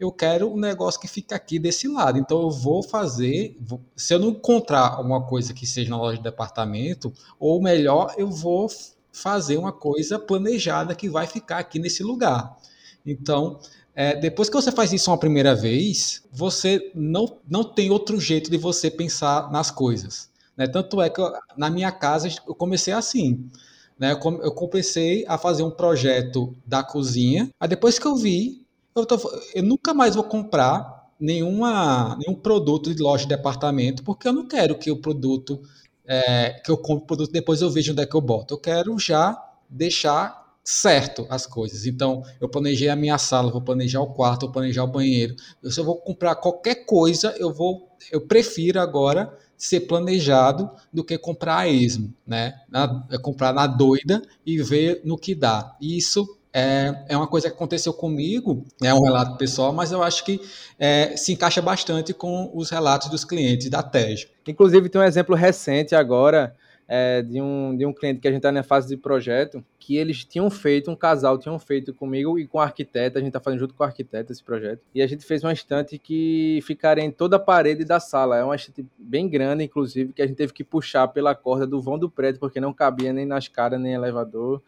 eu 0.00 0.10
quero 0.10 0.50
um 0.50 0.56
negócio 0.56 0.98
que 0.98 1.06
fica 1.06 1.36
aqui 1.36 1.58
desse 1.58 1.86
lado. 1.86 2.18
Então 2.18 2.40
eu 2.40 2.50
vou 2.50 2.82
fazer, 2.82 3.54
vou, 3.60 3.82
se 3.94 4.14
eu 4.14 4.18
não 4.18 4.30
encontrar 4.30 4.98
uma 4.98 5.26
coisa 5.26 5.52
que 5.52 5.66
seja 5.66 5.90
na 5.90 5.98
loja 5.98 6.16
de 6.16 6.24
departamento, 6.24 7.12
ou 7.38 7.62
melhor, 7.62 8.14
eu 8.16 8.30
vou 8.30 8.66
fazer 9.12 9.58
uma 9.58 9.72
coisa 9.72 10.18
planejada 10.18 10.94
que 10.94 11.08
vai 11.08 11.26
ficar 11.26 11.58
aqui 11.58 11.78
nesse 11.78 12.02
lugar. 12.02 12.56
Então, 13.04 13.60
é, 13.94 14.16
depois 14.16 14.48
que 14.48 14.56
você 14.56 14.72
faz 14.72 14.90
isso 14.92 15.10
uma 15.10 15.18
primeira 15.18 15.54
vez, 15.54 16.22
você 16.32 16.90
não, 16.94 17.38
não 17.46 17.62
tem 17.62 17.90
outro 17.90 18.18
jeito 18.18 18.50
de 18.50 18.56
você 18.56 18.90
pensar 18.90 19.52
nas 19.52 19.70
coisas. 19.70 20.30
Né? 20.56 20.66
Tanto 20.66 21.02
é 21.02 21.10
que 21.10 21.20
eu, 21.20 21.30
na 21.58 21.68
minha 21.68 21.92
casa 21.92 22.28
eu 22.46 22.54
comecei 22.54 22.94
assim. 22.94 23.50
Né? 23.98 24.12
Eu 24.12 24.52
comecei 24.54 25.26
a 25.28 25.36
fazer 25.36 25.62
um 25.62 25.70
projeto 25.70 26.56
da 26.64 26.82
cozinha. 26.82 27.50
Aí 27.60 27.68
depois 27.68 27.98
que 27.98 28.06
eu 28.06 28.16
vi 28.16 28.64
eu, 29.00 29.06
tô, 29.06 29.40
eu 29.54 29.62
nunca 29.62 29.94
mais 29.94 30.14
vou 30.14 30.24
comprar 30.24 31.08
nenhuma, 31.18 32.16
nenhum 32.16 32.34
produto 32.34 32.94
de 32.94 33.02
loja 33.02 33.24
de 33.24 33.28
departamento, 33.28 34.02
porque 34.02 34.26
eu 34.28 34.32
não 34.32 34.46
quero 34.46 34.78
que 34.78 34.90
o 34.90 34.96
produto, 34.96 35.60
é, 36.06 36.60
que 36.64 36.70
eu 36.70 36.78
compre 36.78 37.04
o 37.04 37.06
produto 37.06 37.32
depois 37.32 37.60
eu 37.60 37.70
vejo 37.70 37.92
onde 37.92 38.02
é 38.02 38.06
que 38.06 38.14
eu 38.16 38.20
boto. 38.20 38.54
Eu 38.54 38.58
quero 38.58 38.98
já 38.98 39.36
deixar 39.68 40.40
certo 40.64 41.26
as 41.28 41.46
coisas. 41.46 41.86
Então, 41.86 42.22
eu 42.40 42.48
planejei 42.48 42.88
a 42.88 42.96
minha 42.96 43.18
sala, 43.18 43.50
vou 43.50 43.60
planejar 43.60 44.00
o 44.00 44.12
quarto, 44.14 44.42
vou 44.42 44.52
planejar 44.52 44.84
o 44.84 44.86
banheiro. 44.86 45.34
Eu, 45.62 45.70
eu 45.76 45.84
vou 45.84 45.96
comprar 45.96 46.34
qualquer 46.36 46.86
coisa, 46.86 47.34
eu 47.38 47.52
vou, 47.52 47.88
eu 48.10 48.20
prefiro 48.26 48.80
agora 48.80 49.36
ser 49.56 49.80
planejado 49.80 50.70
do 50.92 51.04
que 51.04 51.18
comprar 51.18 51.58
a 51.58 51.68
esmo, 51.68 52.14
né? 52.26 52.54
Na, 52.68 53.06
é 53.10 53.18
comprar 53.18 53.52
na 53.52 53.66
doida 53.66 54.22
e 54.44 54.62
ver 54.62 55.02
no 55.04 55.18
que 55.18 55.34
dá. 55.34 55.76
E 55.80 55.98
isso 55.98 56.38
é, 56.52 57.04
é 57.08 57.16
uma 57.16 57.26
coisa 57.26 57.48
que 57.48 57.54
aconteceu 57.54 57.92
comigo, 57.92 58.64
é 58.82 58.92
um 58.92 59.02
relato 59.02 59.36
pessoal, 59.36 59.72
mas 59.72 59.92
eu 59.92 60.02
acho 60.02 60.24
que 60.24 60.40
é, 60.78 61.16
se 61.16 61.32
encaixa 61.32 61.62
bastante 61.62 62.12
com 62.12 62.50
os 62.54 62.70
relatos 62.70 63.08
dos 63.08 63.24
clientes 63.24 63.68
da 63.70 63.82
TEJ. 63.82 64.28
Inclusive, 64.46 64.88
tem 64.88 65.00
um 65.00 65.04
exemplo 65.04 65.34
recente 65.34 65.94
agora 65.94 66.56
é, 66.92 67.22
de, 67.22 67.40
um, 67.40 67.76
de 67.76 67.86
um 67.86 67.92
cliente 67.92 68.18
que 68.18 68.26
a 68.26 68.32
gente 68.32 68.40
está 68.40 68.50
na 68.50 68.64
fase 68.64 68.88
de 68.88 68.96
projeto, 68.96 69.64
que 69.78 69.96
eles 69.96 70.24
tinham 70.24 70.50
feito, 70.50 70.90
um 70.90 70.96
casal 70.96 71.38
tinham 71.38 71.56
feito 71.56 71.94
comigo 71.94 72.36
e 72.36 72.48
com 72.48 72.58
a 72.58 72.64
arquiteta, 72.64 73.20
a 73.20 73.22
gente 73.22 73.28
está 73.28 73.38
fazendo 73.38 73.60
junto 73.60 73.74
com 73.74 73.84
o 73.84 73.86
arquiteto 73.86 74.32
esse 74.32 74.42
projeto, 74.42 74.82
e 74.92 75.00
a 75.00 75.06
gente 75.06 75.24
fez 75.24 75.44
uma 75.44 75.52
estante 75.52 75.96
que 75.98 76.58
ficaria 76.64 77.04
em 77.04 77.12
toda 77.12 77.36
a 77.36 77.38
parede 77.38 77.84
da 77.84 78.00
sala. 78.00 78.38
É 78.38 78.42
uma 78.42 78.56
estante 78.56 78.84
bem 78.98 79.28
grande, 79.28 79.62
inclusive, 79.62 80.12
que 80.12 80.20
a 80.20 80.26
gente 80.26 80.36
teve 80.36 80.52
que 80.52 80.64
puxar 80.64 81.06
pela 81.06 81.32
corda 81.32 81.64
do 81.64 81.80
vão 81.80 81.96
do 81.96 82.10
prédio, 82.10 82.40
porque 82.40 82.60
não 82.60 82.72
cabia 82.72 83.12
nem 83.12 83.24
na 83.24 83.38
escada, 83.38 83.78
nem 83.78 83.94
elevador. 83.94 84.60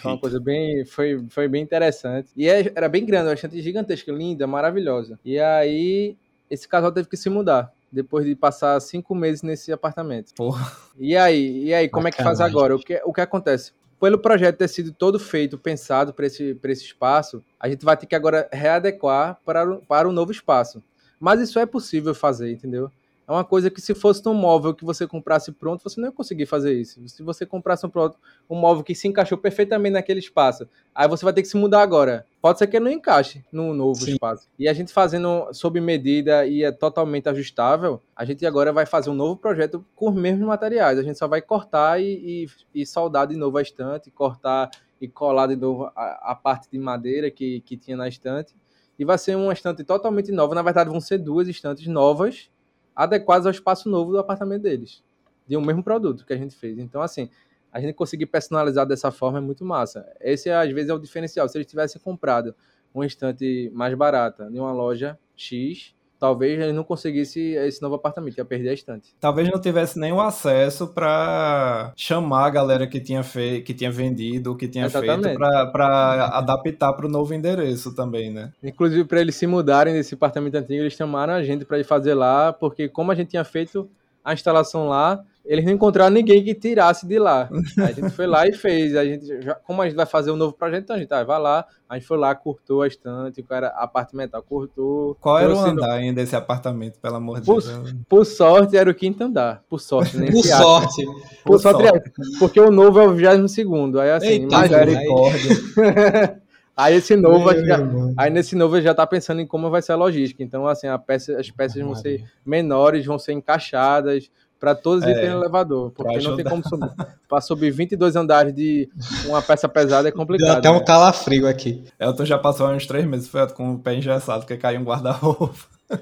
Foi 0.00 0.10
uma 0.10 0.18
coisa 0.18 0.40
bem. 0.40 0.84
Foi, 0.84 1.24
foi 1.28 1.48
bem 1.48 1.62
interessante. 1.62 2.30
E 2.36 2.48
é, 2.48 2.72
era 2.74 2.88
bem 2.88 3.04
grande, 3.04 3.30
bastante 3.30 3.60
gigantesca, 3.60 4.10
linda, 4.12 4.46
maravilhosa. 4.46 5.18
E 5.24 5.38
aí, 5.38 6.16
esse 6.50 6.66
casal 6.66 6.92
teve 6.92 7.08
que 7.08 7.16
se 7.16 7.28
mudar. 7.28 7.72
Depois 7.90 8.24
de 8.24 8.34
passar 8.34 8.80
cinco 8.80 9.14
meses 9.14 9.42
nesse 9.42 9.72
apartamento. 9.72 10.34
Porra. 10.34 10.72
E 10.98 11.16
aí, 11.16 11.64
e 11.64 11.74
aí 11.74 11.88
como 11.88 12.08
é 12.08 12.10
que 12.10 12.22
faz 12.22 12.40
agora? 12.40 12.74
O 12.74 12.78
que, 12.78 13.00
o 13.04 13.12
que 13.12 13.20
acontece? 13.20 13.72
Pelo 14.00 14.18
projeto 14.18 14.58
ter 14.58 14.68
sido 14.68 14.92
todo 14.92 15.18
feito, 15.18 15.56
pensado 15.56 16.12
para 16.12 16.26
esse, 16.26 16.58
esse 16.64 16.84
espaço, 16.84 17.42
a 17.58 17.68
gente 17.68 17.84
vai 17.84 17.96
ter 17.96 18.06
que 18.06 18.14
agora 18.14 18.48
readequar 18.52 19.38
para, 19.44 19.76
para 19.76 20.08
o 20.08 20.12
novo 20.12 20.32
espaço. 20.32 20.82
Mas 21.20 21.40
isso 21.40 21.58
é 21.58 21.64
possível 21.64 22.14
fazer, 22.14 22.50
entendeu? 22.52 22.90
É 23.26 23.32
uma 23.32 23.44
coisa 23.44 23.70
que 23.70 23.80
se 23.80 23.94
fosse 23.94 24.26
um 24.28 24.34
móvel 24.34 24.74
que 24.74 24.84
você 24.84 25.06
comprasse 25.06 25.50
pronto, 25.50 25.82
você 25.82 25.98
não 25.98 26.08
ia 26.08 26.12
conseguir 26.12 26.44
fazer 26.44 26.74
isso. 26.74 27.00
Se 27.08 27.22
você 27.22 27.46
comprasse 27.46 27.86
um, 27.86 27.88
pronto, 27.88 28.18
um 28.48 28.54
móvel 28.54 28.84
que 28.84 28.94
se 28.94 29.08
encaixou 29.08 29.38
perfeitamente 29.38 29.94
naquele 29.94 30.20
espaço, 30.20 30.68
aí 30.94 31.08
você 31.08 31.24
vai 31.24 31.32
ter 31.32 31.40
que 31.40 31.48
se 31.48 31.56
mudar 31.56 31.80
agora. 31.80 32.26
Pode 32.42 32.58
ser 32.58 32.66
que 32.66 32.76
ele 32.76 32.84
não 32.84 32.92
encaixe 32.92 33.42
no 33.50 33.72
novo 33.72 34.04
Sim. 34.04 34.12
espaço. 34.12 34.48
E 34.58 34.68
a 34.68 34.74
gente 34.74 34.92
fazendo 34.92 35.48
sob 35.52 35.80
medida 35.80 36.46
e 36.46 36.62
é 36.62 36.70
totalmente 36.70 37.26
ajustável, 37.28 38.02
a 38.14 38.24
gente 38.26 38.44
agora 38.44 38.72
vai 38.72 38.84
fazer 38.84 39.08
um 39.08 39.14
novo 39.14 39.36
projeto 39.36 39.82
com 39.96 40.10
os 40.10 40.14
mesmos 40.14 40.46
materiais. 40.46 40.98
A 40.98 41.02
gente 41.02 41.18
só 41.18 41.26
vai 41.26 41.40
cortar 41.40 42.00
e, 42.02 42.46
e, 42.74 42.82
e 42.82 42.86
soldar 42.86 43.26
de 43.26 43.36
novo 43.36 43.56
a 43.56 43.62
estante, 43.62 44.10
cortar 44.10 44.70
e 45.00 45.08
colar 45.08 45.46
de 45.46 45.56
novo 45.56 45.90
a, 45.96 46.32
a 46.32 46.34
parte 46.34 46.68
de 46.70 46.78
madeira 46.78 47.30
que, 47.30 47.60
que 47.62 47.76
tinha 47.78 47.96
na 47.96 48.06
estante. 48.06 48.54
E 48.98 49.04
vai 49.04 49.16
ser 49.16 49.34
uma 49.34 49.52
estante 49.52 49.82
totalmente 49.82 50.30
nova. 50.30 50.54
Na 50.54 50.62
verdade, 50.62 50.90
vão 50.90 51.00
ser 51.00 51.18
duas 51.18 51.48
estantes 51.48 51.86
novas 51.86 52.50
adequados 52.94 53.46
ao 53.46 53.52
espaço 53.52 53.88
novo 53.88 54.12
do 54.12 54.18
apartamento 54.18 54.62
deles, 54.62 55.02
de 55.46 55.56
um 55.56 55.60
mesmo 55.60 55.82
produto 55.82 56.24
que 56.24 56.32
a 56.32 56.36
gente 56.36 56.54
fez. 56.54 56.78
Então, 56.78 57.02
assim, 57.02 57.28
a 57.72 57.80
gente 57.80 57.94
conseguir 57.94 58.26
personalizar 58.26 58.86
dessa 58.86 59.10
forma 59.10 59.38
é 59.38 59.40
muito 59.40 59.64
massa. 59.64 60.06
Esse, 60.20 60.50
às 60.50 60.70
vezes, 60.70 60.90
é 60.90 60.94
o 60.94 60.98
diferencial. 60.98 61.48
Se 61.48 61.58
eles 61.58 61.66
tivessem 61.66 62.00
comprado 62.00 62.54
um 62.94 63.02
estante 63.02 63.70
mais 63.74 63.94
barata 63.94 64.48
de 64.48 64.58
uma 64.60 64.72
loja 64.72 65.18
X, 65.36 65.94
talvez 66.24 66.58
ele 66.58 66.72
não 66.72 66.84
conseguisse 66.84 67.38
esse 67.52 67.82
novo 67.82 67.96
apartamento, 67.96 68.38
ia 68.38 68.44
perder 68.46 68.70
a 68.70 68.72
estante. 68.72 69.14
Talvez 69.20 69.46
não 69.50 69.60
tivesse 69.60 69.98
nenhum 69.98 70.22
acesso 70.22 70.86
para 70.86 71.92
chamar 71.94 72.46
a 72.46 72.50
galera 72.50 72.86
que 72.86 72.98
tinha, 72.98 73.22
fe... 73.22 73.60
que 73.60 73.74
tinha 73.74 73.90
vendido, 73.90 74.56
que 74.56 74.66
tinha 74.66 74.86
Exatamente. 74.86 75.24
feito, 75.24 75.36
para 75.36 76.30
adaptar 76.32 76.94
para 76.94 77.04
o 77.04 77.10
novo 77.10 77.34
endereço 77.34 77.94
também, 77.94 78.32
né? 78.32 78.50
Inclusive, 78.62 79.04
para 79.04 79.20
eles 79.20 79.34
se 79.34 79.46
mudarem 79.46 79.92
desse 79.92 80.14
apartamento 80.14 80.54
antigo, 80.54 80.80
eles 80.80 80.94
chamaram 80.94 81.34
a 81.34 81.42
gente 81.42 81.66
para 81.66 81.78
ir 81.78 81.84
fazer 81.84 82.14
lá, 82.14 82.54
porque 82.54 82.88
como 82.88 83.12
a 83.12 83.14
gente 83.14 83.28
tinha 83.28 83.44
feito 83.44 83.86
a 84.24 84.32
instalação 84.32 84.88
lá, 84.88 85.22
eles 85.44 85.62
não 85.64 85.72
encontraram 85.72 86.14
ninguém 86.14 86.42
que 86.42 86.54
tirasse 86.54 87.06
de 87.06 87.18
lá. 87.18 87.50
A 87.76 87.92
gente 87.92 88.08
foi 88.10 88.26
lá 88.26 88.48
e 88.48 88.52
fez. 88.54 88.96
A 88.96 89.04
gente 89.04 89.42
já, 89.42 89.54
como 89.54 89.82
a 89.82 89.84
gente 89.84 89.94
vai 89.94 90.06
fazer 90.06 90.30
um 90.30 90.36
novo 90.36 90.54
projeto, 90.54 90.84
então 90.84 90.96
a 90.96 90.98
gente 90.98 91.12
ah, 91.12 91.22
vai 91.22 91.38
lá, 91.38 91.66
a 91.86 91.98
gente 91.98 92.06
foi 92.06 92.16
lá, 92.16 92.34
cortou 92.34 92.80
a 92.80 92.86
estante, 92.88 93.42
o 93.42 93.44
cara, 93.44 93.68
apartamental, 93.76 94.42
cortou. 94.42 95.14
Qual 95.20 95.38
era 95.38 95.54
o 95.54 95.58
andar 95.58 95.92
ainda 95.92 96.22
desse 96.22 96.34
apartamento, 96.34 96.98
pelo 96.98 97.16
amor 97.16 97.40
de 97.40 97.46
Deus? 97.46 97.94
Por 98.08 98.24
sorte, 98.24 98.74
era 98.74 98.90
o 98.90 98.94
quinto 98.94 99.22
andar. 99.22 99.62
Por 99.68 99.80
sorte, 99.80 100.16
nem 100.16 100.32
Por 100.32 100.42
sorte. 100.42 101.04
Por, 101.04 101.14
por 101.44 101.60
sorte, 101.60 101.88
sorte. 101.88 102.12
porque 102.38 102.58
o 102.58 102.70
novo 102.70 102.98
é 102.98 103.06
o 103.06 103.12
22 103.12 103.52
segundo. 103.52 104.00
Aí 104.00 104.10
assim, 104.10 104.26
Eita, 104.26 104.60
misericórdia. 104.62 106.40
Aí 106.76 106.96
esse 106.96 107.14
novo, 107.14 107.52
já, 107.64 107.78
aí 108.16 108.30
nesse 108.30 108.56
novo 108.56 108.80
já 108.80 108.90
está 108.90 109.06
pensando 109.06 109.40
em 109.40 109.46
como 109.46 109.70
vai 109.70 109.80
ser 109.80 109.92
a 109.92 109.96
logística. 109.96 110.42
Então, 110.42 110.66
assim, 110.66 110.88
a 110.88 110.98
peça, 110.98 111.38
as 111.38 111.50
peças 111.50 111.80
vão 111.80 111.94
ser 111.94 112.24
menores, 112.44 113.06
vão 113.06 113.18
ser 113.18 113.32
encaixadas, 113.32 114.30
para 114.64 114.74
todos 114.74 115.04
é, 115.04 115.10
irem 115.10 115.30
no 115.30 115.40
elevador, 115.40 115.90
porque 115.90 116.18
não 116.20 116.36
tem 116.36 116.44
como 116.44 116.66
subir. 116.66 116.90
para 117.28 117.40
subir 117.42 117.70
22 117.70 118.16
andares 118.16 118.54
de 118.54 118.88
uma 119.26 119.42
peça 119.42 119.68
pesada 119.68 120.08
é 120.08 120.12
complicado. 120.12 120.48
Deu 120.48 120.58
até 120.58 120.70
um 120.70 120.78
né? 120.78 120.84
calafrio 120.84 121.46
aqui. 121.46 121.84
Elton 122.00 122.24
já 122.24 122.38
passou 122.38 122.68
uns 122.70 122.86
três 122.86 123.04
meses 123.04 123.28
foi 123.28 123.46
com 123.48 123.74
o 123.74 123.78
pé 123.78 123.94
engessado, 123.94 124.40
porque 124.40 124.56
caiu 124.56 124.80
um 124.80 124.84
guarda-roupa. 124.84 125.74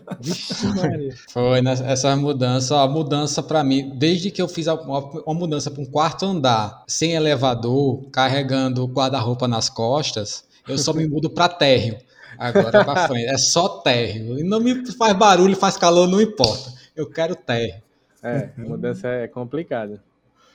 Foi 1.28 1.60
essa 1.66 2.14
mudança, 2.14 2.80
a 2.80 2.86
mudança 2.86 3.42
para 3.42 3.64
mim, 3.64 3.90
desde 3.96 4.30
que 4.30 4.40
eu 4.40 4.46
fiz 4.46 4.68
uma 4.68 5.34
mudança 5.34 5.72
para 5.72 5.82
um 5.82 5.86
quarto 5.86 6.24
andar, 6.24 6.84
sem 6.86 7.14
elevador, 7.14 8.08
carregando 8.12 8.84
o 8.84 8.86
guarda-roupa 8.86 9.48
nas 9.48 9.68
costas, 9.68 10.44
eu 10.68 10.78
só 10.78 10.92
me 10.92 11.06
mudo 11.06 11.30
para 11.30 11.48
térreo. 11.48 11.98
Agora 12.38 12.84
para 12.84 13.08
frente, 13.08 13.26
é 13.26 13.38
só 13.38 13.80
térreo. 13.80 14.38
E 14.38 14.42
não 14.42 14.60
me 14.60 14.84
faz 14.92 15.12
barulho, 15.16 15.56
faz 15.56 15.76
calor, 15.76 16.08
não 16.08 16.20
importa. 16.20 16.72
Eu 16.96 17.08
quero 17.08 17.34
térreo. 17.34 17.82
É, 18.22 18.50
a 18.56 18.60
mudança 18.60 19.08
é 19.08 19.28
complicada. 19.28 20.02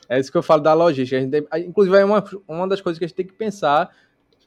É 0.10 0.20
isso 0.20 0.32
que 0.32 0.38
eu 0.38 0.44
falo 0.44 0.62
da 0.62 0.74
logística. 0.74 1.28
Tem, 1.28 1.46
inclusive, 1.68 1.98
é 1.98 2.06
uma, 2.06 2.24
uma 2.48 2.68
das 2.68 2.80
coisas 2.80 2.98
que 2.98 3.06
a 3.06 3.08
gente 3.08 3.16
tem 3.16 3.26
que 3.26 3.34
pensar 3.34 3.94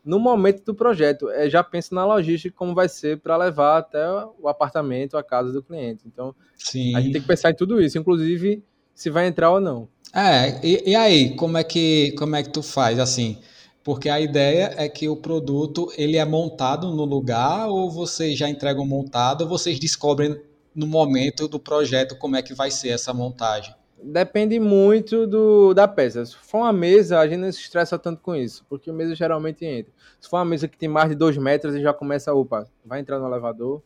no 0.05 0.19
momento 0.19 0.65
do 0.65 0.75
projeto. 0.75 1.29
É 1.31 1.49
já 1.49 1.63
pensa 1.63 1.95
na 1.95 2.05
logística 2.05 2.55
como 2.57 2.75
vai 2.75 2.89
ser 2.89 3.19
para 3.19 3.37
levar 3.37 3.79
até 3.79 4.07
o 4.39 4.49
apartamento, 4.49 5.17
a 5.17 5.23
casa 5.23 5.53
do 5.53 5.63
cliente. 5.63 6.05
Então, 6.07 6.35
Sim. 6.57 6.97
a 6.97 7.01
gente 7.01 7.13
tem 7.13 7.21
que 7.21 7.29
pensar 7.29 7.51
em 7.51 7.55
tudo 7.55 7.81
isso, 7.81 7.99
inclusive 7.99 8.63
se 8.95 9.11
vai 9.11 9.27
entrar 9.27 9.51
ou 9.51 9.61
não. 9.61 9.89
É, 10.15 10.67
e, 10.67 10.91
e 10.91 10.97
aí, 10.97 11.37
como 11.37 11.57
é 11.57 11.65
que 11.65 12.13
como 12.19 12.35
é 12.35 12.43
que 12.43 12.51
tu 12.51 12.63
faz 12.63 12.99
assim? 12.99 13.39
Porque 13.83 14.09
a 14.09 14.21
ideia 14.21 14.75
é 14.77 14.89
que 14.89 15.09
o 15.09 15.17
produto 15.17 15.91
ele 15.97 16.17
é 16.17 16.25
montado 16.25 16.91
no 16.91 17.05
lugar 17.05 17.69
ou 17.69 17.91
vocês 17.91 18.39
já 18.39 18.49
entregam 18.49 18.87
montado 18.87 19.43
ou 19.43 19.49
vocês 19.49 19.79
descobrem 19.79 20.41
no 20.75 20.87
momento 20.87 21.49
do 21.49 21.59
projeto 21.59 22.17
como 22.17 22.37
é 22.37 22.43
que 22.43 22.55
vai 22.55 22.71
ser 22.71 22.91
essa 22.91 23.13
montagem? 23.15 23.75
Depende 24.03 24.59
muito 24.59 25.27
do, 25.27 25.75
da 25.75 25.87
peça. 25.87 26.25
Se 26.25 26.35
for 26.37 26.59
uma 26.59 26.73
mesa, 26.73 27.19
a 27.19 27.27
gente 27.27 27.39
não 27.39 27.53
se 27.53 27.61
estressa 27.61 27.99
tanto 27.99 28.23
com 28.23 28.35
isso, 28.35 28.65
porque 28.69 28.89
a 28.89 28.93
mesa 28.93 29.15
geralmente 29.15 29.65
entra. 29.65 29.93
Se 30.19 30.29
for 30.29 30.39
uma 30.39 30.45
mesa 30.45 30.67
que 30.67 30.79
tem 30.79 30.89
mais 30.89 31.11
de 31.11 31.15
dois 31.15 31.37
metros, 31.37 31.75
e 31.75 31.83
já 31.83 31.93
começa, 31.93 32.33
opa, 32.33 32.67
vai 32.85 33.01
entrar 33.01 33.19
no 33.19 33.27
elevador, 33.27 33.83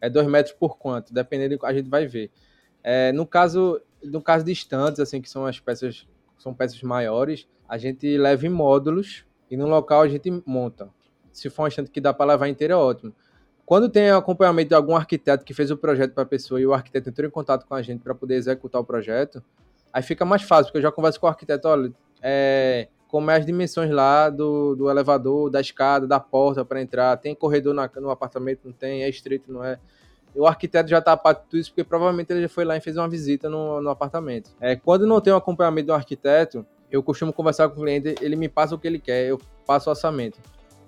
É 0.00 0.08
dois 0.08 0.28
metros 0.28 0.54
por 0.54 0.78
quanto? 0.78 1.12
Dependendo, 1.12 1.58
a 1.64 1.72
gente 1.72 1.88
vai 1.88 2.06
ver. 2.06 2.30
É, 2.84 3.10
no 3.10 3.26
caso 3.26 3.80
no 4.02 4.22
caso 4.22 4.44
de 4.44 4.52
estantes, 4.52 5.00
assim, 5.00 5.20
que 5.20 5.28
são 5.28 5.46
as 5.46 5.58
peças, 5.58 6.06
são 6.38 6.54
peças 6.54 6.80
maiores, 6.82 7.48
a 7.68 7.76
gente 7.78 8.16
leva 8.16 8.46
em 8.46 8.50
módulos 8.50 9.24
e 9.50 9.56
no 9.56 9.66
local 9.66 10.02
a 10.02 10.08
gente 10.08 10.30
monta. 10.46 10.88
Se 11.32 11.48
for 11.48 11.68
um 11.68 11.84
que 11.84 12.00
dá 12.00 12.12
para 12.12 12.32
levar 12.32 12.48
inteiro, 12.48 12.72
é 12.72 12.76
ótimo. 12.76 13.14
Quando 13.64 13.88
tem 13.88 14.10
acompanhamento 14.10 14.70
de 14.70 14.74
algum 14.74 14.96
arquiteto 14.96 15.44
que 15.44 15.52
fez 15.52 15.70
o 15.70 15.76
projeto 15.76 16.14
para 16.14 16.22
a 16.22 16.26
pessoa 16.26 16.60
e 16.60 16.66
o 16.66 16.72
arquiteto 16.72 17.10
entrou 17.10 17.28
em 17.28 17.30
contato 17.30 17.66
com 17.66 17.74
a 17.74 17.82
gente 17.82 18.00
para 18.00 18.14
poder 18.14 18.34
executar 18.34 18.80
o 18.80 18.84
projeto, 18.84 19.42
aí 19.92 20.02
fica 20.02 20.24
mais 20.24 20.42
fácil, 20.42 20.66
porque 20.66 20.78
eu 20.78 20.82
já 20.82 20.90
converso 20.90 21.20
com 21.20 21.26
o 21.26 21.28
arquiteto, 21.28 21.68
olha, 21.68 21.92
é, 22.22 22.88
como 23.08 23.30
é 23.30 23.36
as 23.36 23.44
dimensões 23.44 23.90
lá 23.90 24.30
do, 24.30 24.74
do 24.74 24.90
elevador, 24.90 25.50
da 25.50 25.60
escada, 25.60 26.06
da 26.06 26.18
porta 26.18 26.64
para 26.64 26.80
entrar, 26.80 27.16
tem 27.16 27.34
corredor 27.34 27.74
na, 27.74 27.90
no 27.96 28.10
apartamento, 28.10 28.60
não 28.64 28.72
tem, 28.72 29.02
é 29.02 29.08
estreito, 29.08 29.52
não 29.52 29.64
é. 29.64 29.78
O 30.34 30.46
arquiteto 30.46 30.88
já 30.88 30.98
está 30.98 31.12
a 31.12 31.16
par 31.16 31.34
de 31.34 31.42
tudo 31.42 31.58
isso, 31.58 31.70
porque 31.70 31.84
provavelmente 31.84 32.32
ele 32.32 32.42
já 32.42 32.48
foi 32.48 32.64
lá 32.64 32.76
e 32.76 32.80
fez 32.80 32.96
uma 32.96 33.08
visita 33.08 33.48
no, 33.48 33.80
no 33.80 33.90
apartamento. 33.90 34.50
É, 34.60 34.76
quando 34.76 35.06
não 35.06 35.20
tem 35.20 35.32
um 35.32 35.36
acompanhamento 35.36 35.88
do 35.88 35.94
arquiteto, 35.94 36.64
eu 36.90 37.02
costumo 37.02 37.32
conversar 37.32 37.68
com 37.68 37.80
o 37.80 37.84
cliente, 37.84 38.14
ele 38.20 38.36
me 38.36 38.48
passa 38.48 38.74
o 38.74 38.78
que 38.78 38.86
ele 38.86 38.98
quer, 38.98 39.26
eu 39.26 39.40
passo 39.66 39.88
o 39.88 39.92
orçamento. 39.92 40.38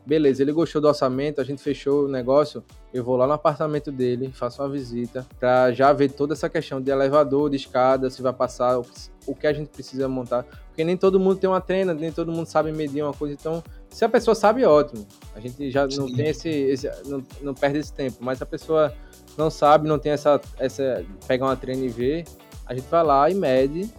Beleza, 0.07 0.43
ele 0.43 0.51
gostou 0.51 0.81
do 0.81 0.89
orçamento, 0.89 1.41
a 1.41 1.45
gente 1.45 1.63
fechou 1.63 2.07
o 2.07 2.09
negócio, 2.09 2.65
eu 2.93 3.05
vou 3.05 3.17
lá 3.17 3.27
no 3.27 3.35
apartamento 3.35 3.93
dele, 3.93 4.31
faço 4.33 4.63
uma 4.63 4.69
visita, 4.69 5.27
para 5.39 5.71
já 5.73 5.93
ver 5.93 6.11
toda 6.11 6.33
essa 6.33 6.49
questão 6.49 6.81
de 6.81 6.91
elevador, 6.91 7.51
de 7.51 7.57
escada, 7.57 8.09
se 8.09 8.23
vai 8.23 8.33
passar, 8.33 8.79
o, 8.79 9.35
que 9.35 9.47
a 9.47 9.53
gente 9.53 9.69
precisa 9.69 10.09
montar. 10.09 10.45
Porque 10.69 10.83
nem 10.85 10.97
todo 10.97 11.21
mundo 11.21 11.37
tem 11.37 11.49
uma 11.49 11.61
treina, 11.61 11.93
nem 11.93 12.11
todo 12.11 12.33
mundo 12.33 12.47
sabe 12.47 12.73
medir 12.73 13.03
uma 13.03 13.13
coisa, 13.13 13.35
então 13.39 13.63
se 13.91 14.05
a 14.05 14.09
pessoa 14.09 14.35
sabe, 14.35 14.65
ótimo. 14.65 15.07
A 15.35 15.41
gente 15.41 15.71
já 15.71 15.83
não 15.83 16.09
Sim. 16.09 16.17
tem 16.17 16.29
esse, 16.29 16.49
esse 16.49 16.91
não, 17.07 17.23
não, 17.43 17.55
perde 17.55 17.79
esse 17.79 17.93
tempo, 17.93 18.17
mas 18.21 18.39
se 18.39 18.45
a 18.45 18.47
pessoa 18.47 18.95
não 19.37 19.51
sabe, 19.51 19.87
não 19.87 19.99
tem 19.99 20.13
essa, 20.13 20.41
essa 20.59 21.05
pegar 21.29 21.45
uma 21.47 21.57
treina 21.57 21.85
e 21.85 21.89
ver, 21.89 22.25
a 22.65 22.75
gente 22.75 22.89
vai 22.89 23.05
lá 23.05 23.29
e 23.29 23.35
mede, 23.35 23.93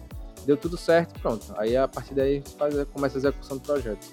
deu 0.46 0.56
tudo 0.56 0.76
certo, 0.76 1.18
pronto. 1.20 1.52
Aí 1.56 1.76
a 1.76 1.88
partir 1.88 2.14
daí 2.14 2.42
faz, 2.58 2.74
começa 2.92 3.16
a 3.16 3.20
execução 3.20 3.56
do 3.56 3.62
projeto. 3.62 4.06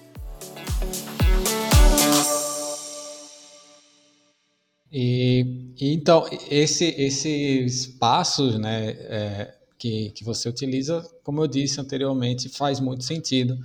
E, 4.91 5.73
e 5.79 5.93
então, 5.93 6.25
esse, 6.49 6.85
esses 6.97 7.85
passos 7.85 8.57
né, 8.57 8.89
é, 8.89 9.55
que, 9.77 10.09
que 10.11 10.23
você 10.23 10.49
utiliza, 10.49 11.07
como 11.23 11.41
eu 11.41 11.47
disse 11.47 11.79
anteriormente, 11.79 12.49
faz 12.49 12.79
muito 12.79 13.03
sentido 13.03 13.57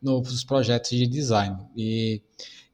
nos 0.00 0.42
projetos 0.44 0.90
de 0.90 1.06
design. 1.06 1.56
E, 1.76 2.22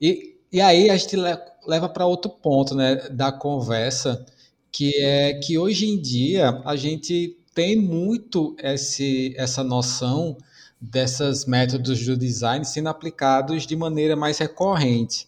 e, 0.00 0.36
e 0.52 0.60
aí 0.60 0.88
a 0.88 0.96
gente 0.96 1.16
leva 1.16 1.88
para 1.88 2.06
outro 2.06 2.30
ponto 2.30 2.74
né, 2.74 2.94
da 3.10 3.32
conversa, 3.32 4.24
que 4.70 4.94
é 5.00 5.34
que 5.34 5.58
hoje 5.58 5.86
em 5.86 6.00
dia 6.00 6.62
a 6.64 6.76
gente 6.76 7.36
tem 7.56 7.74
muito 7.74 8.54
esse, 8.62 9.34
essa 9.34 9.64
noção 9.64 10.36
dessas 10.78 11.46
métodos 11.46 12.04
do 12.04 12.14
design 12.14 12.62
sendo 12.66 12.90
aplicados 12.90 13.66
de 13.66 13.74
maneira 13.74 14.14
mais 14.14 14.36
recorrente 14.36 15.26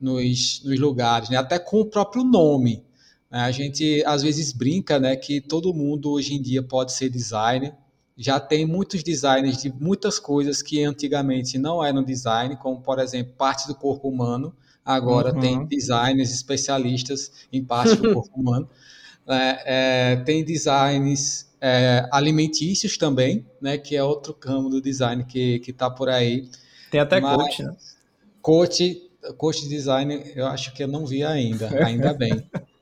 nos, 0.00 0.62
nos 0.64 0.80
lugares, 0.80 1.28
né? 1.28 1.36
até 1.36 1.58
com 1.58 1.82
o 1.82 1.84
próprio 1.84 2.24
nome. 2.24 2.82
Né? 3.30 3.40
A 3.40 3.50
gente 3.50 4.02
às 4.06 4.22
vezes 4.22 4.54
brinca 4.54 4.98
né, 4.98 5.16
que 5.16 5.38
todo 5.38 5.74
mundo 5.74 6.10
hoje 6.10 6.32
em 6.32 6.40
dia 6.40 6.62
pode 6.62 6.94
ser 6.94 7.10
designer. 7.10 7.74
Já 8.16 8.40
tem 8.40 8.64
muitos 8.64 9.02
designers 9.02 9.58
de 9.58 9.70
muitas 9.70 10.18
coisas 10.18 10.62
que 10.62 10.82
antigamente 10.82 11.58
não 11.58 11.84
eram 11.84 12.02
design, 12.02 12.56
como 12.56 12.80
por 12.80 12.98
exemplo 12.98 13.34
parte 13.36 13.68
do 13.68 13.74
corpo 13.74 14.08
humano. 14.08 14.56
Agora 14.82 15.34
uhum. 15.34 15.40
tem 15.40 15.66
designers 15.66 16.32
especialistas 16.32 17.30
em 17.52 17.62
parte 17.62 17.96
do 17.96 18.14
corpo 18.14 18.32
humano. 18.40 18.66
É, 19.28 20.12
é, 20.12 20.16
tem 20.16 20.42
designs 20.42 21.45
é, 21.60 22.06
alimentícios 22.12 22.96
também, 22.96 23.46
né, 23.60 23.78
que 23.78 23.96
é 23.96 24.02
outro 24.02 24.34
campo 24.34 24.68
do 24.68 24.80
design 24.80 25.24
que 25.24 25.62
está 25.66 25.90
por 25.90 26.08
aí. 26.08 26.48
Tem 26.90 27.00
até 27.00 27.20
Mas, 27.20 27.36
coach, 27.36 27.62
né? 27.62 27.76
Coach, 28.42 29.10
coach 29.36 29.68
design, 29.68 30.32
eu 30.34 30.46
acho 30.46 30.72
que 30.72 30.82
eu 30.82 30.88
não 30.88 31.06
vi 31.06 31.24
ainda, 31.24 31.68
ainda 31.84 32.12
bem. 32.12 32.44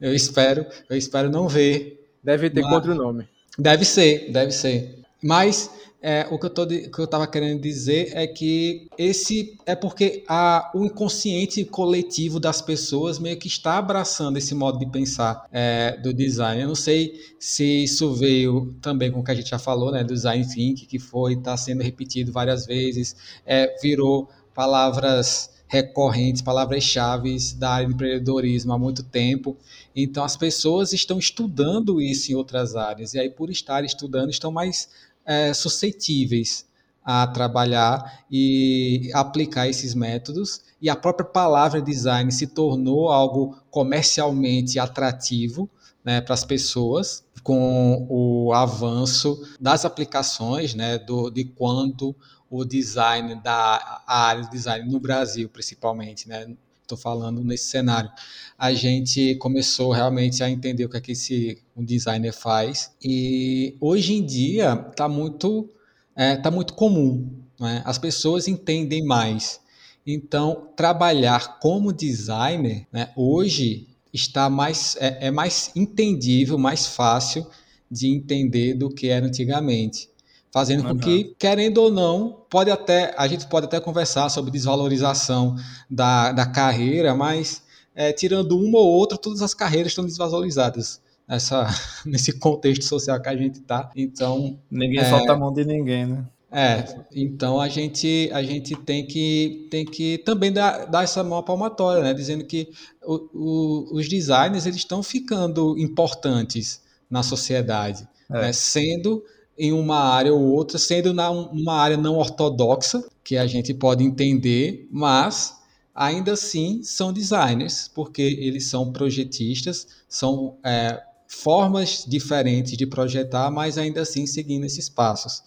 Eu 0.00 0.14
espero, 0.14 0.64
eu 0.88 0.96
espero 0.96 1.28
não 1.28 1.46
ver. 1.46 2.08
Deve 2.24 2.48
ter 2.48 2.62
contra 2.62 2.92
o 2.92 2.94
nome. 2.94 3.28
Deve 3.58 3.84
ser, 3.84 4.32
deve 4.32 4.50
ser. 4.50 4.98
Mas 5.22 5.70
é, 6.02 6.26
o 6.30 6.38
que 6.38 6.46
eu, 6.46 6.50
tô, 6.50 6.66
que 6.66 6.98
eu 6.98 7.04
estava 7.04 7.26
querendo 7.26 7.60
dizer 7.60 8.12
é 8.14 8.26
que 8.26 8.88
esse 8.96 9.58
é 9.66 9.74
porque 9.74 10.24
a, 10.26 10.70
o 10.74 10.84
inconsciente 10.84 11.64
coletivo 11.64 12.40
das 12.40 12.62
pessoas 12.62 13.18
meio 13.18 13.36
que 13.36 13.48
está 13.48 13.76
abraçando 13.76 14.38
esse 14.38 14.54
modo 14.54 14.78
de 14.78 14.86
pensar 14.86 15.46
é, 15.52 15.98
do 15.98 16.14
design. 16.14 16.62
Eu 16.62 16.68
não 16.68 16.74
sei 16.74 17.20
se 17.38 17.84
isso 17.84 18.14
veio 18.14 18.74
também 18.80 19.12
com 19.12 19.20
o 19.20 19.24
que 19.24 19.30
a 19.30 19.34
gente 19.34 19.50
já 19.50 19.58
falou, 19.58 19.92
né, 19.92 20.02
do 20.02 20.14
design 20.14 20.46
thinking, 20.46 20.86
que 20.86 20.98
foi 20.98 21.34
está 21.34 21.56
sendo 21.56 21.82
repetido 21.82 22.32
várias 22.32 22.64
vezes, 22.64 23.14
é, 23.44 23.76
virou 23.82 24.28
palavras 24.54 25.50
recorrentes, 25.70 26.42
palavras-chave 26.42 27.36
da 27.56 27.70
área 27.70 27.86
de 27.86 27.94
empreendedorismo 27.94 28.72
há 28.72 28.78
muito 28.78 29.04
tempo. 29.04 29.56
Então, 29.94 30.24
as 30.24 30.36
pessoas 30.36 30.92
estão 30.92 31.16
estudando 31.16 32.00
isso 32.00 32.32
em 32.32 32.34
outras 32.34 32.74
áreas, 32.74 33.14
e 33.14 33.20
aí, 33.20 33.30
por 33.30 33.50
estar 33.50 33.84
estudando, 33.84 34.30
estão 34.30 34.50
mais 34.50 34.88
é, 35.24 35.52
suscetíveis 35.54 36.66
a 37.04 37.26
trabalhar 37.26 38.24
e 38.30 39.10
aplicar 39.14 39.68
esses 39.68 39.94
métodos. 39.94 40.62
E 40.80 40.88
a 40.88 40.96
própria 40.96 41.26
palavra 41.26 41.80
design 41.80 42.30
se 42.32 42.46
tornou 42.46 43.10
algo 43.10 43.56
comercialmente 43.70 44.78
atrativo 44.78 45.68
né, 46.04 46.20
para 46.20 46.34
as 46.34 46.44
pessoas, 46.44 47.24
com 47.42 48.06
o 48.08 48.52
avanço 48.52 49.42
das 49.60 49.84
aplicações, 49.84 50.74
né, 50.74 50.98
do, 50.98 51.30
de 51.30 51.44
quando 51.44 52.14
o 52.50 52.64
design 52.64 53.36
da 53.36 54.02
área 54.06 54.42
de 54.42 54.50
design 54.50 54.90
no 54.90 54.98
Brasil, 54.98 55.48
principalmente, 55.48 56.28
né? 56.28 56.54
Estou 56.90 56.98
falando 56.98 57.44
nesse 57.44 57.66
cenário. 57.66 58.10
A 58.58 58.74
gente 58.74 59.36
começou 59.36 59.92
realmente 59.92 60.42
a 60.42 60.50
entender 60.50 60.84
o 60.84 60.88
que 60.88 60.96
é 60.96 61.00
que 61.00 61.12
esse 61.12 61.62
um 61.76 61.84
designer 61.84 62.32
faz 62.32 62.90
e 63.00 63.76
hoje 63.80 64.14
em 64.14 64.26
dia 64.26 64.86
está 64.90 65.08
muito 65.08 65.70
é, 66.16 66.36
tá 66.36 66.50
muito 66.50 66.74
comum. 66.74 67.30
Né? 67.60 67.80
As 67.84 67.96
pessoas 67.96 68.48
entendem 68.48 69.04
mais. 69.04 69.60
Então, 70.04 70.68
trabalhar 70.74 71.60
como 71.60 71.92
designer 71.92 72.88
né, 72.92 73.12
hoje 73.14 73.86
está 74.12 74.50
mais 74.50 74.96
é, 74.98 75.28
é 75.28 75.30
mais 75.30 75.70
entendível, 75.76 76.58
mais 76.58 76.86
fácil 76.86 77.46
de 77.88 78.08
entender 78.08 78.74
do 78.74 78.90
que 78.90 79.06
era 79.06 79.26
antigamente 79.26 80.09
fazendo 80.52 80.84
com 80.84 80.98
que, 80.98 81.34
querendo 81.38 81.78
ou 81.78 81.90
não, 81.90 82.44
pode 82.50 82.70
até 82.70 83.14
a 83.16 83.26
gente 83.26 83.46
pode 83.46 83.66
até 83.66 83.80
conversar 83.80 84.28
sobre 84.28 84.50
desvalorização 84.50 85.56
da, 85.88 86.32
da 86.32 86.46
carreira, 86.46 87.14
mas 87.14 87.62
é, 87.94 88.12
tirando 88.12 88.58
uma 88.58 88.78
ou 88.78 88.88
outra, 88.88 89.16
todas 89.16 89.42
as 89.42 89.54
carreiras 89.54 89.92
estão 89.92 90.04
desvalorizadas 90.04 91.00
nessa, 91.28 91.68
nesse 92.04 92.38
contexto 92.38 92.84
social 92.84 93.20
que 93.20 93.28
a 93.28 93.36
gente 93.36 93.60
está. 93.60 93.90
Então 93.94 94.58
ninguém 94.70 95.00
é, 95.00 95.08
solta 95.08 95.32
a 95.32 95.36
mão 95.36 95.52
de 95.52 95.64
ninguém, 95.64 96.06
né? 96.06 96.24
É, 96.52 96.84
então 97.14 97.60
a 97.60 97.68
gente, 97.68 98.28
a 98.32 98.42
gente 98.42 98.74
tem, 98.74 99.06
que, 99.06 99.68
tem 99.70 99.84
que 99.84 100.18
também 100.18 100.52
dar, 100.52 100.84
dar 100.86 101.04
essa 101.04 101.22
mão 101.22 101.40
palmatória, 101.44 102.02
né? 102.02 102.12
Dizendo 102.12 102.44
que 102.44 102.68
o, 103.04 103.28
o, 103.32 103.96
os 103.96 104.08
designers 104.08 104.66
eles 104.66 104.78
estão 104.78 105.00
ficando 105.00 105.78
importantes 105.78 106.82
na 107.08 107.22
sociedade, 107.22 108.08
é. 108.28 108.40
né? 108.40 108.52
sendo 108.52 109.22
em 109.60 109.72
uma 109.74 109.98
área 109.98 110.32
ou 110.32 110.40
outra, 110.40 110.78
sendo 110.78 111.12
na, 111.12 111.30
uma 111.30 111.74
área 111.74 111.98
não 111.98 112.16
ortodoxa, 112.16 113.04
que 113.22 113.36
a 113.36 113.46
gente 113.46 113.74
pode 113.74 114.02
entender, 114.02 114.88
mas 114.90 115.54
ainda 115.94 116.32
assim 116.32 116.82
são 116.82 117.12
designers, 117.12 117.86
porque 117.94 118.22
eles 118.22 118.68
são 118.68 118.90
projetistas, 118.90 119.86
são 120.08 120.56
é, 120.64 120.98
formas 121.28 122.06
diferentes 122.08 122.74
de 122.74 122.86
projetar, 122.86 123.50
mas 123.50 123.76
ainda 123.76 124.00
assim 124.00 124.26
seguindo 124.26 124.64
esses 124.64 124.88
passos 124.88 125.42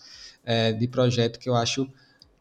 é, 0.45 0.71
de 0.71 0.87
projeto 0.87 1.39
que 1.39 1.49
eu 1.49 1.55
acho 1.55 1.89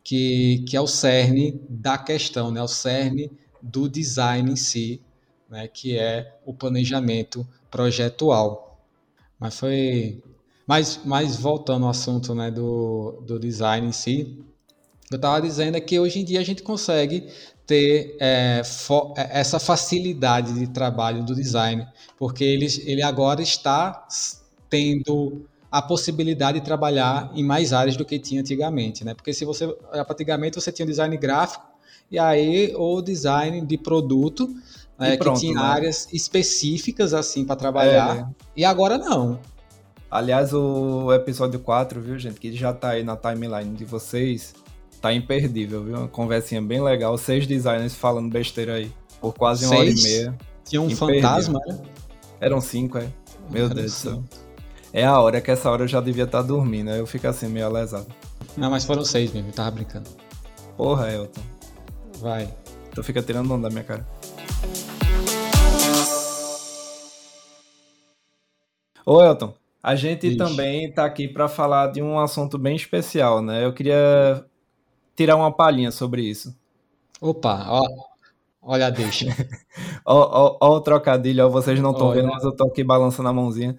que, 0.05 0.63
que 0.69 0.77
é 0.77 0.81
o 0.81 0.87
cerne 0.87 1.59
da 1.71 1.97
questão, 1.97 2.51
né? 2.51 2.63
o 2.63 2.69
cerne 2.69 3.33
do 3.63 3.89
design 3.89 4.53
em 4.53 4.57
si, 4.57 5.01
né? 5.49 5.67
que 5.69 5.97
é 5.97 6.37
o 6.45 6.53
planejamento 6.53 7.49
projetual. 7.71 8.79
Mas 9.41 9.59
foi 9.59 10.23
mas, 10.67 11.01
mas 11.05 11.37
voltando 11.37 11.85
ao 11.85 11.91
assunto 11.91 12.35
né, 12.35 12.51
do, 12.51 13.23
do 13.27 13.39
design 13.39 13.89
em 13.89 13.93
si, 13.93 14.39
eu 15.11 15.17
estava 15.17 15.41
dizendo 15.43 15.77
é 15.77 15.81
que 15.81 15.99
hoje 15.99 16.21
em 16.21 16.25
dia 16.25 16.41
a 16.41 16.45
gente 16.45 16.63
consegue 16.63 17.29
ter 17.67 18.17
é, 18.21 18.63
é, 19.17 19.41
essa 19.41 19.59
facilidade 19.59 20.53
de 20.55 20.67
trabalho 20.67 21.23
do 21.23 21.35
design, 21.35 21.87
porque 22.19 22.45
ele, 22.45 22.67
ele 22.85 23.03
agora 23.03 23.43
está 23.43 24.07
tendo 24.69 25.47
a 25.71 25.81
possibilidade 25.81 26.61
de 26.61 26.65
trabalhar 26.65 27.31
em 27.35 27.43
mais 27.43 27.73
áreas 27.73 27.97
do 27.97 28.05
que 28.05 28.19
tinha 28.19 28.41
antigamente, 28.41 29.05
né? 29.05 29.15
Porque 29.15 29.33
se 29.33 29.45
você 29.45 29.75
antigamente 30.11 30.61
você 30.61 30.71
tinha 30.71 30.85
design 30.85 31.17
gráfico 31.17 31.65
e 32.11 32.19
aí 32.19 32.75
o 32.77 33.01
design 33.01 33.61
de 33.63 33.79
produto 33.79 34.55
né, 34.99 35.17
pronto, 35.17 35.41
que 35.41 35.47
tinha 35.47 35.59
né? 35.59 35.67
áreas 35.67 36.09
específicas 36.13 37.15
assim 37.15 37.45
para 37.45 37.57
trabalhar. 37.57 38.19
É. 38.19 38.27
E 38.55 38.65
agora 38.65 38.99
não. 38.99 39.41
Aliás, 40.13 40.53
o 40.53 41.11
episódio 41.11 41.59
4, 41.59 41.99
viu, 41.99 42.19
gente, 42.19 42.39
que 42.39 42.55
já 42.55 42.71
tá 42.71 42.91
aí 42.91 43.03
na 43.03 43.17
timeline 43.17 43.75
de 43.75 43.87
vocês, 43.87 44.53
tá 45.01 45.11
imperdível, 45.11 45.83
viu? 45.83 45.97
Uma 45.97 46.07
conversinha 46.07 46.61
bem 46.61 46.83
legal, 46.83 47.17
seis 47.17 47.47
designers 47.47 47.95
falando 47.95 48.31
besteira 48.31 48.75
aí, 48.75 48.93
por 49.23 49.33
quase 49.33 49.65
uma 49.65 49.77
seis? 49.77 49.81
hora 49.81 49.91
e 49.99 50.03
meia. 50.03 50.39
Tinha 50.67 50.83
um 50.83 50.91
imperdível. 50.91 51.23
fantasma, 51.23 51.61
né? 51.67 51.79
Eram 52.43 52.61
cinco, 52.61 52.99
é. 52.99 53.09
Meu 53.49 53.65
Era 53.65 53.75
Deus 53.75 53.91
do 53.91 53.97
céu. 53.97 54.25
É 54.93 55.03
a 55.03 55.19
hora 55.19 55.41
que 55.41 55.51
essa 55.51 55.71
hora 55.71 55.85
eu 55.85 55.89
já 55.89 55.99
devia 55.99 56.25
estar 56.25 56.43
tá 56.43 56.47
dormindo, 56.47 56.91
aí 56.91 56.99
eu 56.99 57.07
fico 57.07 57.27
assim 57.27 57.49
meio 57.49 57.65
alesado. 57.65 58.07
Não, 58.55 58.69
mas 58.69 58.85
foram 58.85 59.07
seis 59.07 59.33
mesmo, 59.33 59.49
eu 59.49 59.55
tava 59.55 59.71
brincando. 59.71 60.11
Porra, 60.77 61.11
Elton. 61.11 61.41
Vai. 62.19 62.53
Tu 62.95 63.03
fica 63.03 63.23
tirando 63.23 63.51
onda 63.51 63.71
da 63.71 63.71
minha 63.71 63.83
cara. 63.83 64.07
Ô, 69.07 69.23
Elton, 69.23 69.55
a 69.83 69.97
gente 69.97 70.29
Ixi. 70.29 70.37
também 70.37 70.85
está 70.87 71.05
aqui 71.05 71.27
para 71.27 71.49
falar 71.49 71.89
de 71.89 72.01
um 72.01 72.19
assunto 72.19 72.57
bem 72.57 72.77
especial, 72.77 73.43
né? 73.43 73.65
Eu 73.65 73.73
queria 73.73 74.45
tirar 75.17 75.37
uma 75.37 75.51
palhinha 75.51 75.91
sobre 75.91 76.23
isso. 76.23 76.57
Opa, 77.21 77.67
ó, 77.69 77.83
olha, 78.63 78.91
deixa. 78.91 79.27
ó, 80.07 80.17
ó, 80.17 80.59
ó, 80.61 80.77
o 80.77 80.81
trocadilho, 80.81 81.47
ó, 81.47 81.49
vocês 81.49 81.81
não 81.81 81.91
estão 81.91 82.13
vendo, 82.13 82.29
mas 82.29 82.45
eu 82.45 82.53
tô 82.53 82.67
aqui 82.67 82.85
balançando 82.85 83.29
a 83.29 83.33
mãozinha. 83.33 83.77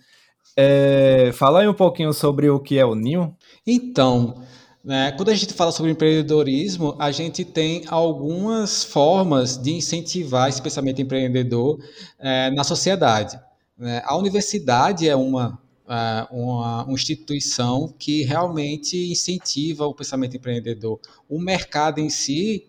É, 0.57 1.31
fala 1.33 1.61
aí 1.61 1.67
um 1.67 1.73
pouquinho 1.73 2.13
sobre 2.13 2.49
o 2.49 2.59
que 2.59 2.77
é 2.77 2.85
o 2.85 2.95
Ninho. 2.95 3.35
Então, 3.65 4.43
né, 4.83 5.13
quando 5.13 5.29
a 5.29 5.35
gente 5.35 5.53
fala 5.53 5.71
sobre 5.71 5.91
empreendedorismo, 5.91 6.95
a 6.99 7.11
gente 7.11 7.45
tem 7.45 7.83
algumas 7.87 8.83
formas 8.83 9.57
de 9.57 9.71
incentivar 9.73 10.49
esse 10.49 10.61
pensamento 10.61 11.01
empreendedor 11.01 11.79
é, 12.19 12.51
na 12.51 12.63
sociedade. 12.63 13.39
Né? 13.77 14.01
A 14.05 14.17
universidade 14.17 15.07
é 15.07 15.15
uma, 15.15 15.57
uma, 15.85 16.83
uma, 16.85 16.93
instituição 16.93 17.93
que 17.97 18.23
realmente 18.23 19.11
incentiva 19.11 19.85
o 19.85 19.93
pensamento 19.93 20.37
empreendedor. 20.37 20.99
O 21.27 21.39
mercado 21.39 21.99
em 21.99 22.09
si, 22.09 22.67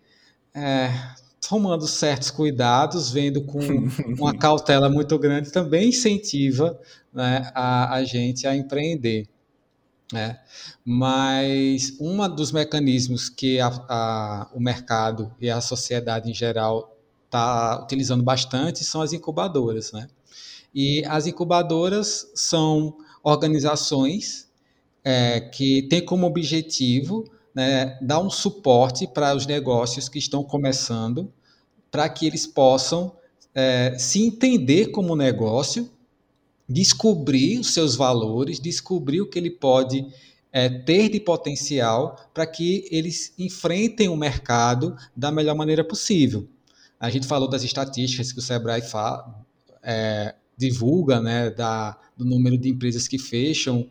é, 0.55 0.91
tomando 1.49 1.87
certos 1.87 2.31
cuidados, 2.31 3.11
vendo 3.11 3.43
com 3.43 3.61
uma 4.19 4.37
cautela 4.37 4.89
muito 4.89 5.19
grande, 5.19 5.53
também 5.53 5.91
incentiva 5.91 6.79
né, 7.12 7.51
a, 7.55 7.95
a 7.95 8.05
gente 8.05 8.47
a 8.47 8.57
empreender. 8.57 9.29
Né? 10.12 10.39
Mas 10.85 11.97
um 12.01 12.29
dos 12.29 12.53
mecanismos 12.53 13.29
que 13.29 13.61
a, 13.61 13.69
a, 13.89 14.51
o 14.53 14.61
mercado 14.61 15.35
e 15.41 15.49
a 15.49 15.61
sociedade 15.61 16.31
em 16.31 16.35
geral 16.35 16.97
está 17.25 17.83
utilizando 17.83 18.23
bastante 18.23 18.85
são 18.85 19.01
as 19.01 19.12
incubadoras. 19.12 19.93
Né? 19.93 20.09
E 20.75 21.05
as 21.07 21.27
incubadoras 21.27 22.31
são 22.35 22.97
organizações 23.25 24.49
é, 25.03 25.41
que 25.41 25.83
têm 25.89 26.05
como 26.05 26.27
objetivo 26.27 27.25
né, 27.55 27.99
dar 28.01 28.20
um 28.20 28.31
suporte 28.31 29.07
para 29.07 29.35
os 29.35 29.47
negócios 29.47 30.09
que 30.09 30.18
estão 30.18 30.45
começando, 30.45 31.33
para 31.91 32.09
que 32.09 32.27
eles 32.27 32.47
possam 32.47 33.16
é, 33.55 33.97
se 33.99 34.22
entender 34.22 34.89
como 34.89 35.16
negócio, 35.16 35.91
descobrir 36.68 37.59
os 37.59 37.72
seus 37.72 37.97
valores, 37.97 38.61
descobrir 38.61 39.20
o 39.20 39.29
que 39.29 39.39
ele 39.39 39.51
pode 39.51 40.07
é, 40.53 40.68
ter 40.68 41.09
de 41.09 41.20
potencial 41.20 42.16
para 42.33 42.47
que 42.47 42.89
eles 42.91 43.33
enfrentem 43.39 44.09
o 44.09 44.16
mercado 44.16 44.97
da 45.16 45.31
melhor 45.31 45.55
maneira 45.55 45.85
possível. 45.85 46.49
A 46.99 47.11
gente 47.11 47.27
falou 47.27 47.49
das 47.49 47.62
estatísticas 47.62 48.33
que 48.33 48.39
o 48.39 48.43
Sebrae 48.43 48.83
fala, 48.83 49.45
é, 49.83 50.35
divulga, 50.57 51.21
né, 51.21 51.51
da, 51.51 51.99
do 52.17 52.25
número 52.25 52.57
de 52.57 52.69
empresas 52.69 53.09
que 53.09 53.19
fecham 53.19 53.89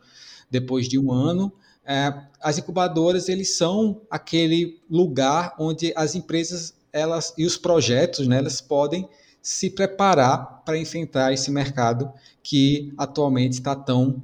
depois 0.50 0.88
de 0.88 0.98
um 1.00 1.12
ano. 1.12 1.52
É, 1.86 2.14
as 2.42 2.58
incubadoras 2.58 3.28
eles 3.28 3.58
são 3.58 4.02
aquele 4.10 4.80
lugar 4.90 5.56
onde 5.60 5.92
as 5.96 6.16
empresas 6.16 6.74
elas 6.94 7.34
e 7.38 7.46
os 7.46 7.58
projetos, 7.58 8.28
né, 8.28 8.38
elas 8.38 8.62
podem 8.62 9.10
se 9.42 9.70
preparar 9.70 10.62
para 10.64 10.78
enfrentar 10.78 11.34
esse 11.34 11.52
mercado 11.52 12.12
que 12.42 12.94
atualmente 12.98 13.54
está 13.54 13.76
tão 13.76 14.22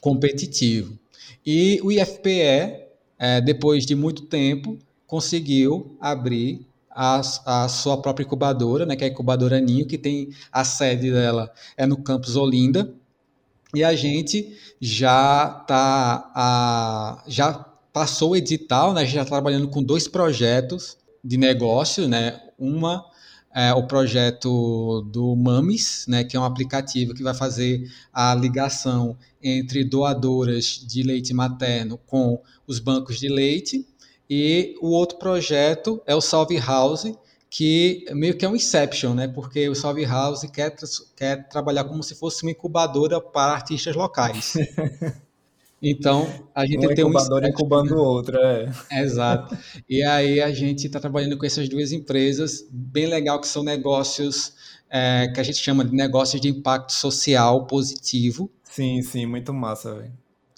competitivo. 0.00 0.98
E 1.46 1.80
o 1.82 1.90
IFPE, 1.90 2.86
é, 3.18 3.40
depois 3.40 3.86
de 3.86 3.94
muito 3.94 4.22
tempo, 4.22 4.78
conseguiu 5.06 5.96
abrir 6.00 6.66
a, 6.94 7.20
a, 7.46 7.68
sua 7.68 8.00
própria 8.00 8.24
incubadora, 8.24 8.86
né, 8.86 8.96
que 8.96 9.04
é 9.04 9.06
a 9.08 9.10
incubadora 9.10 9.60
Ninho, 9.60 9.86
que 9.86 9.98
tem 9.98 10.30
a 10.50 10.64
sede 10.64 11.10
dela 11.10 11.52
é 11.76 11.86
no 11.86 11.96
campus 11.96 12.36
Olinda, 12.36 12.92
e 13.74 13.82
a 13.82 13.94
gente 13.94 14.56
já 14.80 15.48
tá 15.66 17.22
já 17.26 17.52
passou 17.92 18.30
o 18.30 18.36
edital, 18.36 18.92
né, 18.92 19.04
já 19.06 19.22
está 19.22 19.34
trabalhando 19.34 19.68
com 19.68 19.82
dois 19.82 20.06
projetos 20.08 20.96
de 21.24 21.36
negócio, 21.36 22.08
né, 22.08 22.40
uma 22.58 23.04
é 23.54 23.72
o 23.74 23.86
projeto 23.86 25.02
do 25.12 25.36
Mamis, 25.36 26.06
né, 26.08 26.24
que 26.24 26.36
é 26.36 26.40
um 26.40 26.44
aplicativo 26.44 27.12
que 27.12 27.22
vai 27.22 27.34
fazer 27.34 27.86
a 28.12 28.34
ligação 28.34 29.16
entre 29.42 29.84
doadoras 29.84 30.82
de 30.86 31.02
leite 31.02 31.34
materno 31.34 31.98
com 32.06 32.40
os 32.66 32.78
bancos 32.78 33.18
de 33.18 33.28
leite, 33.28 33.86
e 34.34 34.74
o 34.80 34.88
outro 34.88 35.18
projeto 35.18 36.00
é 36.06 36.14
o 36.14 36.20
Salve 36.22 36.56
House, 36.56 37.12
que 37.50 38.06
meio 38.12 38.34
que 38.34 38.46
é 38.46 38.48
um 38.48 38.56
Inception, 38.56 39.12
né? 39.12 39.28
Porque 39.28 39.68
o 39.68 39.74
Salve 39.74 40.06
House 40.06 40.40
quer, 40.50 40.74
quer 41.14 41.46
trabalhar 41.50 41.84
como 41.84 42.02
se 42.02 42.14
fosse 42.14 42.42
uma 42.42 42.50
incubadora 42.50 43.20
para 43.20 43.52
artistas 43.52 43.94
locais. 43.94 44.54
Então, 45.84 46.32
a 46.54 46.64
gente 46.64 46.86
um 46.86 46.94
tem 46.94 47.04
um 47.04 47.08
incubador 47.08 47.44
incubando 47.44 47.96
o 47.96 47.98
outro, 47.98 48.38
é. 48.38 48.70
Exato. 48.92 49.58
E 49.88 50.00
aí 50.04 50.40
a 50.40 50.52
gente 50.52 50.86
está 50.86 51.00
trabalhando 51.00 51.36
com 51.36 51.44
essas 51.44 51.68
duas 51.68 51.90
empresas, 51.90 52.64
bem 52.70 53.06
legal 53.06 53.40
que 53.40 53.48
são 53.48 53.64
negócios 53.64 54.52
é, 54.88 55.26
que 55.34 55.40
a 55.40 55.42
gente 55.42 55.58
chama 55.58 55.84
de 55.84 55.92
negócios 55.92 56.40
de 56.40 56.48
impacto 56.48 56.92
social 56.92 57.66
positivo. 57.66 58.48
Sim, 58.62 59.02
sim, 59.02 59.26
muito 59.26 59.52
massa, 59.52 59.92
velho. 59.92 60.12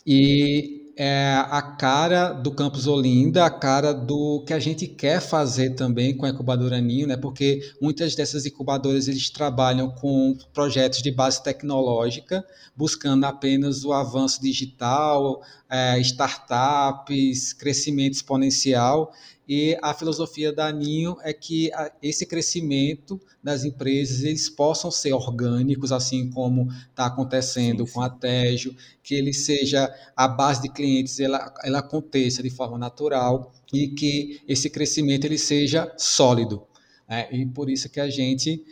E 0.07 0.84
é 0.97 1.35
a 1.51 1.61
cara 1.61 2.33
do 2.33 2.53
Campus 2.53 2.87
Olinda, 2.87 3.45
a 3.45 3.51
cara 3.51 3.93
do 3.93 4.45
que 4.47 4.53
a 4.53 4.59
gente 4.59 4.87
quer 4.87 5.21
fazer 5.21 5.71
também 5.71 6.17
com 6.17 6.25
a 6.25 6.29
incubadora 6.29 6.81
Ninho, 6.81 7.07
né? 7.07 7.17
Porque 7.17 7.61
muitas 7.81 8.15
dessas 8.15 8.47
incubadoras 8.47 9.09
eles 9.09 9.29
trabalham 9.31 9.91
com 9.91 10.37
projetos 10.53 11.03
de 11.03 11.11
base 11.11 11.43
tecnológica, 11.43 12.45
buscando 12.77 13.25
apenas 13.25 13.85
o 13.85 13.93
avanço 13.93 14.41
digital, 14.41 15.43
é, 15.69 15.99
startups, 16.01 17.53
crescimento 17.53 18.15
exponencial. 18.15 19.13
E 19.47 19.77
a 19.83 19.93
filosofia 19.93 20.53
da 20.53 20.73
Ninho 20.73 21.17
é 21.23 21.33
que 21.33 21.71
esse 22.03 22.25
crescimento 22.25 23.21
das 23.43 23.65
empresas 23.65 24.23
eles 24.23 24.49
possam 24.49 24.91
ser 24.91 25.13
orgânicos, 25.13 25.93
assim 25.93 26.31
como 26.31 26.69
está 26.91 27.07
acontecendo 27.07 27.81
sim, 27.81 27.87
sim. 27.87 27.93
com 27.93 28.01
a 28.01 28.09
Tejo, 28.09 28.75
que 29.03 29.15
ele 29.15 29.35
seja 29.35 29.93
a 30.17 30.27
base 30.27 30.63
de 30.63 30.71
clientes, 30.71 31.21
ela, 31.21 31.53
ela 31.63 31.81
aconteça 31.81 32.43
de 32.43 32.49
forma 32.49 32.79
natural 32.79 33.53
e 33.73 33.89
que 33.89 34.41
esse 34.49 34.71
crescimento 34.71 35.27
ele 35.27 35.39
seja 35.39 35.93
sólido. 35.99 36.63
Né? 37.09 37.29
E 37.31 37.45
por 37.45 37.69
isso 37.69 37.91
que 37.91 38.01
a 38.01 38.09
gente 38.09 38.65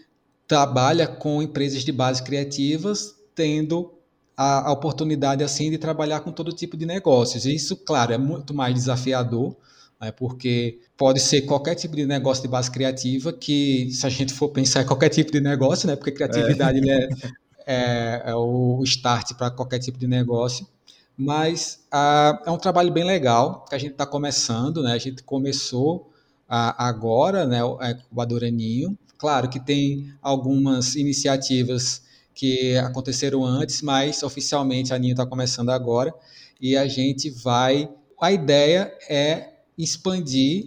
trabalha 0.46 1.06
com 1.06 1.42
empresas 1.42 1.84
de 1.84 1.92
base 1.92 2.22
criativas, 2.22 3.14
tendo 3.34 3.92
a, 4.36 4.68
a 4.68 4.72
oportunidade 4.72 5.44
assim 5.44 5.70
de 5.70 5.78
trabalhar 5.78 6.20
com 6.20 6.32
todo 6.32 6.52
tipo 6.52 6.76
de 6.76 6.86
negócios. 6.86 7.44
E 7.44 7.54
isso, 7.54 7.76
claro, 7.76 8.12
é 8.12 8.18
muito 8.18 8.54
mais 8.54 8.74
desafiador, 8.74 9.56
né, 10.02 10.10
porque 10.10 10.80
pode 10.96 11.20
ser 11.20 11.42
qualquer 11.42 11.76
tipo 11.76 11.94
de 11.94 12.04
negócio 12.04 12.42
de 12.42 12.48
base 12.48 12.68
criativa, 12.68 13.32
que 13.32 13.88
se 13.92 14.04
a 14.04 14.10
gente 14.10 14.34
for 14.34 14.48
pensar 14.48 14.82
em 14.82 14.86
qualquer 14.86 15.08
tipo 15.08 15.30
de 15.30 15.40
negócio, 15.40 15.86
né, 15.86 15.94
porque 15.94 16.10
criatividade 16.10 16.80
é. 16.90 16.94
É, 16.94 17.08
é, 17.64 18.22
é, 18.26 18.34
o 18.34 18.82
start 18.82 19.34
para 19.34 19.48
qualquer 19.52 19.78
tipo 19.78 19.96
de 19.96 20.08
negócio, 20.08 20.66
mas 21.16 21.86
ah, 21.92 22.42
é 22.44 22.50
um 22.50 22.58
trabalho 22.58 22.92
bem 22.92 23.04
legal 23.04 23.64
que 23.68 23.76
a 23.76 23.78
gente 23.78 23.92
está 23.92 24.04
começando, 24.04 24.82
né, 24.82 24.92
a 24.92 24.98
gente 24.98 25.22
começou 25.22 26.10
ah, 26.48 26.74
agora, 26.84 27.46
né, 27.46 27.60
a 27.78 27.92
incubadora 27.92 28.50
Ninho, 28.50 28.98
claro 29.16 29.48
que 29.48 29.60
tem 29.60 30.12
algumas 30.20 30.96
iniciativas 30.96 32.02
que 32.34 32.76
aconteceram 32.78 33.44
antes, 33.44 33.80
mas 33.82 34.24
oficialmente 34.24 34.92
a 34.92 34.98
Ninho 34.98 35.12
está 35.12 35.24
começando 35.24 35.70
agora, 35.70 36.12
e 36.60 36.76
a 36.76 36.88
gente 36.88 37.30
vai, 37.30 37.88
a 38.20 38.32
ideia 38.32 38.92
é 39.08 39.51
expandir 39.82 40.64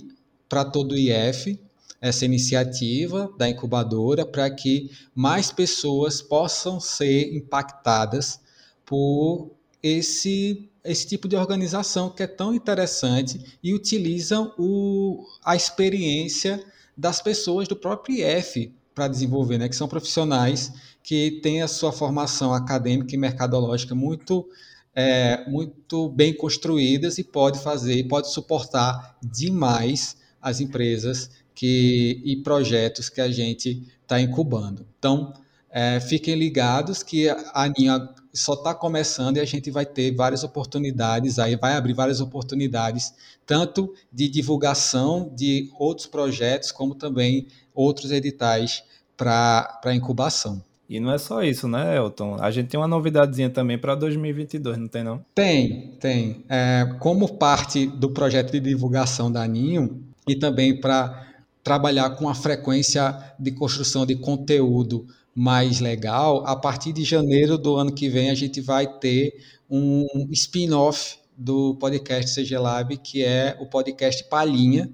para 0.47 0.65
todo 0.65 0.93
o 0.93 0.97
IF 0.97 1.59
essa 2.01 2.25
iniciativa 2.25 3.31
da 3.37 3.49
incubadora 3.49 4.25
para 4.25 4.49
que 4.49 4.91
mais 5.13 5.51
pessoas 5.51 6.21
possam 6.21 6.79
ser 6.79 7.35
impactadas 7.35 8.39
por 8.85 9.51
esse, 9.81 10.69
esse 10.83 11.07
tipo 11.07 11.27
de 11.27 11.35
organização 11.35 12.09
que 12.09 12.23
é 12.23 12.27
tão 12.27 12.53
interessante 12.53 13.57
e 13.63 13.73
utilizam 13.73 14.53
o, 14.57 15.25
a 15.43 15.55
experiência 15.55 16.63
das 16.95 17.21
pessoas 17.21 17.67
do 17.67 17.75
próprio 17.75 18.17
IF 18.17 18.73
para 18.93 19.07
desenvolver, 19.07 19.57
né? 19.57 19.67
Que 19.67 19.75
são 19.75 19.87
profissionais 19.87 20.71
que 21.03 21.39
têm 21.41 21.61
a 21.61 21.67
sua 21.67 21.91
formação 21.91 22.53
acadêmica 22.53 23.13
e 23.13 23.17
mercadológica 23.17 23.93
muito 23.93 24.47
é, 24.95 25.47
muito 25.49 26.07
bem 26.09 26.33
construídas 26.33 27.17
e 27.17 27.23
pode 27.23 27.59
fazer, 27.59 28.01
pode 28.07 28.31
suportar 28.31 29.17
demais 29.21 30.15
as 30.41 30.61
empresas 30.61 31.29
que, 31.53 32.21
e 32.23 32.37
projetos 32.37 33.09
que 33.09 33.19
a 33.19 33.29
gente 33.29 33.83
está 34.01 34.21
incubando. 34.21 34.87
Então, 34.97 35.33
é, 35.69 35.99
fiquem 35.99 36.35
ligados 36.35 37.03
que 37.03 37.27
a 37.27 37.63
Aninha 37.63 38.09
só 38.33 38.53
está 38.53 38.73
começando 38.73 39.37
e 39.37 39.39
a 39.41 39.45
gente 39.45 39.69
vai 39.69 39.85
ter 39.85 40.15
várias 40.15 40.43
oportunidades, 40.43 41.37
aí 41.39 41.57
vai 41.57 41.73
abrir 41.73 41.93
várias 41.93 42.21
oportunidades, 42.21 43.13
tanto 43.45 43.93
de 44.11 44.29
divulgação 44.29 45.33
de 45.35 45.69
outros 45.77 46.07
projetos, 46.07 46.71
como 46.71 46.95
também 46.95 47.47
outros 47.73 48.11
editais 48.11 48.83
para 49.17 49.93
incubação. 49.93 50.63
E 50.87 50.99
não 50.99 51.11
é 51.11 51.17
só 51.17 51.43
isso, 51.43 51.67
né, 51.67 51.97
Elton? 51.97 52.37
A 52.39 52.51
gente 52.51 52.67
tem 52.67 52.79
uma 52.79 52.87
novidadezinha 52.87 53.49
também 53.49 53.77
para 53.77 53.95
2022, 53.95 54.77
não 54.77 54.87
tem 54.87 55.03
não? 55.03 55.25
Tem, 55.33 55.95
tem. 55.99 56.43
É, 56.47 56.85
como 56.99 57.37
parte 57.37 57.87
do 57.87 58.11
projeto 58.11 58.51
de 58.51 58.59
divulgação 58.59 59.31
da 59.31 59.47
Ninho 59.47 60.03
e 60.27 60.35
também 60.35 60.79
para 60.79 61.25
trabalhar 61.63 62.11
com 62.11 62.29
a 62.29 62.35
frequência 62.35 63.33
de 63.39 63.51
construção 63.51 64.05
de 64.05 64.15
conteúdo 64.15 65.07
mais 65.33 65.79
legal, 65.79 66.45
a 66.45 66.55
partir 66.55 66.93
de 66.93 67.03
janeiro 67.03 67.57
do 67.57 67.75
ano 67.75 67.93
que 67.93 68.07
vem 68.07 68.29
a 68.29 68.35
gente 68.35 68.61
vai 68.61 68.87
ter 68.87 69.35
um 69.69 70.05
spin-off 70.31 71.17
do 71.35 71.75
podcast 71.75 72.41
CG 72.41 72.57
Lab, 72.57 72.95
que 72.97 73.23
é 73.23 73.57
o 73.59 73.65
podcast 73.65 74.23
Palhinha, 74.29 74.89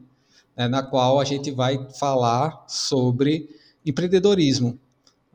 né, 0.55 0.67
na 0.67 0.81
qual 0.81 1.19
a 1.19 1.25
gente 1.25 1.51
vai 1.51 1.77
falar 1.99 2.63
sobre 2.67 3.49
empreendedorismo. 3.85 4.79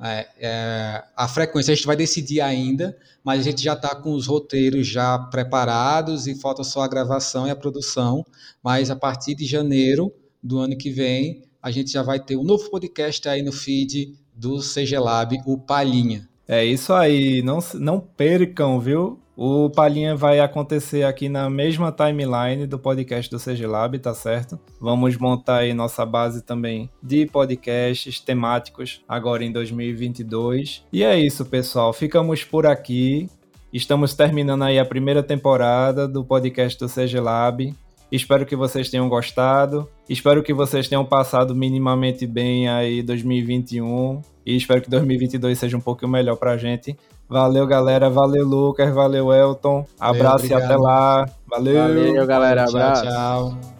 É, 0.01 0.29
é, 0.39 1.05
a 1.17 1.27
frequência 1.27 1.73
a 1.73 1.75
gente 1.75 1.87
vai 1.87 1.97
decidir 1.97 2.41
ainda, 2.41 2.97
mas 3.25 3.41
a 3.41 3.43
gente 3.45 3.63
já 3.63 3.73
está 3.73 3.95
com 3.95 4.13
os 4.13 4.27
roteiros 4.27 4.87
já 4.87 5.19
preparados 5.19 6.27
e 6.27 6.35
falta 6.35 6.63
só 6.63 6.83
a 6.83 6.89
gravação 6.89 7.47
e 7.47 7.51
a 7.51 7.57
produção. 7.57 8.25
Mas 8.63 8.91
a 8.91 8.97
partir 8.97 9.35
de 9.35 9.47
janeiro 9.47 10.13
do 10.43 10.59
ano 10.59 10.77
que 10.77 10.91
vem, 10.91 11.45
a 11.63 11.71
gente 11.71 11.91
já 11.91 12.03
vai 12.03 12.21
ter 12.21 12.37
um 12.37 12.45
novo 12.45 12.71
podcast 12.71 13.29
aí 13.29 13.43
no 13.43 13.53
feed 13.53 14.15
do 14.35 14.59
CG 14.61 14.99
Lab, 14.99 15.37
o 15.47 15.59
Palhinha. 15.59 16.29
É 16.47 16.65
isso 16.65 16.93
aí, 16.93 17.43
não, 17.43 17.59
não 17.75 17.99
percam, 17.99 18.79
viu? 18.79 19.19
O 19.37 19.69
Palhinha 19.69 20.17
vai 20.17 20.41
acontecer 20.41 21.03
aqui 21.05 21.29
na 21.29 21.51
mesma 21.51 21.93
timeline 21.93 22.67
do 22.67 22.79
podcast 22.79 23.31
do 23.31 23.39
CG 23.39 23.67
Lab, 23.67 23.99
tá 23.99 24.15
certo? 24.15 24.59
Vamos 24.81 25.19
montar 25.19 25.59
aí 25.59 25.75
nossa 25.75 26.07
base 26.07 26.43
também 26.43 26.89
de 27.03 27.27
podcasts 27.27 28.19
temáticos 28.19 29.05
agora 29.07 29.45
em 29.45 29.53
2022. 29.53 30.83
E 30.91 31.05
é 31.05 31.21
isso, 31.21 31.45
pessoal. 31.45 31.93
Ficamos 31.93 32.45
por 32.45 32.67
aqui. 32.67 33.29
Estamos 33.71 34.15
terminando 34.15 34.63
aí 34.63 34.79
a 34.79 34.87
primeira 34.87 35.23
temporada 35.23 36.09
do 36.09 36.25
podcast 36.25 36.79
do 36.79 36.89
CG 36.89 37.21
Lab. 37.21 37.75
Espero 38.11 38.47
que 38.47 38.57
vocês 38.57 38.89
tenham 38.89 39.07
gostado. 39.07 39.87
Espero 40.09 40.43
que 40.43 40.55
vocês 40.55 40.89
tenham 40.89 41.05
passado 41.05 41.55
minimamente 41.55 42.27
bem 42.27 42.71
aí 42.71 43.03
2021 43.03 44.36
e 44.47 44.57
espero 44.57 44.81
que 44.81 44.89
2022 44.89 45.59
seja 45.59 45.77
um 45.77 45.81
pouquinho 45.81 46.13
melhor 46.13 46.37
pra 46.37 46.57
gente. 46.57 46.97
Valeu, 47.29 47.67
galera. 47.67 48.09
Valeu, 48.09 48.47
Lucas. 48.47 48.95
Valeu, 48.95 49.33
Elton. 49.33 49.85
Abraço 49.99 50.47
Valeu, 50.47 50.61
e 50.61 50.63
até 50.63 50.77
lá. 50.77 51.29
Valeu. 51.49 51.83
Valeu, 51.83 52.27
galera. 52.27 52.63
Abraço. 52.63 53.03
Tchau, 53.03 53.11
tchau. 53.13 53.77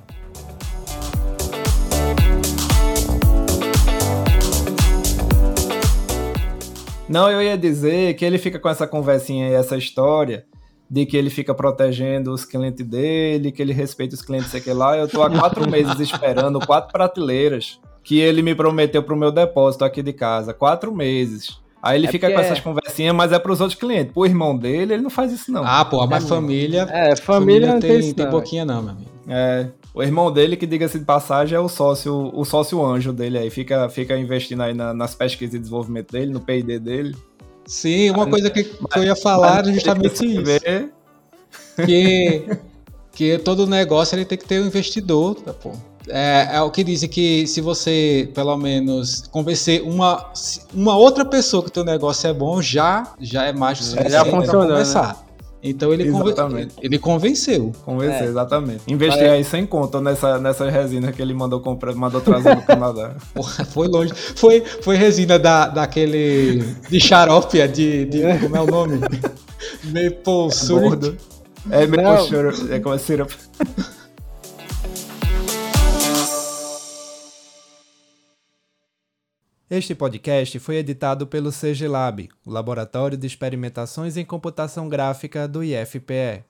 Não, 7.09 7.31
eu 7.31 7.41
ia 7.41 7.57
dizer 7.57 8.15
que 8.15 8.25
ele 8.25 8.37
fica 8.37 8.59
com 8.59 8.69
essa 8.69 8.89
conversinha 8.89 9.49
e 9.49 9.53
essa 9.53 9.77
história 9.77 10.45
de 10.91 11.07
que 11.07 11.17
ele 11.17 11.31
fica 11.31 11.55
protegendo 11.55 12.33
os 12.33 12.45
clientes 12.45 12.85
dele, 12.85 13.53
que 13.53 13.63
ele 13.63 13.73
respeita 13.73 14.17
os 14.17 14.23
clientes, 14.23 14.51
sei 14.51 14.61
que 14.61 14.73
lá. 14.73 14.97
Eu 14.97 15.07
tô 15.07 15.23
há 15.23 15.31
quatro 15.31 15.63
meses 15.71 16.01
esperando 16.01 16.59
quatro 16.67 16.93
prateleiras 16.93 17.79
que 18.07 18.21
ele 18.21 18.41
me 18.41 18.55
prometeu 18.55 19.03
pro 19.03 19.17
meu 19.17 19.33
depósito 19.33 19.85
aqui 19.85 20.01
de 20.01 20.13
casa. 20.13 20.55
Quatro 20.55 20.95
meses. 20.95 21.59
Aí 21.83 21.99
ele 21.99 22.07
é 22.07 22.11
fica 22.11 22.31
com 22.31 22.39
essas 22.39 22.61
conversinhas, 22.61 23.13
mas 23.13 23.33
é 23.33 23.39
pros 23.39 23.61
outros 23.61 23.79
clientes. 23.79 24.13
Pro 24.13 24.25
irmão 24.25 24.57
dele, 24.57 24.95
ele 24.95 25.03
não 25.03 25.11
faz 25.11 25.33
isso, 25.33 25.51
não. 25.51 25.65
Ah, 25.67 25.85
pô, 25.85 26.07
mas 26.07 26.25
é 26.25 26.29
família. 26.29 26.83
É, 26.89 27.17
família, 27.17 27.17
família 27.17 27.73
não 27.73 27.81
tem, 27.81 28.15
tem, 28.15 28.31
pouquinho, 28.31 28.65
não, 28.65 28.81
meu 28.81 28.93
amigo. 28.93 29.11
É. 29.29 29.67
O 29.93 30.05
irmão 30.05 30.31
dele, 30.31 30.57
que 30.57 30.67
diga-se 30.67 31.01
de 31.01 31.05
passagem, 31.05 31.57
é 31.57 31.61
o 31.61 31.69
sócio, 31.69 32.31
o 32.33 32.45
sócio 32.45 32.85
anjo 32.85 33.13
dele 33.13 33.39
aí. 33.39 33.51
Fica, 33.51 33.89
fica 33.89 34.17
investindo 34.17 34.63
aí 34.63 34.73
na, 34.73 34.95
nas 34.95 35.17
pesquisas 35.17 35.57
e 35.57 35.59
desenvolvimento 35.59 36.13
dele, 36.13 36.33
no 36.33 36.41
PD 36.41 36.79
dele. 36.79 37.17
Sim, 37.65 38.11
uma 38.11 38.29
coisa 38.29 38.49
que, 38.51 38.71
mas, 38.81 38.97
eu 38.97 39.03
ia 39.03 39.17
falar 39.17 39.59
era 39.59 39.73
justamente 39.73 40.25
isso. 40.25 40.45
Ver... 40.45 40.93
Que, 41.85 42.57
que 43.11 43.39
todo 43.39 43.67
negócio 43.67 44.15
ele 44.15 44.25
tem 44.25 44.39
que 44.39 44.47
ter 44.47 44.63
um 44.63 44.67
investidor, 44.67 45.35
tá, 45.35 45.53
pô. 45.53 45.73
É, 46.09 46.57
é, 46.57 46.61
o 46.63 46.71
que 46.71 46.85
dizem 46.85 47.09
que 47.09 47.47
se 47.47 47.61
você, 47.61 48.29
pelo 48.35 48.57
menos, 48.57 49.27
convencer 49.31 49.83
uma, 49.83 50.33
uma 50.73 50.97
outra 50.97 51.25
pessoa 51.25 51.63
que 51.63 51.69
o 51.69 51.73
teu 51.73 51.85
negócio 51.85 52.29
é 52.29 52.33
bom, 52.33 52.63
já, 52.63 53.13
já 53.21 53.45
é 53.45 53.53
mais 53.53 53.79
suficiente 53.79 54.31
para 54.31 54.47
começar. 54.47 55.09
Né? 55.09 55.27
Então 55.63 55.93
ele, 55.93 56.11
conven... 56.11 56.69
ele 56.81 56.99
convenceu. 56.99 57.73
Convenceu, 57.85 58.27
é. 58.27 58.29
exatamente. 58.29 58.83
Investir 58.87 59.25
é. 59.25 59.31
aí 59.31 59.43
sem 59.45 59.67
conta 59.67 60.01
nessa, 60.01 60.39
nessa 60.39 60.71
resina 60.71 61.11
que 61.11 61.21
ele 61.21 61.35
mandou 61.35 61.61
comprar, 61.61 61.93
mandou 61.95 62.21
trazer 62.21 62.55
do 62.55 62.63
Canadá. 62.63 63.17
Porra, 63.35 63.65
foi 63.65 63.89
longe. 63.89 64.15
Foi, 64.15 64.61
foi 64.61 64.97
resina 64.97 65.39
da, 65.39 65.67
daquele. 65.67 66.63
de 66.89 67.01
xarópia, 67.01 67.67
de, 67.67 68.05
de. 68.05 68.21
Como 68.39 68.57
é 68.57 68.61
o 68.61 68.67
nome? 68.67 69.01
Maple 69.83 70.53
Syrup. 70.53 71.19
É, 71.71 71.87
Maple 71.87 72.29
Syrup. 72.29 72.73
É 72.73 72.79
como 72.79 72.95
é 72.95 72.99
syrup. 72.99 73.31
Este 79.69 79.97
podcast 79.97 80.61
foi 80.61 80.77
editado 80.77 81.27
pelo 81.27 81.51
CG 81.51 81.89
Lab, 81.89 82.29
o 82.45 82.51
Laboratório 82.53 83.19
de 83.19 83.27
Experimentações 83.27 84.17
em 84.17 84.25
Computação 84.25 84.89
Gráfica 84.89 85.49
do 85.49 85.65
IFPE. 85.65 86.45